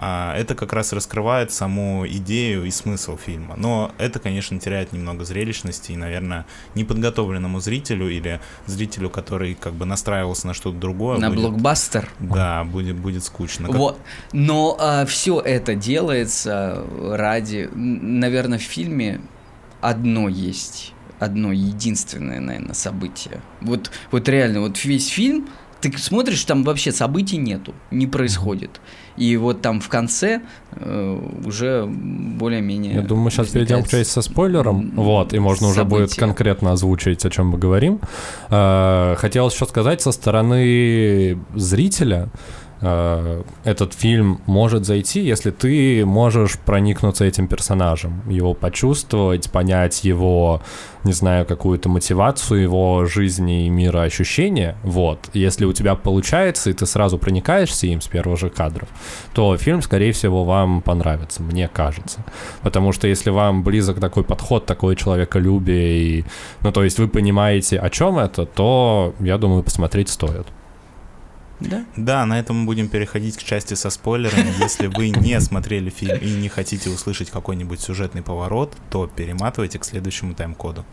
А, 0.03 0.35
это 0.35 0.55
как 0.55 0.73
раз 0.73 0.93
раскрывает 0.93 1.51
саму 1.51 2.07
идею 2.07 2.65
и 2.65 2.71
смысл 2.71 3.17
фильма. 3.17 3.53
Но 3.55 3.91
это, 3.99 4.17
конечно, 4.19 4.59
теряет 4.59 4.93
немного 4.93 5.23
зрелищности 5.23 5.91
и, 5.91 5.95
наверное, 5.95 6.47
неподготовленному 6.73 7.59
зрителю 7.59 8.09
или 8.09 8.41
зрителю, 8.65 9.11
который 9.11 9.53
как 9.53 9.73
бы 9.73 9.85
настраивался 9.85 10.47
на 10.47 10.55
что-то 10.55 10.77
другое. 10.77 11.19
На 11.19 11.29
будет- 11.29 11.39
блокбастер. 11.41 12.09
Да, 12.19 12.63
будет, 12.63 12.95
будет 12.95 13.23
скучно. 13.23 13.67
Как- 13.67 13.75
Вот. 13.75 13.99
Но 14.33 15.05
все 15.07 15.39
это 15.39 15.75
делается 15.75 16.83
ради, 16.99 17.69
наверное, 17.73 18.57
в 18.57 18.63
фильме 18.63 19.21
одно 19.81 20.29
есть, 20.29 20.93
одно 21.19 21.51
единственное, 21.51 22.39
наверное, 22.39 22.73
событие. 22.73 23.41
Вот, 23.61 23.91
вот 24.09 24.27
реально, 24.27 24.61
вот 24.61 24.83
весь 24.83 25.07
фильм, 25.09 25.47
ты 25.79 25.95
смотришь, 25.97 26.43
там 26.45 26.63
вообще 26.63 26.91
событий 26.91 27.37
нету, 27.37 27.73
не 27.91 28.07
происходит. 28.07 28.79
И 29.17 29.37
вот 29.37 29.61
там 29.61 29.81
в 29.81 29.89
конце 29.89 30.41
э, 30.71 31.19
уже 31.45 31.85
более-менее... 31.85 32.93
Я 32.95 33.01
думаю, 33.01 33.25
мы 33.25 33.31
сейчас 33.31 33.49
перейдем 33.49 33.83
к 33.83 33.87
части 33.87 34.11
со 34.11 34.21
спойлером, 34.21 34.91
вот, 34.95 35.33
и 35.33 35.39
можно 35.39 35.67
уже 35.67 35.83
будет 35.83 36.15
конкретно 36.15 36.71
озвучить, 36.71 37.25
о 37.25 37.29
чем 37.29 37.47
мы 37.47 37.57
говорим. 37.57 37.99
Э, 38.49 39.15
Хотелось 39.17 39.53
еще 39.53 39.65
сказать, 39.65 40.01
со 40.01 40.11
стороны 40.11 41.37
зрителя, 41.55 42.29
этот 42.81 43.93
фильм 43.93 44.41
может 44.47 44.85
зайти, 44.85 45.21
если 45.21 45.51
ты 45.51 46.03
можешь 46.03 46.57
проникнуться 46.57 47.25
этим 47.25 47.47
персонажем, 47.47 48.27
его 48.27 48.55
почувствовать, 48.55 49.51
понять 49.51 50.03
его, 50.03 50.63
не 51.03 51.13
знаю, 51.13 51.45
какую-то 51.45 51.89
мотивацию 51.89 52.61
его 52.63 53.05
жизни 53.05 53.67
и 53.67 53.69
мироощущения, 53.69 54.75
вот. 54.83 55.29
Если 55.33 55.65
у 55.65 55.73
тебя 55.73 55.93
получается, 55.93 56.71
и 56.71 56.73
ты 56.73 56.87
сразу 56.87 57.19
проникаешься 57.19 57.85
им 57.85 58.01
с 58.01 58.07
первых 58.07 58.39
же 58.39 58.49
кадров, 58.49 58.89
то 59.33 59.55
фильм, 59.57 59.83
скорее 59.83 60.11
всего, 60.11 60.43
вам 60.43 60.81
понравится, 60.81 61.43
мне 61.43 61.67
кажется. 61.67 62.25
Потому 62.63 62.93
что 62.93 63.07
если 63.07 63.29
вам 63.29 63.63
близок 63.63 63.99
такой 63.99 64.23
подход, 64.23 64.65
такое 64.65 64.95
человеколюбие, 64.95 65.99
и, 65.99 66.25
ну, 66.61 66.71
то 66.71 66.83
есть 66.83 66.97
вы 66.97 67.07
понимаете, 67.07 67.77
о 67.77 67.91
чем 67.91 68.17
это, 68.17 68.47
то, 68.47 69.13
я 69.19 69.37
думаю, 69.37 69.61
посмотреть 69.61 70.09
стоит. 70.09 70.47
Да? 71.61 71.85
Да, 71.95 72.25
на 72.25 72.39
этом 72.39 72.61
мы 72.61 72.65
будем 72.65 72.89
переходить 72.89 73.37
к 73.37 73.43
части 73.43 73.75
со 73.75 73.89
спойлерами. 73.89 74.51
Если 74.59 74.87
вы 74.87 75.09
не 75.09 75.39
смотрели 75.39 75.89
фильм 75.89 76.17
и 76.17 76.29
не 76.31 76.49
хотите 76.49 76.89
услышать 76.89 77.29
какой-нибудь 77.29 77.79
сюжетный 77.79 78.23
поворот, 78.23 78.75
то 78.89 79.07
перематывайте 79.07 79.79
к 79.79 79.85
следующему 79.85 80.33
тайм-коду. 80.33 80.85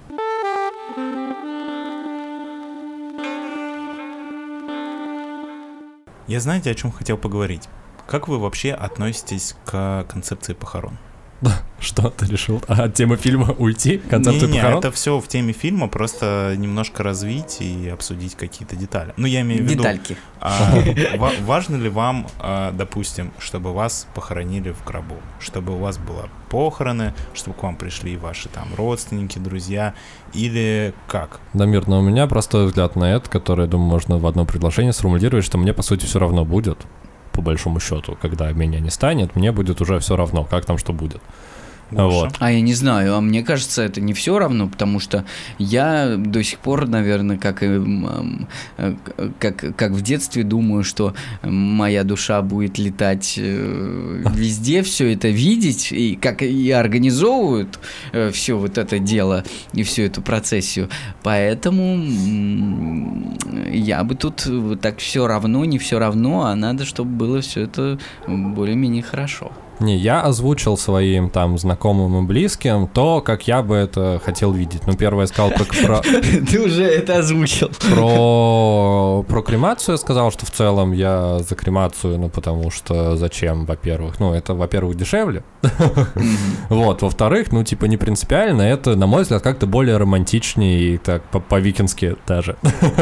Я 6.26 6.40
знаете, 6.40 6.70
о 6.70 6.74
чем 6.74 6.92
хотел 6.92 7.16
поговорить? 7.16 7.68
Как 8.06 8.28
вы 8.28 8.38
вообще 8.38 8.72
относитесь 8.72 9.56
к 9.64 10.04
концепции 10.08 10.52
похорон? 10.52 10.98
Что 11.80 12.10
ты 12.10 12.26
решил? 12.26 12.60
А, 12.66 12.84
от 12.84 12.94
темы 12.94 13.16
фильма 13.16 13.54
уйти? 13.56 13.98
Концепцию 13.98 14.48
Не-не, 14.48 14.60
похорон? 14.60 14.78
это 14.80 14.90
все 14.90 15.20
в 15.20 15.28
теме 15.28 15.52
фильма, 15.52 15.86
просто 15.86 16.54
немножко 16.56 17.04
развить 17.04 17.58
и 17.60 17.88
обсудить 17.88 18.34
какие-то 18.34 18.74
детали. 18.74 19.14
Ну, 19.16 19.26
я 19.26 19.42
имею 19.42 19.62
в 19.62 19.66
виду... 19.66 19.82
Детальки. 19.84 20.16
А, 20.40 20.74
ва- 21.16 21.30
важно 21.44 21.76
ли 21.76 21.88
вам, 21.88 22.26
а, 22.40 22.72
допустим, 22.72 23.30
чтобы 23.38 23.72
вас 23.72 24.08
похоронили 24.14 24.70
в 24.72 24.84
гробу, 24.84 25.14
чтобы 25.38 25.74
у 25.74 25.78
вас 25.78 25.98
было 25.98 26.28
похороны, 26.50 27.14
чтобы 27.34 27.56
к 27.56 27.62
вам 27.62 27.76
пришли 27.76 28.16
ваши 28.16 28.48
там 28.48 28.68
родственники, 28.76 29.38
друзья, 29.38 29.94
или 30.34 30.94
как? 31.06 31.40
Дамир, 31.54 31.86
но 31.86 32.00
у 32.00 32.02
меня 32.02 32.26
простой 32.26 32.66
взгляд 32.66 32.96
на 32.96 33.14
это, 33.14 33.30
который, 33.30 33.62
я 33.66 33.70
думаю, 33.70 33.88
можно 33.90 34.18
в 34.18 34.26
одно 34.26 34.44
предложение 34.44 34.92
сформулировать, 34.92 35.44
что 35.44 35.58
мне, 35.58 35.72
по 35.72 35.82
сути, 35.82 36.06
все 36.06 36.18
равно 36.18 36.44
будет, 36.44 36.78
по 37.38 37.42
большому 37.42 37.78
счету, 37.78 38.18
когда 38.20 38.50
меня 38.50 38.80
не 38.80 38.90
станет, 38.90 39.36
мне 39.36 39.52
будет 39.52 39.80
уже 39.80 40.00
все 40.00 40.16
равно, 40.16 40.42
как 40.42 40.64
там 40.64 40.76
что 40.76 40.92
будет. 40.92 41.22
Вот. 41.90 42.34
А 42.38 42.52
я 42.52 42.60
не 42.60 42.74
знаю, 42.74 43.14
а 43.14 43.20
мне 43.20 43.42
кажется, 43.42 43.82
это 43.82 44.00
не 44.00 44.12
все 44.12 44.38
равно, 44.38 44.68
потому 44.68 45.00
что 45.00 45.24
я 45.58 46.16
до 46.16 46.42
сих 46.42 46.58
пор, 46.58 46.86
наверное, 46.86 47.38
как 47.38 47.62
и 47.62 47.80
э, 48.76 48.94
как, 49.38 49.76
как 49.76 49.92
в 49.92 50.02
детстве 50.02 50.42
думаю, 50.42 50.84
что 50.84 51.14
моя 51.42 52.04
душа 52.04 52.42
будет 52.42 52.78
летать 52.78 53.34
э, 53.38 54.22
везде, 54.34 54.82
все 54.82 55.12
это 55.12 55.28
видеть, 55.28 55.90
и 55.92 56.16
как 56.16 56.42
и 56.42 56.70
организовывают 56.70 57.78
все 58.32 58.58
вот 58.58 58.78
это 58.78 58.98
дело 58.98 59.44
и 59.72 59.82
всю 59.82 60.02
эту 60.02 60.20
процессию. 60.20 60.88
Поэтому 61.22 62.04
я 63.70 64.04
бы 64.04 64.14
тут 64.14 64.46
так 64.80 64.98
все 64.98 65.26
равно, 65.26 65.64
не 65.64 65.78
все 65.78 65.98
равно, 65.98 66.44
а 66.44 66.54
надо, 66.54 66.84
чтобы 66.84 67.10
было 67.12 67.40
все 67.40 67.62
это 67.62 67.98
более-менее 68.26 69.02
хорошо. 69.02 69.52
Не, 69.80 69.96
я 69.96 70.22
озвучил 70.22 70.76
своим 70.76 71.30
там 71.30 71.56
знакомым 71.58 72.24
и 72.24 72.26
близким 72.26 72.86
то, 72.88 73.20
как 73.20 73.46
я 73.46 73.62
бы 73.62 73.76
это 73.76 74.20
хотел 74.24 74.52
видеть. 74.52 74.82
Ну, 74.86 74.94
первое 74.94 75.22
я 75.22 75.26
сказал 75.28 75.50
про, 75.50 75.64
про, 75.64 76.00
Ты 76.50 76.60
уже 76.60 76.84
это 76.84 77.18
озвучил. 77.18 77.70
про, 77.90 79.24
про 79.28 79.42
кремацию, 79.42 79.94
я 79.94 79.98
сказал, 79.98 80.30
что 80.32 80.46
в 80.46 80.50
целом 80.50 80.92
я 80.92 81.38
за 81.40 81.54
кремацию, 81.54 82.18
ну, 82.18 82.28
потому 82.28 82.70
что 82.70 83.16
зачем, 83.16 83.66
во-первых? 83.66 84.18
Ну, 84.20 84.32
это, 84.34 84.54
во-первых, 84.54 84.96
дешевле. 84.96 85.42
Вот, 86.68 87.02
во-вторых, 87.02 87.50
ну, 87.52 87.64
типа, 87.64 87.86
не 87.86 87.96
принципиально, 87.96 88.62
это, 88.62 88.94
на 88.96 89.06
мой 89.06 89.22
взгляд, 89.22 89.42
как-то 89.42 89.66
более 89.66 89.96
романтичнее 89.96 90.94
и 90.94 90.98
так 90.98 91.22
по- 91.24 91.40
по-викински 91.40 92.16
даже. 92.26 92.56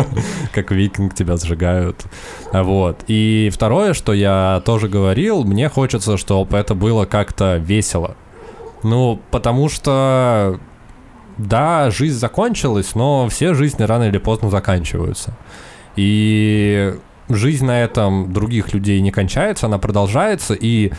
Как 0.52 0.70
викинг 0.70 1.14
тебя 1.14 1.36
сжигают. 1.36 2.04
Вот. 2.52 2.98
И 3.08 3.50
второе, 3.52 3.92
что 3.94 4.12
я 4.12 4.62
тоже 4.64 4.88
говорил, 4.88 5.44
мне 5.44 5.68
хочется, 5.68 6.16
чтобы 6.16 6.56
это 6.66 6.74
было 6.74 7.04
как-то 7.04 7.58
весело. 7.58 8.16
Ну, 8.82 9.20
потому 9.30 9.68
что, 9.68 10.58
да, 11.38 11.90
жизнь 11.90 12.18
закончилась, 12.18 12.96
но 12.96 13.28
все 13.28 13.54
жизни 13.54 13.84
рано 13.84 14.08
или 14.08 14.18
поздно 14.18 14.50
заканчиваются. 14.50 15.36
И 15.94 16.92
жизнь 17.28 17.64
на 17.64 17.82
этом 17.82 18.32
других 18.32 18.74
людей 18.74 19.00
не 19.00 19.12
кончается, 19.12 19.66
она 19.66 19.78
продолжается, 19.78 20.54
и 20.54 20.92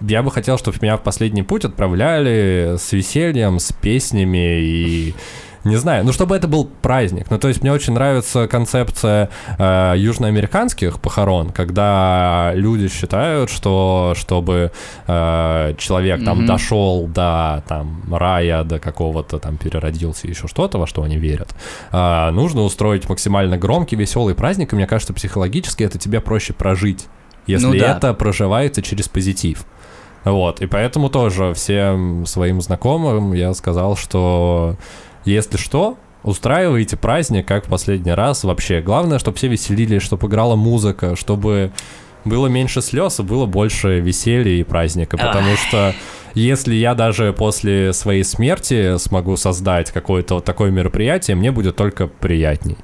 я 0.00 0.22
бы 0.22 0.30
хотел, 0.30 0.56
чтобы 0.56 0.78
меня 0.80 0.96
в 0.96 1.02
последний 1.02 1.42
путь 1.42 1.64
отправляли 1.64 2.76
с 2.78 2.92
весельем, 2.92 3.58
с 3.58 3.72
песнями 3.72 4.60
и 4.60 5.14
не 5.64 5.76
знаю, 5.76 6.04
ну 6.04 6.12
чтобы 6.12 6.34
это 6.36 6.48
был 6.48 6.68
праздник. 6.82 7.26
Ну 7.30 7.38
то 7.38 7.48
есть 7.48 7.62
мне 7.62 7.72
очень 7.72 7.92
нравится 7.92 8.48
концепция 8.48 9.28
э, 9.58 9.94
южноамериканских 9.96 11.00
похорон, 11.00 11.50
когда 11.50 12.52
люди 12.54 12.88
считают, 12.88 13.50
что 13.50 14.14
чтобы 14.16 14.72
э, 15.06 15.74
человек 15.78 16.24
там 16.24 16.38
Мгм. 16.38 16.46
дошел 16.46 17.06
до 17.06 17.62
там 17.68 18.02
рая, 18.12 18.64
до 18.64 18.78
какого-то 18.78 19.38
там 19.38 19.56
переродился, 19.56 20.26
еще 20.26 20.48
что-то, 20.48 20.78
во 20.78 20.86
что 20.86 21.02
они 21.02 21.16
верят, 21.16 21.54
э, 21.92 22.30
нужно 22.30 22.62
устроить 22.62 23.08
максимально 23.08 23.56
громкий, 23.58 23.96
веселый 23.96 24.34
праздник, 24.34 24.72
и 24.72 24.76
мне 24.76 24.86
кажется, 24.86 25.12
психологически 25.12 25.82
это 25.84 25.98
тебе 25.98 26.20
проще 26.20 26.52
прожить, 26.52 27.06
если 27.46 27.66
Ну 27.66 27.72
да. 27.78 27.96
это 27.96 28.14
проживается 28.14 28.82
через 28.82 29.08
позитив. 29.08 29.64
Вот, 30.24 30.60
и 30.60 30.66
поэтому 30.66 31.08
тоже 31.08 31.52
всем 31.54 32.26
своим 32.26 32.60
знакомым 32.60 33.32
я 33.32 33.52
сказал, 33.54 33.96
что 33.96 34.76
если 35.24 35.56
что, 35.56 35.96
устраивайте 36.22 36.96
праздник, 36.96 37.46
как 37.46 37.66
в 37.66 37.68
последний 37.68 38.12
раз 38.12 38.44
вообще. 38.44 38.80
Главное, 38.80 39.18
чтобы 39.18 39.36
все 39.36 39.48
веселились, 39.48 40.02
чтобы 40.02 40.28
играла 40.28 40.56
музыка, 40.56 41.16
чтобы 41.16 41.72
было 42.24 42.46
меньше 42.46 42.82
слез 42.82 43.18
и 43.20 43.22
было 43.22 43.46
больше 43.46 44.00
веселья 44.00 44.52
и 44.52 44.62
праздника. 44.62 45.16
Потому 45.16 45.56
что 45.56 45.94
если 46.34 46.74
я 46.74 46.94
даже 46.94 47.32
после 47.32 47.92
своей 47.92 48.24
смерти 48.24 48.96
смогу 48.98 49.36
создать 49.36 49.90
какое-то 49.90 50.36
вот 50.36 50.44
такое 50.44 50.70
мероприятие, 50.70 51.36
мне 51.36 51.50
будет 51.50 51.76
только 51.76 52.06
приятней. 52.06 52.76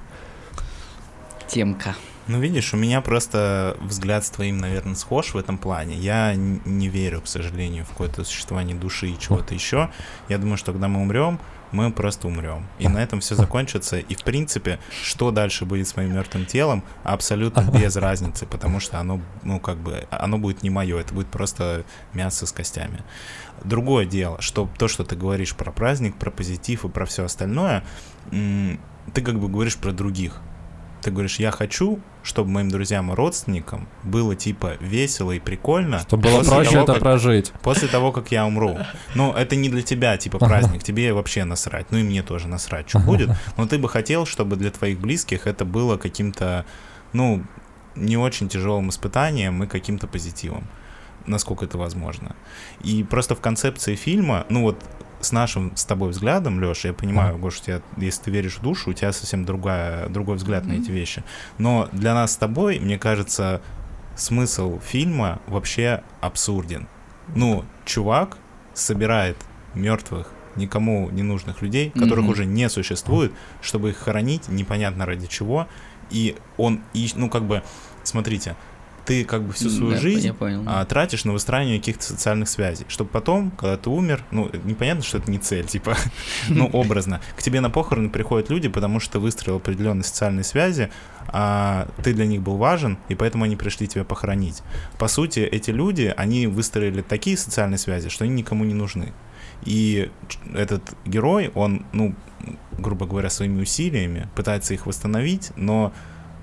Темка. 1.47 1.95
Ну, 2.29 2.39
видишь, 2.41 2.75
у 2.75 2.77
меня 2.77 3.01
просто 3.01 3.79
взгляд 3.81 4.23
с 4.23 4.29
твоим, 4.29 4.59
наверное, 4.59 4.95
схож 4.95 5.33
в 5.33 5.39
этом 5.39 5.57
плане. 5.57 5.97
Я 5.97 6.35
не 6.35 6.89
верю, 6.89 7.23
к 7.23 7.27
сожалению, 7.27 7.87
в 7.87 7.89
какое-то 7.89 8.23
существование 8.23 8.77
души 8.77 9.09
и 9.09 9.19
чего-то 9.19 9.55
еще. 9.55 9.91
Я 10.29 10.37
думаю, 10.37 10.59
что 10.59 10.73
когда 10.73 10.89
мы 10.89 11.01
умрем, 11.01 11.41
мы 11.73 11.91
просто 11.91 12.29
умрем. 12.29 12.67
И 12.79 12.87
на 12.87 12.99
этом 12.99 13.21
все 13.21 13.35
закончится. 13.35 13.99
И, 13.99 14.15
в 14.15 14.25
принципе, 14.25 14.79
что 15.03 15.31
дальше 15.31 15.65
будет 15.65 15.89
с 15.89 15.97
моим 15.97 16.13
мертвым 16.13 16.45
телом, 16.45 16.85
абсолютно 17.03 17.63
без 17.63 17.97
разницы, 17.97 18.45
потому 18.45 18.79
что 18.79 19.01
оно, 19.01 19.23
ну, 19.43 19.59
как 19.59 19.79
бы, 19.79 20.07
оно 20.11 20.37
будет 20.37 20.63
не 20.63 20.69
мое, 20.69 20.99
это 20.99 21.15
будет 21.15 21.29
просто 21.29 21.87
мясо 22.13 22.45
с 22.45 22.53
костями. 22.53 23.05
Другое 23.65 24.05
дело, 24.05 24.39
что 24.43 24.69
то, 24.79 24.87
что 24.87 25.03
ты 25.03 25.17
говоришь 25.17 25.55
про 25.55 25.73
праздник, 25.73 26.17
про 26.17 26.31
позитив 26.31 26.85
и 26.85 26.89
про 26.89 27.07
все 27.07 27.25
остальное, 27.25 27.85
ты 28.31 29.23
как 29.23 29.41
бы 29.41 29.49
говоришь 29.49 29.79
про 29.79 29.93
других. 29.93 30.43
Ты 31.03 31.11
говоришь, 31.11 31.39
я 31.39 31.51
хочу, 31.51 32.01
чтобы 32.23 32.51
моим 32.51 32.71
друзьям 32.71 33.13
и 33.13 33.15
родственникам 33.15 33.89
было 34.03 34.35
типа 34.35 34.73
весело 34.81 35.33
и 35.33 35.39
прикольно. 35.39 36.01
Чтобы 36.01 36.25
было 36.25 36.43
проще 36.43 36.71
того, 36.73 36.83
это 36.85 36.93
как- 36.95 37.03
прожить. 37.03 37.53
После 37.63 37.89
того, 37.89 38.13
как 38.13 38.33
я 38.33 38.45
умру. 38.47 38.79
Ну, 39.15 39.33
это 39.33 39.57
не 39.57 39.69
для 39.69 39.83
тебя, 39.83 40.17
типа, 40.17 40.39
праздник. 40.39 40.83
Тебе 40.83 41.13
вообще 41.13 41.45
насрать. 41.45 41.87
Ну, 41.91 41.99
и 41.99 42.03
мне 42.03 42.23
тоже 42.23 42.49
насрать, 42.49 42.89
что 42.89 42.99
будет. 42.99 43.31
Но 43.57 43.67
ты 43.67 43.79
бы 43.79 43.89
хотел, 43.89 44.27
чтобы 44.27 44.57
для 44.57 44.71
твоих 44.71 44.99
близких 44.99 45.47
это 45.47 45.65
было 45.65 45.97
каким-то, 45.97 46.65
ну, 47.13 47.45
не 47.95 48.17
очень 48.17 48.49
тяжелым 48.49 48.91
испытанием 48.91 49.63
и 49.63 49.67
каким-то 49.67 50.07
позитивом. 50.07 50.65
насколько 51.27 51.67
это 51.67 51.77
возможно. 51.77 52.35
И 52.83 53.05
просто 53.05 53.35
в 53.35 53.41
концепции 53.41 53.97
фильма, 53.97 54.47
ну 54.49 54.63
вот 54.63 54.83
с 55.21 55.33
нашим 55.33 55.77
с 55.77 55.85
тобой 55.85 56.11
взглядом, 56.11 56.61
Леша, 56.61 56.89
я 56.89 56.95
понимаю, 56.95 57.37
mm. 57.37 57.41
Гоша, 57.41 57.63
тебя, 57.63 57.83
если 57.97 58.25
ты 58.25 58.31
веришь 58.31 58.59
в 58.59 58.63
душу, 58.63 58.91
у 58.91 58.93
тебя 58.93 59.13
совсем 59.13 59.45
другая, 59.45 60.09
другой 60.09 60.37
взгляд 60.37 60.65
mm-hmm. 60.65 60.79
на 60.79 60.83
эти 60.83 60.91
вещи. 60.91 61.25
Но 61.59 61.89
для 61.93 62.15
нас 62.15 62.33
с 62.33 62.37
тобой, 62.37 62.79
мне 62.79 62.99
кажется, 62.99 63.61
смысл 64.17 64.79
фильма 64.81 65.41
вообще 65.47 66.03
абсурден. 66.21 66.89
Ну, 67.35 67.65
чувак 67.85 68.39
собирает 68.75 69.37
мертвых, 69.75 70.31
никому 70.57 71.11
не 71.11 71.23
нужных 71.23 71.63
людей, 71.63 71.91
которых 71.91 72.25
mm-hmm. 72.27 72.31
уже 72.31 72.47
не 72.47 72.69
существует, 72.69 73.33
чтобы 73.61 73.91
их 73.91 73.99
хоронить 73.99 74.49
непонятно 74.49 75.07
ради 75.07 75.27
чего. 75.27 75.69
И 76.11 76.37
он, 76.57 76.81
и, 76.95 77.11
ну, 77.17 77.29
как 77.29 77.45
бы, 77.45 77.63
смотрите, 78.03 78.57
ты 79.09 79.25
как 79.25 79.43
бы 79.43 79.55
всю 79.55 79.71
свою 79.71 79.93
да, 79.93 80.01
жизнь 80.01 80.35
понял. 80.35 80.63
а, 80.67 80.85
тратишь 80.85 81.25
на 81.25 81.33
выстраивание 81.33 81.79
каких-то 81.79 82.05
социальных 82.05 82.47
связей, 82.47 82.85
чтобы 82.89 83.09
потом, 83.09 83.51
когда 83.51 83.79
ты 83.79 83.89
умер, 83.89 84.23
ну, 84.31 84.51
непонятно, 84.65 85.03
что 85.03 85.17
это 85.17 85.31
не 85.31 85.39
цель, 85.39 85.65
типа, 85.65 85.97
ну, 86.51 86.67
образно, 86.67 87.23
к 87.35 87.43
тебе 87.43 87.63
на 87.63 87.71
похороны 87.71 88.11
приходят 88.11 88.51
люди, 88.51 88.69
потому 88.69 89.01
что 89.01 89.13
ты 89.13 89.19
выстроил 89.19 89.57
определенные 89.57 90.05
социальные 90.05 90.45
связи, 90.45 90.91
а 91.29 91.89
ты 92.05 92.13
для 92.13 92.27
них 92.27 92.43
был 92.43 92.59
важен, 92.59 92.99
и 93.09 93.15
поэтому 93.15 93.45
они 93.45 93.57
пришли 93.57 93.89
тебя 93.89 94.05
похоронить. 94.05 94.63
По 94.99 95.09
сути, 95.09 95.41
эти 95.41 95.71
люди, 95.71 96.13
они 96.15 96.47
выстроили 96.47 97.01
такие 97.01 97.39
социальные 97.39 97.79
связи, 97.79 98.11
что 98.11 98.25
они 98.25 98.35
никому 98.35 98.65
не 98.65 98.75
нужны. 98.75 99.15
И 99.65 100.11
этот 100.55 100.83
герой, 101.07 101.51
он, 101.55 101.87
ну, 101.95 102.15
грубо 102.79 103.07
говоря, 103.07 103.31
своими 103.31 103.63
усилиями 103.63 104.29
пытается 104.35 104.75
их 104.75 104.85
восстановить, 104.85 105.51
но 105.57 105.95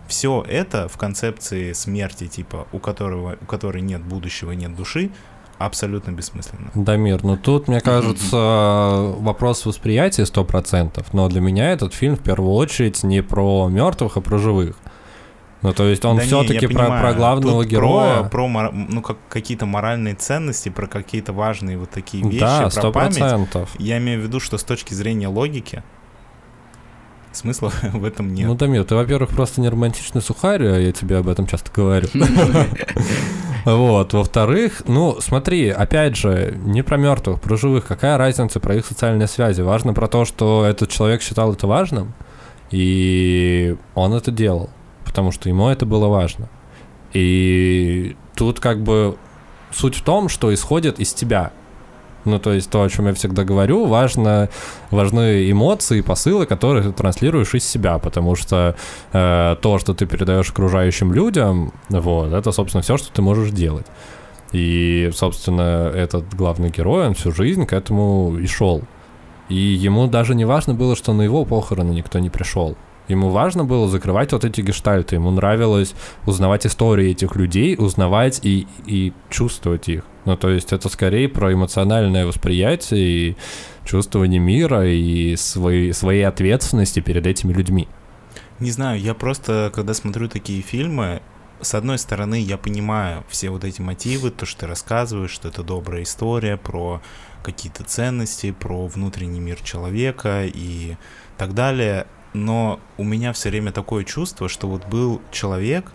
все 0.07 0.43
это 0.47 0.87
в 0.87 0.97
концепции 0.97 1.73
смерти, 1.73 2.27
типа, 2.27 2.67
у 2.71 2.79
которого, 2.79 3.37
у 3.41 3.45
которой 3.45 3.81
нет 3.81 4.01
будущего 4.03 4.51
нет 4.51 4.75
души, 4.75 5.11
абсолютно 5.57 6.11
бессмысленно. 6.11 6.71
Дамир, 6.75 7.23
ну 7.23 7.37
тут, 7.37 7.67
мне 7.67 7.81
кажется, 7.81 9.15
вопрос 9.17 9.65
восприятия 9.65 10.25
сто 10.25 10.43
процентов, 10.43 11.13
но 11.13 11.27
для 11.29 11.41
меня 11.41 11.71
этот 11.71 11.93
фильм 11.93 12.15
в 12.15 12.21
первую 12.21 12.53
очередь 12.53 13.03
не 13.03 13.21
про 13.21 13.67
мертвых, 13.69 14.17
а 14.17 14.21
про 14.21 14.37
живых. 14.37 14.75
Ну, 15.61 15.73
то 15.73 15.85
есть 15.85 16.05
он 16.05 16.17
да 16.17 16.23
все-таки 16.23 16.67
про, 16.67 16.99
про 16.99 17.13
главного 17.13 17.63
Тут 17.63 17.71
героя. 17.71 18.23
Про, 18.23 18.47
про 18.47 18.71
ну, 18.71 19.01
как, 19.01 19.17
какие-то 19.29 19.65
моральные 19.65 20.13
ценности, 20.13 20.69
про 20.69 20.85
какие-то 20.85 21.33
важные 21.33 21.79
вот 21.79 21.89
такие 21.89 22.23
вещи, 22.23 22.39
да, 22.39 22.65
100%. 22.65 22.81
про 22.81 22.91
память. 22.91 23.69
Я 23.79 23.97
имею 23.97 24.21
в 24.21 24.23
виду, 24.23 24.39
что 24.39 24.59
с 24.59 24.63
точки 24.63 24.93
зрения 24.93 25.27
логики, 25.27 25.83
смысла 27.35 27.71
в 27.93 28.03
этом 28.03 28.33
нет. 28.33 28.47
Ну, 28.47 28.55
Дамир, 28.55 28.83
ты, 28.83 28.95
во-первых, 28.95 29.29
просто 29.29 29.61
не 29.61 29.69
романтичный 29.69 30.21
сухарь, 30.21 30.65
а 30.65 30.79
я 30.79 30.91
тебе 30.91 31.17
об 31.17 31.27
этом 31.27 31.47
часто 31.47 31.71
говорю. 31.73 32.07
Вот. 33.65 34.13
Во-вторых, 34.13 34.83
ну, 34.85 35.17
смотри, 35.19 35.69
опять 35.69 36.15
же, 36.15 36.55
не 36.65 36.83
про 36.83 36.97
мертвых, 36.97 37.41
про 37.41 37.57
живых. 37.57 37.87
Какая 37.87 38.15
разница 38.15 38.59
про 38.59 38.75
их 38.75 38.85
социальные 38.85 39.27
связи? 39.27 39.61
Важно 39.61 39.93
про 39.95 40.07
то, 40.07 40.23
что 40.23 40.63
этот 40.63 40.91
человек 40.91 41.23
считал 41.23 41.51
это 41.53 41.65
важным, 41.65 42.13
и 42.69 43.75
он 43.95 44.13
это 44.13 44.29
делал, 44.29 44.69
потому 45.03 45.31
что 45.31 45.49
ему 45.49 45.67
это 45.67 45.87
было 45.87 46.07
важно. 46.07 46.47
И 47.13 48.15
тут 48.35 48.59
как 48.59 48.83
бы 48.83 49.17
суть 49.71 49.95
в 49.95 50.03
том, 50.03 50.29
что 50.29 50.53
исходит 50.53 50.99
из 50.99 51.13
тебя. 51.13 51.51
Ну, 52.25 52.39
то 52.39 52.53
есть 52.53 52.69
то, 52.69 52.81
о 52.81 52.89
чем 52.89 53.07
я 53.07 53.13
всегда 53.13 53.43
говорю, 53.43 53.85
важно, 53.85 54.49
важны 54.91 55.49
эмоции, 55.49 56.01
посылы, 56.01 56.45
которые 56.45 56.83
ты 56.83 56.91
транслируешь 56.91 57.53
из 57.53 57.63
себя, 57.63 57.99
потому 57.99 58.35
что 58.35 58.75
э, 59.13 59.55
то, 59.61 59.79
что 59.79 59.93
ты 59.93 60.05
передаешь 60.05 60.49
окружающим 60.49 61.13
людям, 61.13 61.71
вот, 61.89 62.33
это, 62.33 62.51
собственно, 62.51 62.81
все, 62.81 62.97
что 62.97 63.11
ты 63.11 63.21
можешь 63.21 63.51
делать. 63.51 63.85
И, 64.51 65.11
собственно, 65.13 65.91
этот 65.93 66.33
главный 66.33 66.69
герой, 66.69 67.07
он 67.07 67.13
всю 67.13 67.31
жизнь 67.31 67.65
к 67.65 67.73
этому 67.73 68.37
и 68.37 68.47
шел. 68.47 68.81
И 69.49 69.55
ему 69.55 70.07
даже 70.07 70.33
не 70.33 70.45
важно 70.45 70.73
было, 70.73 70.95
что 70.95 71.13
на 71.13 71.21
его 71.21 71.45
похороны 71.45 71.91
никто 71.91 72.19
не 72.19 72.29
пришел. 72.29 72.75
Ему 73.07 73.29
важно 73.29 73.65
было 73.65 73.87
закрывать 73.87 74.31
вот 74.31 74.45
эти 74.45 74.61
гештальты. 74.61 75.15
Ему 75.15 75.29
нравилось 75.29 75.93
узнавать 76.25 76.65
истории 76.65 77.11
этих 77.11 77.35
людей, 77.35 77.75
узнавать 77.77 78.39
и, 78.43 78.67
и 78.87 79.13
чувствовать 79.29 79.87
их. 79.89 80.03
Ну, 80.25 80.35
то 80.37 80.49
есть 80.49 80.73
это 80.73 80.89
скорее 80.89 81.29
про 81.29 81.53
эмоциональное 81.53 82.25
восприятие 82.25 83.01
и 83.01 83.37
чувствование 83.85 84.39
мира 84.39 84.87
и 84.87 85.35
свои, 85.35 85.91
своей 85.91 86.23
ответственности 86.23 86.99
перед 86.99 87.27
этими 87.27 87.53
людьми. 87.53 87.87
Не 88.59 88.71
знаю, 88.71 88.99
я 88.99 89.13
просто, 89.13 89.71
когда 89.73 89.93
смотрю 89.93 90.27
такие 90.27 90.61
фильмы, 90.61 91.21
с 91.61 91.73
одной 91.73 91.97
стороны, 91.97 92.41
я 92.41 92.57
понимаю 92.57 93.23
все 93.29 93.49
вот 93.49 93.63
эти 93.63 93.81
мотивы, 93.81 94.31
то, 94.31 94.45
что 94.45 94.61
ты 94.61 94.67
рассказываешь, 94.67 95.31
что 95.31 95.47
это 95.47 95.63
добрая 95.63 96.03
история 96.03 96.57
про 96.57 97.01
какие-то 97.43 97.83
ценности, 97.83 98.51
про 98.51 98.87
внутренний 98.87 99.39
мир 99.39 99.61
человека 99.61 100.45
и 100.45 100.97
так 101.37 101.53
далее 101.53 102.07
но 102.35 102.79
у 102.97 103.03
меня 103.03 103.33
все 103.33 103.49
время 103.49 103.71
такое 103.71 104.03
чувство, 104.03 104.49
что 104.49 104.67
вот 104.67 104.85
был 104.87 105.21
человек, 105.31 105.91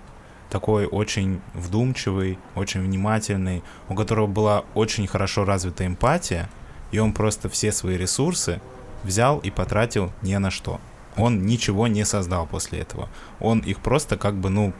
такой 0.51 0.87
очень 0.87 1.41
вдумчивый, 1.55 2.39
очень 2.55 2.83
внимательный, 2.83 3.63
у 3.89 3.95
которого 3.95 4.27
была 4.27 4.65
очень 4.75 5.07
хорошо 5.07 5.45
развита 5.45 5.87
эмпатия, 5.87 6.51
и 6.91 6.99
он 6.99 7.13
просто 7.13 7.49
все 7.49 7.73
свои 7.73 7.97
ресурсы 7.97 8.61
взял 9.05 9.39
и 9.39 9.51
потратил 9.51 10.13
не 10.23 10.39
на 10.39 10.51
что. 10.51 10.81
Он 11.17 11.47
ничего 11.47 11.87
не 11.87 12.05
создал 12.05 12.47
после 12.47 12.81
этого. 12.81 13.09
Он 13.41 13.61
их 13.61 13.79
просто 13.79 14.17
как 14.17 14.35
бы, 14.35 14.51
ну, 14.51 14.73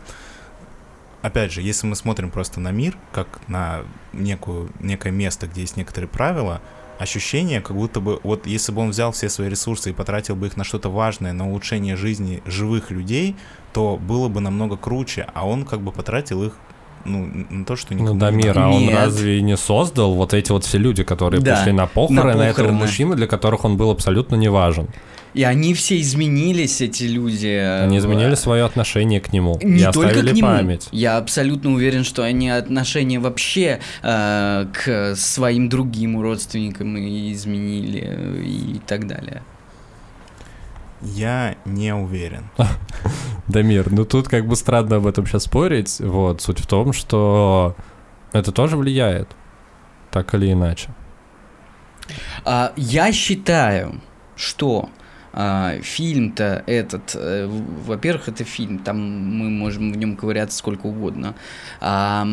опять 1.23 1.53
же, 1.53 1.63
если 1.63 1.87
мы 1.87 1.97
смотрим 1.97 2.31
просто 2.31 2.61
на 2.61 2.71
мир, 2.71 2.97
как 3.13 3.41
на 3.49 3.83
некую, 4.13 4.71
некое 4.81 5.11
место, 5.11 5.47
где 5.47 5.63
есть 5.63 5.77
некоторые 5.77 6.09
правила, 6.09 6.61
ощущение, 7.01 7.61
как 7.61 7.77
будто 7.77 8.01
бы 8.01 8.21
вот 8.23 8.47
если 8.47 8.73
бы 8.73 8.83
он 8.83 8.91
взял 8.91 9.11
все 9.13 9.29
свои 9.29 9.49
ресурсы 9.49 9.91
и 9.91 9.93
потратил 9.93 10.37
бы 10.37 10.47
их 10.47 10.57
на 10.57 10.65
что-то 10.65 10.91
важное, 10.91 11.33
на 11.33 11.49
улучшение 11.49 11.97
жизни 11.97 12.43
живых 12.45 12.91
людей, 12.91 13.37
то 13.73 13.97
было 13.97 14.29
бы 14.29 14.41
намного 14.41 14.77
круче, 14.77 15.27
а 15.33 15.49
он 15.49 15.65
как 15.65 15.81
бы 15.81 15.93
потратил 15.93 16.45
их 16.45 16.53
ну, 17.05 17.47
на 17.49 17.65
то, 17.65 17.77
что 17.77 17.95
никому 17.95 18.15
Ну, 18.15 18.21
Дамир, 18.21 18.59
а 18.59 18.69
он 18.69 18.89
разве 18.91 19.41
не 19.41 19.57
создал 19.57 20.15
вот 20.15 20.35
эти 20.35 20.53
вот 20.53 20.65
все 20.65 20.77
люди, 20.77 21.03
которые 21.03 21.41
да, 21.41 21.57
пришли 21.57 21.73
на 21.73 21.87
похороны, 21.87 22.21
на 22.21 22.49
похороны. 22.49 22.51
этого 22.51 22.73
мужчины, 22.73 23.17
для 23.17 23.27
которых 23.27 23.65
он 23.65 23.77
был 23.77 23.91
абсолютно 23.91 24.37
не 24.37 24.49
важен? 24.49 24.89
И 25.35 25.45
они 25.45 25.75
все 25.75 26.01
изменились, 26.01 26.81
эти 26.81 27.05
люди. 27.05 27.47
Они 27.47 27.99
изменили 27.99 28.35
свое 28.35 28.65
отношение 28.65 29.21
к 29.21 29.33
нему. 29.33 29.59
Не 29.63 29.83
и 29.83 29.93
только 29.93 30.23
к 30.23 30.33
нему. 30.33 30.49
память. 30.49 30.89
Я 30.93 31.19
абсолютно 31.19 31.73
уверен, 31.73 32.05
что 32.05 32.23
они 32.23 32.51
отношение 32.51 33.21
вообще 33.21 33.81
э, 34.03 34.67
к 34.73 35.15
своим 35.17 35.69
другим 35.69 36.21
родственникам 36.21 36.97
изменили 36.97 38.03
э, 38.05 38.43
и 38.43 38.81
так 38.87 39.07
далее. 39.07 39.43
Я 41.03 41.57
не 41.65 41.95
уверен. 41.95 42.51
Дамир, 43.49 43.91
ну 43.91 44.05
тут 44.05 44.29
как 44.29 44.47
бы 44.47 44.57
странно 44.57 44.97
об 44.97 45.07
этом 45.07 45.27
сейчас 45.27 45.45
спорить. 45.45 45.99
Вот, 46.01 46.43
суть 46.43 46.61
в 46.61 46.67
том, 46.67 46.93
что 46.93 47.75
это 48.33 48.53
тоже 48.53 48.77
влияет, 48.77 49.29
так 50.11 50.35
или 50.35 50.53
иначе. 50.53 50.91
А, 52.45 52.73
я 52.77 53.13
считаю, 53.13 54.01
что 54.37 54.91
фильм-то 55.33 56.65
этот, 56.67 57.13
э, 57.15 57.47
во-первых, 57.87 58.29
это 58.29 58.45
фильм, 58.45 58.79
там 58.79 58.99
мы 58.99 59.49
можем 59.49 59.93
в 59.93 59.97
нем 59.97 60.17
ковыряться 60.17 60.59
сколько 60.59 60.87
угодно. 60.87 61.35
А, 61.81 62.27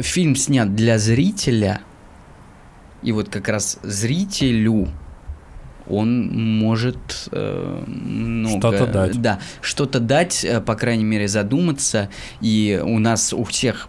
фильм 0.00 0.36
снят 0.36 0.74
для 0.74 0.98
зрителя, 0.98 1.80
и 3.02 3.12
вот 3.12 3.28
как 3.28 3.48
раз 3.48 3.78
зрителю 3.82 4.88
он 5.88 6.58
может 6.58 7.28
э, 7.32 7.82
много, 7.86 8.76
что-то 8.76 8.86
дать. 8.86 9.20
Да, 9.20 9.40
что-то 9.60 9.98
дать, 9.98 10.44
э, 10.44 10.60
по 10.60 10.76
крайней 10.76 11.04
мере, 11.04 11.26
задуматься. 11.26 12.10
И 12.40 12.80
у 12.82 12.98
нас 13.00 13.32
у 13.32 13.42
всех 13.44 13.88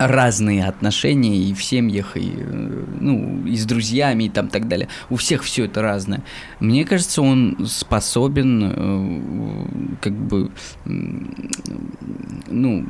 разные 0.00 0.64
отношения 0.64 1.36
и 1.36 1.52
в 1.52 1.62
семьях, 1.62 2.16
и, 2.16 2.32
э, 2.34 2.84
ну, 3.00 3.46
и 3.46 3.54
с 3.54 3.66
друзьями, 3.66 4.24
и 4.24 4.28
там 4.30 4.48
так 4.48 4.66
далее. 4.66 4.88
У 5.10 5.16
всех 5.16 5.42
все 5.42 5.66
это 5.66 5.82
разное. 5.82 6.22
Мне 6.58 6.86
кажется, 6.86 7.20
он 7.20 7.66
способен 7.66 8.72
э, 8.72 9.96
как 10.00 10.14
бы 10.14 10.50
ну, 12.46 12.86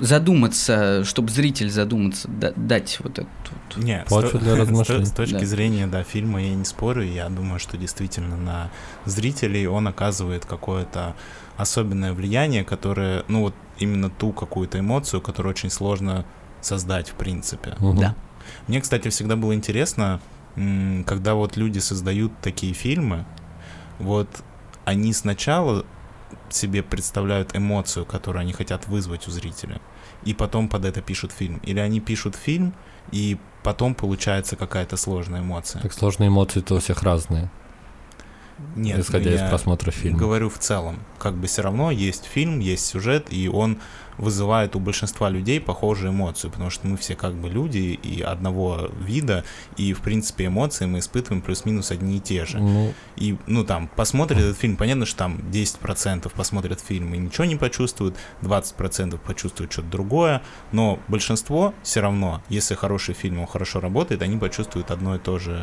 задуматься, 0.00 1.04
чтобы 1.04 1.30
зритель 1.30 1.70
задуматься, 1.70 2.28
дать 2.28 2.98
вот 3.02 3.20
эту 3.20 3.28
вот 3.76 3.84
Нет, 3.84 4.06
почву 4.08 4.40
для 4.40 4.56
размышлений. 4.60 5.04
С, 5.04 5.10
с 5.10 5.12
точки 5.12 5.40
да. 5.40 5.46
зрения, 5.46 5.86
да, 5.86 6.02
фильма 6.02 6.42
я 6.42 6.54
не 6.54 6.64
спорю, 6.64 7.04
я 7.04 7.28
думаю, 7.28 7.60
что 7.60 7.76
действительно 7.76 8.36
на 8.36 8.70
зрителей 9.04 9.68
он 9.68 9.86
оказывает 9.86 10.44
какое-то 10.44 11.14
особенное 11.56 12.12
влияние, 12.12 12.64
которое, 12.64 13.24
ну 13.28 13.42
вот 13.42 13.54
именно 13.78 14.10
ту 14.10 14.32
какую-то 14.32 14.78
эмоцию, 14.78 15.20
которую 15.20 15.50
очень 15.50 15.70
сложно 15.70 16.24
создать 16.60 17.10
в 17.10 17.14
принципе. 17.14 17.76
Угу. 17.80 18.00
Да. 18.00 18.14
Мне, 18.68 18.80
кстати, 18.80 19.08
всегда 19.08 19.36
было 19.36 19.54
интересно, 19.54 20.20
когда 21.06 21.34
вот 21.34 21.56
люди 21.56 21.78
создают 21.78 22.32
такие 22.40 22.72
фильмы, 22.72 23.24
вот 23.98 24.28
они 24.84 25.12
сначала 25.12 25.84
себе 26.50 26.82
представляют 26.82 27.56
эмоцию, 27.56 28.04
которую 28.06 28.42
они 28.42 28.52
хотят 28.52 28.86
вызвать 28.86 29.28
у 29.28 29.30
зрителя, 29.30 29.80
и 30.24 30.34
потом 30.34 30.68
под 30.68 30.84
это 30.84 31.00
пишут 31.00 31.32
фильм. 31.32 31.60
Или 31.64 31.80
они 31.80 32.00
пишут 32.00 32.36
фильм, 32.36 32.74
и 33.10 33.38
потом 33.62 33.94
получается 33.94 34.56
какая-то 34.56 34.96
сложная 34.96 35.40
эмоция. 35.40 35.82
Так 35.82 35.92
сложные 35.92 36.28
эмоции-то 36.28 36.74
у 36.74 36.80
всех 36.80 37.02
разные. 37.02 37.50
Нет, 38.76 38.98
исходя 38.98 39.34
из 39.34 39.40
просмотра 39.40 39.90
фильма. 39.90 40.18
Говорю 40.18 40.48
в 40.48 40.58
целом, 40.58 40.98
как 41.18 41.34
бы 41.34 41.46
все 41.46 41.62
равно 41.62 41.90
есть 41.90 42.24
фильм, 42.24 42.60
есть 42.60 42.86
сюжет, 42.86 43.26
и 43.30 43.48
он 43.48 43.78
вызывает 44.18 44.76
у 44.76 44.80
большинства 44.80 45.28
людей 45.28 45.60
похожие 45.60 46.10
эмоции, 46.10 46.48
потому 46.48 46.70
что 46.70 46.86
мы 46.86 46.96
все 46.96 47.14
как 47.14 47.34
бы 47.34 47.48
люди 47.48 47.98
и 48.02 48.22
одного 48.22 48.90
вида, 49.00 49.44
и 49.76 49.92
в 49.92 50.00
принципе 50.00 50.46
эмоции 50.46 50.86
мы 50.86 50.98
испытываем 50.98 51.42
плюс-минус 51.42 51.90
одни 51.90 52.16
и 52.18 52.20
те 52.20 52.44
же. 52.44 52.58
Ну, 52.58 52.94
И, 53.16 53.36
ну, 53.46 53.64
там, 53.64 53.88
посмотрят 53.88 54.40
этот 54.40 54.58
фильм, 54.58 54.76
понятно, 54.76 55.06
что 55.06 55.18
там 55.18 55.36
10% 55.50 56.30
посмотрят 56.34 56.80
фильм 56.80 57.14
и 57.14 57.18
ничего 57.18 57.44
не 57.44 57.56
почувствуют, 57.56 58.16
20% 58.42 59.18
почувствуют 59.18 59.72
что-то 59.72 59.88
другое, 59.88 60.42
но 60.72 60.98
большинство 61.08 61.74
все 61.82 62.00
равно, 62.00 62.42
если 62.48 62.74
хороший 62.74 63.14
фильм, 63.14 63.40
он 63.40 63.46
хорошо 63.46 63.80
работает, 63.80 64.22
они 64.22 64.36
почувствуют 64.36 64.90
одно 64.90 65.16
и 65.16 65.18
то 65.18 65.38
же, 65.38 65.60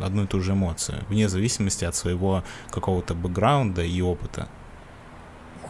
одну 0.00 0.24
и 0.24 0.26
ту 0.26 0.40
же 0.40 0.52
эмоцию, 0.52 1.04
вне 1.08 1.28
зависимости 1.28 1.84
от 1.84 1.94
своего 1.94 2.44
какого-то 2.70 3.14
бэкграунда 3.14 3.82
и 3.82 4.00
опыта. 4.00 4.48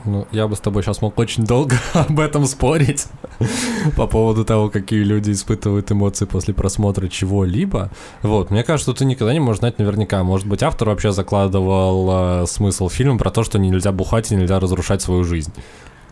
Ну, 0.07 0.27
я 0.31 0.47
бы 0.47 0.57
с 0.57 0.61
тобой 0.61 0.83
сейчас 0.83 1.03
мог 1.03 1.19
очень 1.19 1.45
долго 1.45 1.77
об 1.95 2.19
этом 2.21 2.47
спорить 2.47 3.07
по 3.97 4.07
поводу 4.07 4.45
того, 4.45 4.71
какие 4.71 5.03
люди 5.03 5.33
испытывают 5.33 5.91
эмоции 5.91 6.25
после 6.25 6.55
просмотра 6.55 7.09
чего-либо. 7.09 7.91
Вот, 8.23 8.51
мне 8.51 8.63
кажется, 8.63 8.93
что 8.93 8.99
ты 9.01 9.05
никогда 9.05 9.33
не 9.33 9.41
можешь 9.41 9.61
знать 9.61 9.79
наверняка. 9.79 10.23
Может 10.23 10.47
быть, 10.47 10.63
автор 10.63 10.89
вообще 10.89 11.13
закладывал 11.13 12.43
э, 12.43 12.47
смысл 12.47 12.89
фильма 12.89 13.19
про 13.19 13.31
то, 13.31 13.43
что 13.43 13.59
нельзя 13.59 13.93
бухать 13.93 14.31
и 14.31 14.37
нельзя 14.37 14.61
разрушать 14.61 15.03
свою 15.03 15.25
жизнь. 15.25 15.53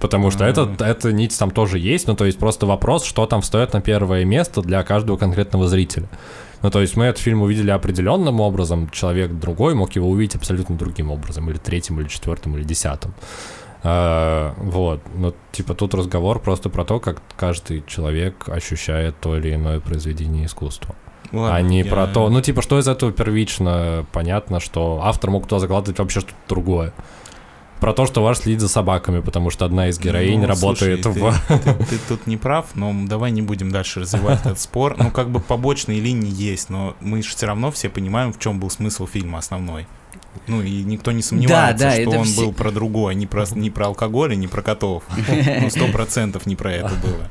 Потому 0.00 0.30
что 0.30 0.44
это, 0.44 0.70
эта 0.80 1.12
нить 1.12 1.38
там 1.38 1.50
тоже 1.50 1.78
есть, 1.78 2.08
ну 2.08 2.14
то 2.14 2.26
есть 2.26 2.38
просто 2.38 2.66
вопрос, 2.66 3.04
что 3.04 3.24
там 3.26 3.42
стоит 3.42 3.72
на 3.72 3.80
первое 3.80 4.26
место 4.26 4.60
для 4.60 4.82
каждого 4.82 5.16
конкретного 5.16 5.66
зрителя. 5.66 6.08
Ну 6.62 6.70
то 6.70 6.80
есть 6.80 6.96
мы 6.96 7.06
этот 7.06 7.22
фильм 7.22 7.42
увидели 7.42 7.70
определенным 7.70 8.40
образом, 8.40 8.90
человек 8.90 9.32
другой 9.32 9.74
мог 9.74 9.92
его 9.92 10.08
увидеть 10.10 10.36
абсолютно 10.36 10.76
другим 10.76 11.10
образом, 11.10 11.48
или 11.48 11.56
третьим, 11.56 12.00
или 12.00 12.08
четвертым, 12.08 12.56
или 12.56 12.64
десятым. 12.64 13.14
А, 13.86 14.54
вот, 14.56 15.02
ну, 15.14 15.34
типа 15.52 15.74
тут 15.74 15.92
разговор 15.94 16.40
просто 16.40 16.70
про 16.70 16.84
то, 16.84 17.00
как 17.00 17.20
каждый 17.36 17.84
человек 17.86 18.48
ощущает 18.48 19.14
то 19.20 19.36
или 19.36 19.54
иное 19.54 19.78
произведение 19.80 20.46
искусства. 20.46 20.94
Ладно, 21.32 21.54
а 21.56 21.60
не 21.60 21.80
я- 21.82 21.84
про 21.90 22.06
то, 22.06 22.28
ну, 22.30 22.40
типа, 22.40 22.62
что 22.62 22.78
из 22.78 22.88
этого 22.88 23.12
первично, 23.12 24.06
понятно, 24.12 24.58
что 24.60 25.00
автор 25.02 25.30
мог 25.30 25.46
туда 25.46 25.58
закладывать 25.58 25.98
вообще 25.98 26.20
что-то 26.20 26.34
другое. 26.48 26.94
Про 27.80 27.92
то, 27.92 28.06
что 28.06 28.22
ваш 28.22 28.38
следит 28.38 28.60
за 28.60 28.68
собаками, 28.68 29.20
потому 29.20 29.50
что 29.50 29.66
одна 29.66 29.88
из 29.88 29.98
героинь 29.98 30.40
Ну, 30.40 30.46
работает 30.46 31.02
слушай, 31.02 31.20
в... 31.20 31.48
Ты, 31.48 31.58
ты- 31.58 31.84
ты 31.84 31.98
тут 32.08 32.26
не 32.26 32.38
прав, 32.38 32.66
но 32.74 32.94
давай 33.06 33.30
не 33.32 33.42
будем 33.42 33.70
дальше 33.70 34.00
развивать 34.00 34.40
этот 34.40 34.58
спор. 34.60 34.96
Ну, 34.96 35.10
как 35.10 35.28
бы 35.28 35.40
побочные 35.40 36.00
линии 36.00 36.32
есть, 36.32 36.70
но 36.70 36.94
мы 37.00 37.20
же 37.22 37.28
все 37.36 37.46
равно 37.46 37.70
все 37.70 37.90
понимаем, 37.90 38.32
в 38.32 38.38
чем 38.38 38.58
был 38.60 38.70
смысл 38.70 39.06
фильма 39.06 39.38
основной. 39.38 39.86
Ну, 40.46 40.62
и 40.62 40.82
никто 40.82 41.12
не 41.12 41.22
сомневается, 41.22 41.84
да, 41.84 41.92
что 41.92 42.00
это 42.02 42.18
он 42.18 42.24
все- 42.24 42.40
был 42.42 42.52
про 42.52 42.70
другое, 42.70 43.14
не 43.14 43.26
про, 43.26 43.44
не 43.54 43.70
про 43.70 43.86
алкоголь 43.86 44.34
и 44.34 44.36
не 44.36 44.46
про 44.48 44.62
котов. 44.62 45.04
Ну, 45.60 45.70
сто 45.70 45.88
процентов 45.88 46.46
не 46.46 46.56
про 46.56 46.72
это 46.72 46.94
было. 47.02 47.30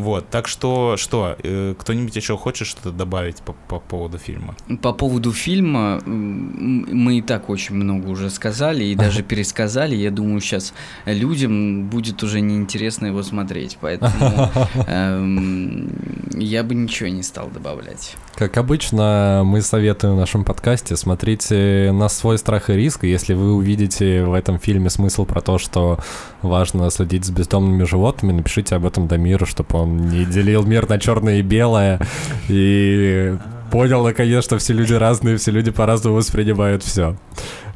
Вот, 0.00 0.28
так 0.28 0.48
что, 0.48 0.96
что, 0.96 1.36
э, 1.42 1.74
кто-нибудь 1.78 2.14
еще 2.16 2.36
хочет 2.36 2.68
что-то 2.68 2.92
добавить 2.92 3.36
по, 3.38 3.52
по 3.68 3.80
поводу 3.80 4.18
фильма? 4.18 4.54
По 4.82 4.92
поводу 4.92 5.32
фильма 5.32 6.00
мы 6.04 7.18
и 7.18 7.22
так 7.22 7.50
очень 7.50 7.74
много 7.74 8.08
уже 8.08 8.30
сказали 8.30 8.84
и 8.84 8.94
даже 8.94 9.22
пересказали. 9.30 9.94
Я 9.94 10.10
думаю, 10.10 10.40
сейчас 10.40 10.72
людям 11.04 11.88
будет 11.88 12.22
уже 12.22 12.40
неинтересно 12.40 13.06
его 13.06 13.22
смотреть, 13.22 13.78
поэтому 13.80 14.50
эм, 14.86 15.90
я 16.34 16.62
бы 16.62 16.74
ничего 16.74 17.08
не 17.08 17.22
стал 17.22 17.48
добавлять. 17.48 18.14
Как 18.36 18.56
обычно, 18.56 19.42
мы 19.44 19.60
советуем 19.62 20.14
в 20.14 20.18
нашем 20.18 20.44
подкасте 20.44 20.96
смотрите 20.96 21.90
на 21.92 22.08
свой 22.08 22.38
страх 22.38 22.70
и 22.70 22.74
риск. 22.74 23.04
Если 23.04 23.34
вы 23.34 23.54
увидите 23.54 24.24
в 24.24 24.32
этом 24.32 24.58
фильме 24.58 24.90
смысл 24.90 25.24
про 25.24 25.40
то, 25.40 25.58
что 25.58 25.98
важно 26.42 26.90
следить 26.90 27.24
за 27.24 27.32
бездомными 27.32 27.84
животными, 27.84 28.32
напишите 28.32 28.76
об 28.76 28.86
этом 28.86 29.08
Дамиру, 29.08 29.46
чтобы 29.46 29.78
он 29.78 29.89
не 29.96 30.24
делил 30.24 30.64
мир 30.64 30.88
на 30.88 30.98
черное 30.98 31.38
и 31.38 31.42
белое 31.42 32.00
и 32.48 33.36
понял 33.70 34.04
наконец, 34.04 34.44
что 34.44 34.58
все 34.58 34.72
люди 34.72 34.92
разные, 34.94 35.36
все 35.36 35.50
люди 35.50 35.70
по-разному 35.70 36.16
воспринимают 36.16 36.82
все. 36.82 37.16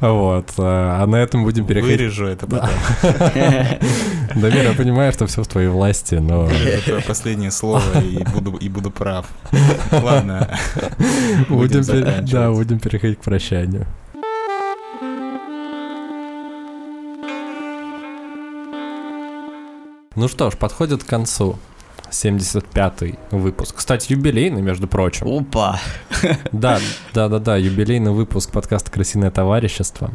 Вот. 0.01 0.49
А 0.57 1.05
на 1.05 1.15
этом 1.15 1.43
будем 1.43 1.65
переходить. 1.65 1.99
Вырежу 1.99 2.27
это 2.27 2.45
потом. 2.45 2.69
Дамир, 4.35 4.63
я 4.63 4.73
понимаю, 4.73 5.13
что 5.13 5.25
все 5.25 5.41
в 5.41 5.47
твоей 5.47 5.69
власти, 5.69 6.15
но 6.15 6.49
Это 6.49 6.83
твое 6.83 7.01
последнее 7.01 7.51
слово, 7.51 8.01
и 8.01 8.23
буду, 8.23 8.55
и 8.57 8.67
буду 8.69 8.91
прав. 8.91 9.25
Ладно. 9.91 10.49
будем, 11.49 11.83
заканчивать. 11.83 12.31
да, 12.31 12.51
будем 12.51 12.79
переходить 12.79 13.19
к 13.19 13.21
прощанию. 13.21 13.85
Ну 20.15 20.29
что 20.29 20.49
ж, 20.49 20.55
подходит 20.55 21.03
к 21.03 21.07
концу 21.07 21.57
75-й 22.15 23.15
выпуск. 23.31 23.75
Кстати, 23.75 24.13
юбилейный, 24.13 24.61
между 24.61 24.87
прочим. 24.87 25.27
Опа! 25.27 25.79
Да, 26.51 26.79
да, 27.13 27.27
да, 27.27 27.39
да, 27.39 27.57
юбилейный 27.57 28.11
выпуск 28.11 28.51
подкаста 28.51 28.89
«Крысиное 28.91 29.31
товарищество». 29.31 30.11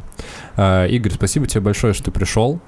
А, 0.56 0.86
Игорь, 0.86 1.12
спасибо 1.12 1.47
тебе 1.47 1.60
большое, 1.60 1.93
что 1.93 2.05
ты 2.05 2.10
пришел. 2.10 2.60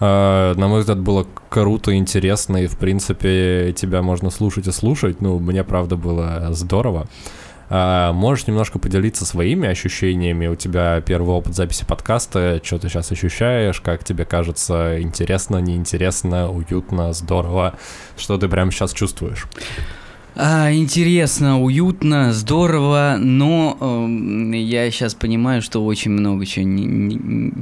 А, 0.00 0.54
На 0.54 0.68
мой 0.68 0.80
взгляд, 0.80 0.98
было 0.98 1.26
круто, 1.48 1.96
интересно, 1.96 2.58
и, 2.58 2.66
в 2.66 2.76
принципе, 2.76 3.72
тебя 3.76 4.02
можно 4.02 4.30
слушать 4.30 4.66
и 4.66 4.72
слушать. 4.72 5.20
Ну, 5.20 5.38
мне, 5.38 5.64
правда, 5.64 5.96
было 5.96 6.48
здорово. 6.50 7.06
А, 7.70 8.12
Можешь 8.12 8.46
немножко 8.46 8.78
поделиться 8.78 9.24
своими 9.24 9.68
ощущениями? 9.68 10.46
У 10.46 10.54
тебя 10.54 11.00
первый 11.00 11.30
опыт 11.34 11.54
записи 11.54 11.84
подкаста. 11.84 12.60
Что 12.62 12.78
ты 12.78 12.88
сейчас 12.88 13.10
ощущаешь? 13.12 13.80
Как 13.80 14.04
тебе 14.04 14.24
кажется? 14.24 15.00
Интересно, 15.00 15.58
неинтересно, 15.58 16.50
уютно, 16.50 17.12
здорово? 17.12 17.74
Что 18.16 18.38
ты 18.38 18.48
прямо 18.48 18.70
сейчас 18.70 18.92
чувствуешь? 18.92 19.46
А, 20.36 20.72
интересно, 20.72 21.60
уютно, 21.62 22.32
здорово, 22.32 23.16
но 23.20 23.76
эм, 23.80 24.50
я 24.50 24.90
сейчас 24.90 25.14
понимаю, 25.14 25.62
что 25.62 25.84
очень 25.84 26.10
много 26.10 26.44
чего 26.44 26.64
не, 26.64 26.84
не- 26.84 27.52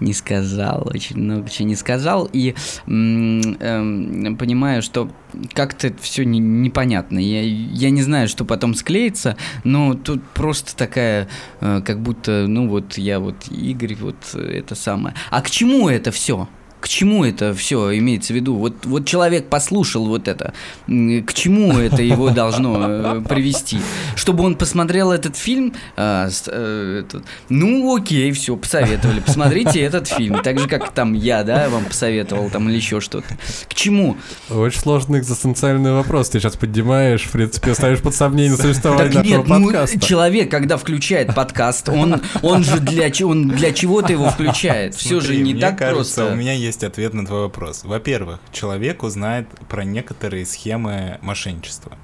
не 0.00 0.12
сказал, 0.12 0.88
очень 0.92 1.18
много 1.18 1.48
чего 1.48 1.68
не 1.68 1.76
сказал, 1.76 2.28
и 2.32 2.56
м, 2.88 3.56
эм, 3.60 4.36
понимаю, 4.36 4.82
что 4.82 5.08
как-то 5.52 5.92
все 6.00 6.24
непонятно. 6.24 7.20
Я, 7.20 7.42
я 7.42 7.90
не 7.90 8.02
знаю, 8.02 8.26
что 8.26 8.44
потом 8.44 8.74
склеится, 8.74 9.36
но 9.62 9.94
тут 9.94 10.20
просто 10.30 10.76
такая, 10.76 11.28
э, 11.60 11.80
как 11.84 12.00
будто, 12.00 12.46
ну 12.48 12.66
вот 12.68 12.98
я 12.98 13.20
вот 13.20 13.46
Игорь, 13.52 13.94
вот 14.00 14.34
это 14.34 14.74
самое. 14.74 15.14
А 15.30 15.40
к 15.42 15.48
чему 15.50 15.88
это 15.88 16.10
все? 16.10 16.48
К 16.86 16.88
чему 16.88 17.24
это 17.24 17.52
все 17.52 17.98
имеется 17.98 18.32
в 18.32 18.36
виду? 18.36 18.54
Вот, 18.54 18.86
вот 18.86 19.06
человек 19.06 19.48
послушал 19.48 20.06
вот 20.06 20.28
это. 20.28 20.54
К 20.86 21.32
чему 21.34 21.76
это 21.80 22.00
его 22.00 22.30
должно 22.30 22.76
э, 22.88 23.22
привести? 23.28 23.80
Чтобы 24.14 24.44
он 24.44 24.54
посмотрел 24.54 25.10
этот 25.10 25.34
фильм, 25.36 25.74
а, 25.96 26.30
с- 26.30 26.44
э, 26.46 27.02
этот, 27.04 27.24
ну 27.48 27.96
окей, 27.96 28.30
все, 28.30 28.56
посоветовали. 28.56 29.18
Посмотрите 29.18 29.80
этот 29.80 30.06
фильм. 30.06 30.40
Так 30.44 30.60
же, 30.60 30.68
как 30.68 30.92
там 30.92 31.12
я, 31.12 31.42
да, 31.42 31.68
вам 31.70 31.86
посоветовал 31.86 32.50
там 32.50 32.68
или 32.68 32.76
еще 32.76 33.00
что-то. 33.00 33.36
К 33.68 33.74
чему? 33.74 34.16
Очень 34.48 34.78
сложный 34.78 35.18
экзистенциальный 35.18 35.90
вопрос. 35.90 36.28
Ты 36.28 36.38
сейчас 36.38 36.54
поднимаешь, 36.54 37.22
в 37.22 37.32
принципе, 37.32 37.74
ставишь 37.74 37.98
под 37.98 38.14
сомнение 38.14 38.56
существование 38.56 39.12
Так 39.12 39.24
нашего 39.24 39.38
нет, 39.38 39.48
ну, 39.48 39.64
подкаста. 39.64 39.98
человек, 40.00 40.52
когда 40.52 40.76
включает 40.76 41.34
подкаст, 41.34 41.88
он, 41.88 42.22
он 42.42 42.62
же 42.62 42.78
для, 42.78 43.10
он 43.26 43.48
для 43.48 43.72
чего-то 43.72 44.12
его 44.12 44.30
включает. 44.30 44.94
Все 44.94 45.18
же 45.18 45.34
не 45.34 45.52
так 45.52 45.76
кажется, 45.78 46.20
просто. 46.20 46.32
у 46.32 46.36
меня 46.36 46.52
есть 46.52 46.75
ответ 46.84 47.14
на 47.14 47.26
твой 47.26 47.42
вопрос. 47.42 47.84
Во-первых, 47.84 48.40
человек 48.52 49.02
узнает 49.02 49.48
про 49.68 49.84
некоторые 49.84 50.46
схемы 50.46 51.18
мошенничества. 51.22 51.96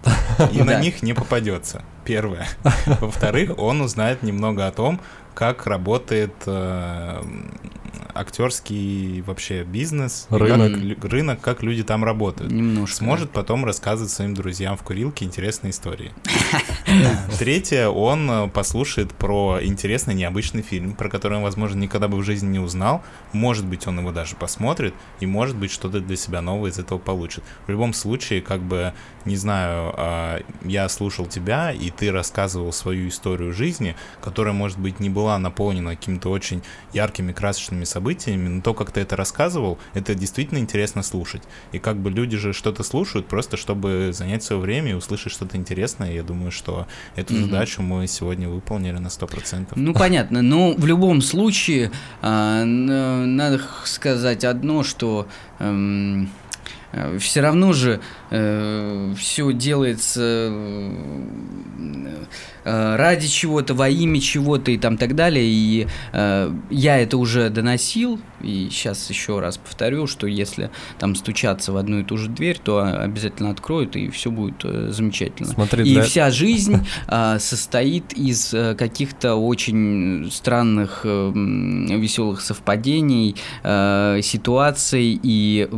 И 0.53 0.63
на 0.63 0.81
них 0.81 1.03
не 1.03 1.15
попадется. 1.15 1.83
Первое. 2.05 2.47
Во-вторых, 2.87 3.59
он 3.59 3.81
узнает 3.81 4.23
немного 4.23 4.67
о 4.67 4.73
том, 4.73 5.01
как 5.35 5.67
работает 5.67 6.35
э, 6.47 7.23
актерский 8.15 9.23
вообще 9.23 9.65
бизнес, 9.65 10.27
и 10.31 10.35
Рынок. 10.35 11.01
как 11.01 11.11
рынок, 11.11 11.41
как 11.41 11.63
люди 11.63 11.83
там 11.83 12.05
работают. 12.05 12.53
Немножко. 12.53 12.97
Сможет 12.97 13.31
потом 13.31 13.65
рассказывать 13.65 14.11
своим 14.11 14.35
друзьям 14.35 14.77
в 14.77 14.83
курилке 14.83 15.25
интересные 15.25 15.71
истории. 15.71 16.13
Третье, 17.39 17.89
он 17.89 18.31
э, 18.31 18.49
послушает 18.49 19.13
про 19.13 19.59
интересный, 19.63 20.15
необычный 20.15 20.63
фильм, 20.63 20.95
про 20.95 21.09
который 21.09 21.39
он, 21.39 21.43
возможно, 21.43 21.79
никогда 21.79 22.09
бы 22.09 22.19
в 22.19 22.23
жизни 22.23 22.49
не 22.49 22.59
узнал. 22.59 23.03
Может 23.33 23.67
быть, 23.67 23.87
он 23.87 23.99
его 23.99 24.13
даже 24.13 24.37
посмотрит, 24.37 24.95
и, 25.21 25.27
может 25.27 25.57
быть, 25.57 25.71
что-то 25.71 26.01
для 26.01 26.17
себя 26.17 26.41
новое 26.41 26.71
из 26.71 26.79
этого 26.79 26.99
получит. 26.99 27.45
В 27.67 27.71
любом 27.71 27.93
случае, 27.93 28.43
как 28.43 28.61
бы, 28.61 28.93
не 29.25 29.37
знаю, 29.37 29.95
а, 29.97 30.41
я 30.63 30.89
слушал 30.89 31.27
тебя, 31.27 31.73
и 31.73 31.91
ты 31.91 32.11
рассказывал 32.13 32.73
свою 32.73 33.09
историю 33.09 33.53
жизни, 33.53 33.97
которая, 34.21 34.55
может 34.55 34.79
быть, 34.79 35.01
не 35.01 35.11
была 35.11 35.39
наполнена 35.39 35.97
какими-то 35.97 36.31
очень 36.31 36.63
яркими, 36.93 37.33
красочными 37.33 37.82
важными 37.83 37.85
событиями, 37.85 38.49
но 38.49 38.63
то, 38.63 38.75
как 38.75 38.91
ты 38.91 39.01
это 39.01 39.17
рассказывал, 39.17 39.79
это 39.95 40.15
действительно 40.15 40.59
интересно 40.59 41.03
слушать. 41.03 41.43
И 41.75 41.79
как 41.79 41.97
бы 41.97 42.11
люди 42.11 42.37
же 42.37 42.53
что-то 42.53 42.83
слушают 42.83 43.27
просто, 43.29 43.57
чтобы 43.57 44.11
занять 44.13 44.43
свое 44.43 44.61
время 44.63 44.91
и 44.91 44.95
услышать 44.95 45.33
что-то 45.33 45.57
интересное. 45.57 46.13
Я 46.13 46.23
думаю, 46.23 46.51
что 46.51 46.87
эту 47.17 47.35
Мгм. 47.35 47.45
задачу 47.45 47.83
мы 47.83 48.07
сегодня 48.07 48.49
выполнили 48.49 48.99
на 48.99 49.09
100%. 49.11 49.77
Ну, 49.77 49.93
понятно. 49.95 50.43
Но 50.43 50.75
в 50.77 50.87
любом 50.87 51.23
случае, 51.23 51.91
а, 52.23 52.65
надо 52.65 53.61
сказать 53.85 54.45
одно, 54.45 54.83
что 54.83 55.27
все 57.19 57.41
равно 57.41 57.73
же 57.73 58.01
все 58.31 59.53
делается 59.53 60.51
э, 62.65 62.97
ради 62.97 63.29
чего-то, 63.29 63.75
во 63.75 63.89
имя 63.89 64.21
чего-то 64.21 64.71
и 64.71 64.79
там 64.79 64.97
так 64.97 65.15
далее. 65.15 65.45
И 65.45 65.87
э, 66.13 66.51
я 66.71 66.99
это 66.99 67.17
уже 67.17 67.51
доносил, 67.51 68.21
и 68.43 68.69
сейчас 68.71 69.09
еще 69.11 69.41
раз 69.41 69.59
повторю, 69.59 70.07
что 70.07 70.27
если 70.27 70.71
там 70.99 71.15
стучаться 71.15 71.73
в 71.73 71.77
одну 71.77 72.01
и 72.01 72.05
ту 72.05 72.17
же 72.17 72.29
дверь, 72.29 72.59
то 72.63 72.83
обязательно 72.83 73.51
откроют, 73.51 73.97
и 73.97 74.09
все 74.11 74.31
будет 74.31 74.65
э, 74.65 74.89
замечательно. 74.91 75.49
Смотри, 75.49 75.85
И 75.89 75.95
для- 75.95 76.03
вся 76.03 76.31
жизнь 76.31 76.87
а, 77.07 77.39
состоит 77.39 78.13
из 78.13 78.53
э, 78.55 78.75
каких-то 78.75 79.35
очень 79.37 80.31
странных, 80.31 81.05
веселых 81.05 82.41
совпадений, 82.41 83.37
э, 83.63 84.21
ситуаций, 84.23 85.19
и 85.23 85.69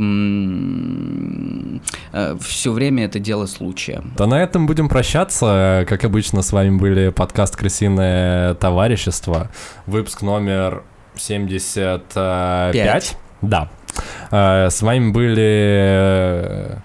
все 2.41 2.73
время 2.73 3.05
это 3.05 3.19
дело 3.19 3.47
случая. 3.47 4.03
Да 4.17 4.27
на 4.27 4.43
этом 4.43 4.67
будем 4.67 4.89
прощаться. 4.89 5.85
Как 5.89 6.05
обычно, 6.05 6.43
с 6.43 6.53
вами 6.53 6.77
были 6.77 7.11
подкаст 7.11 7.57
«Крысиное 7.57 8.55
товарищество», 8.55 9.51
выпуск 9.87 10.23
номер 10.23 10.85
75. 11.17 12.73
Пять. 12.73 13.17
Да. 13.43 13.69
Э, 14.31 14.69
С 14.71 14.83
вами 14.83 15.11
были... 15.11 16.79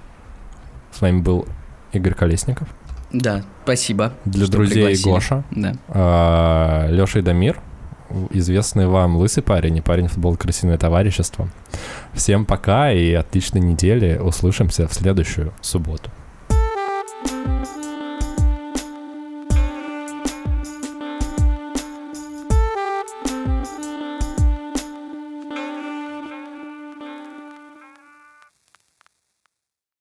С 0.92 1.02
вами 1.02 1.22
был 1.22 1.48
Игорь 1.94 2.14
Колесников. 2.14 2.68
Да, 3.12 3.44
спасибо. 3.64 4.14
Для 4.26 4.44
что 4.46 4.52
друзей 4.54 4.86
пригласили. 4.86 5.10
Гоша. 5.10 5.44
Да. 5.52 6.88
Леша 6.90 7.20
и 7.20 7.22
Дамир. 7.22 7.60
Известный 8.32 8.88
вам 8.88 9.18
лысый 9.18 9.44
парень 9.44 9.78
и 9.78 9.82
парень 9.82 10.08
футбол 10.08 10.36
«Крысиное 10.36 10.78
товарищество». 10.80 11.48
Всем 12.14 12.46
пока 12.46 12.92
и 12.92 13.14
отличной 13.14 13.62
недели. 13.62 14.18
Услышимся 14.18 14.88
в 14.88 14.94
следующую 14.94 15.54
субботу. 15.62 16.10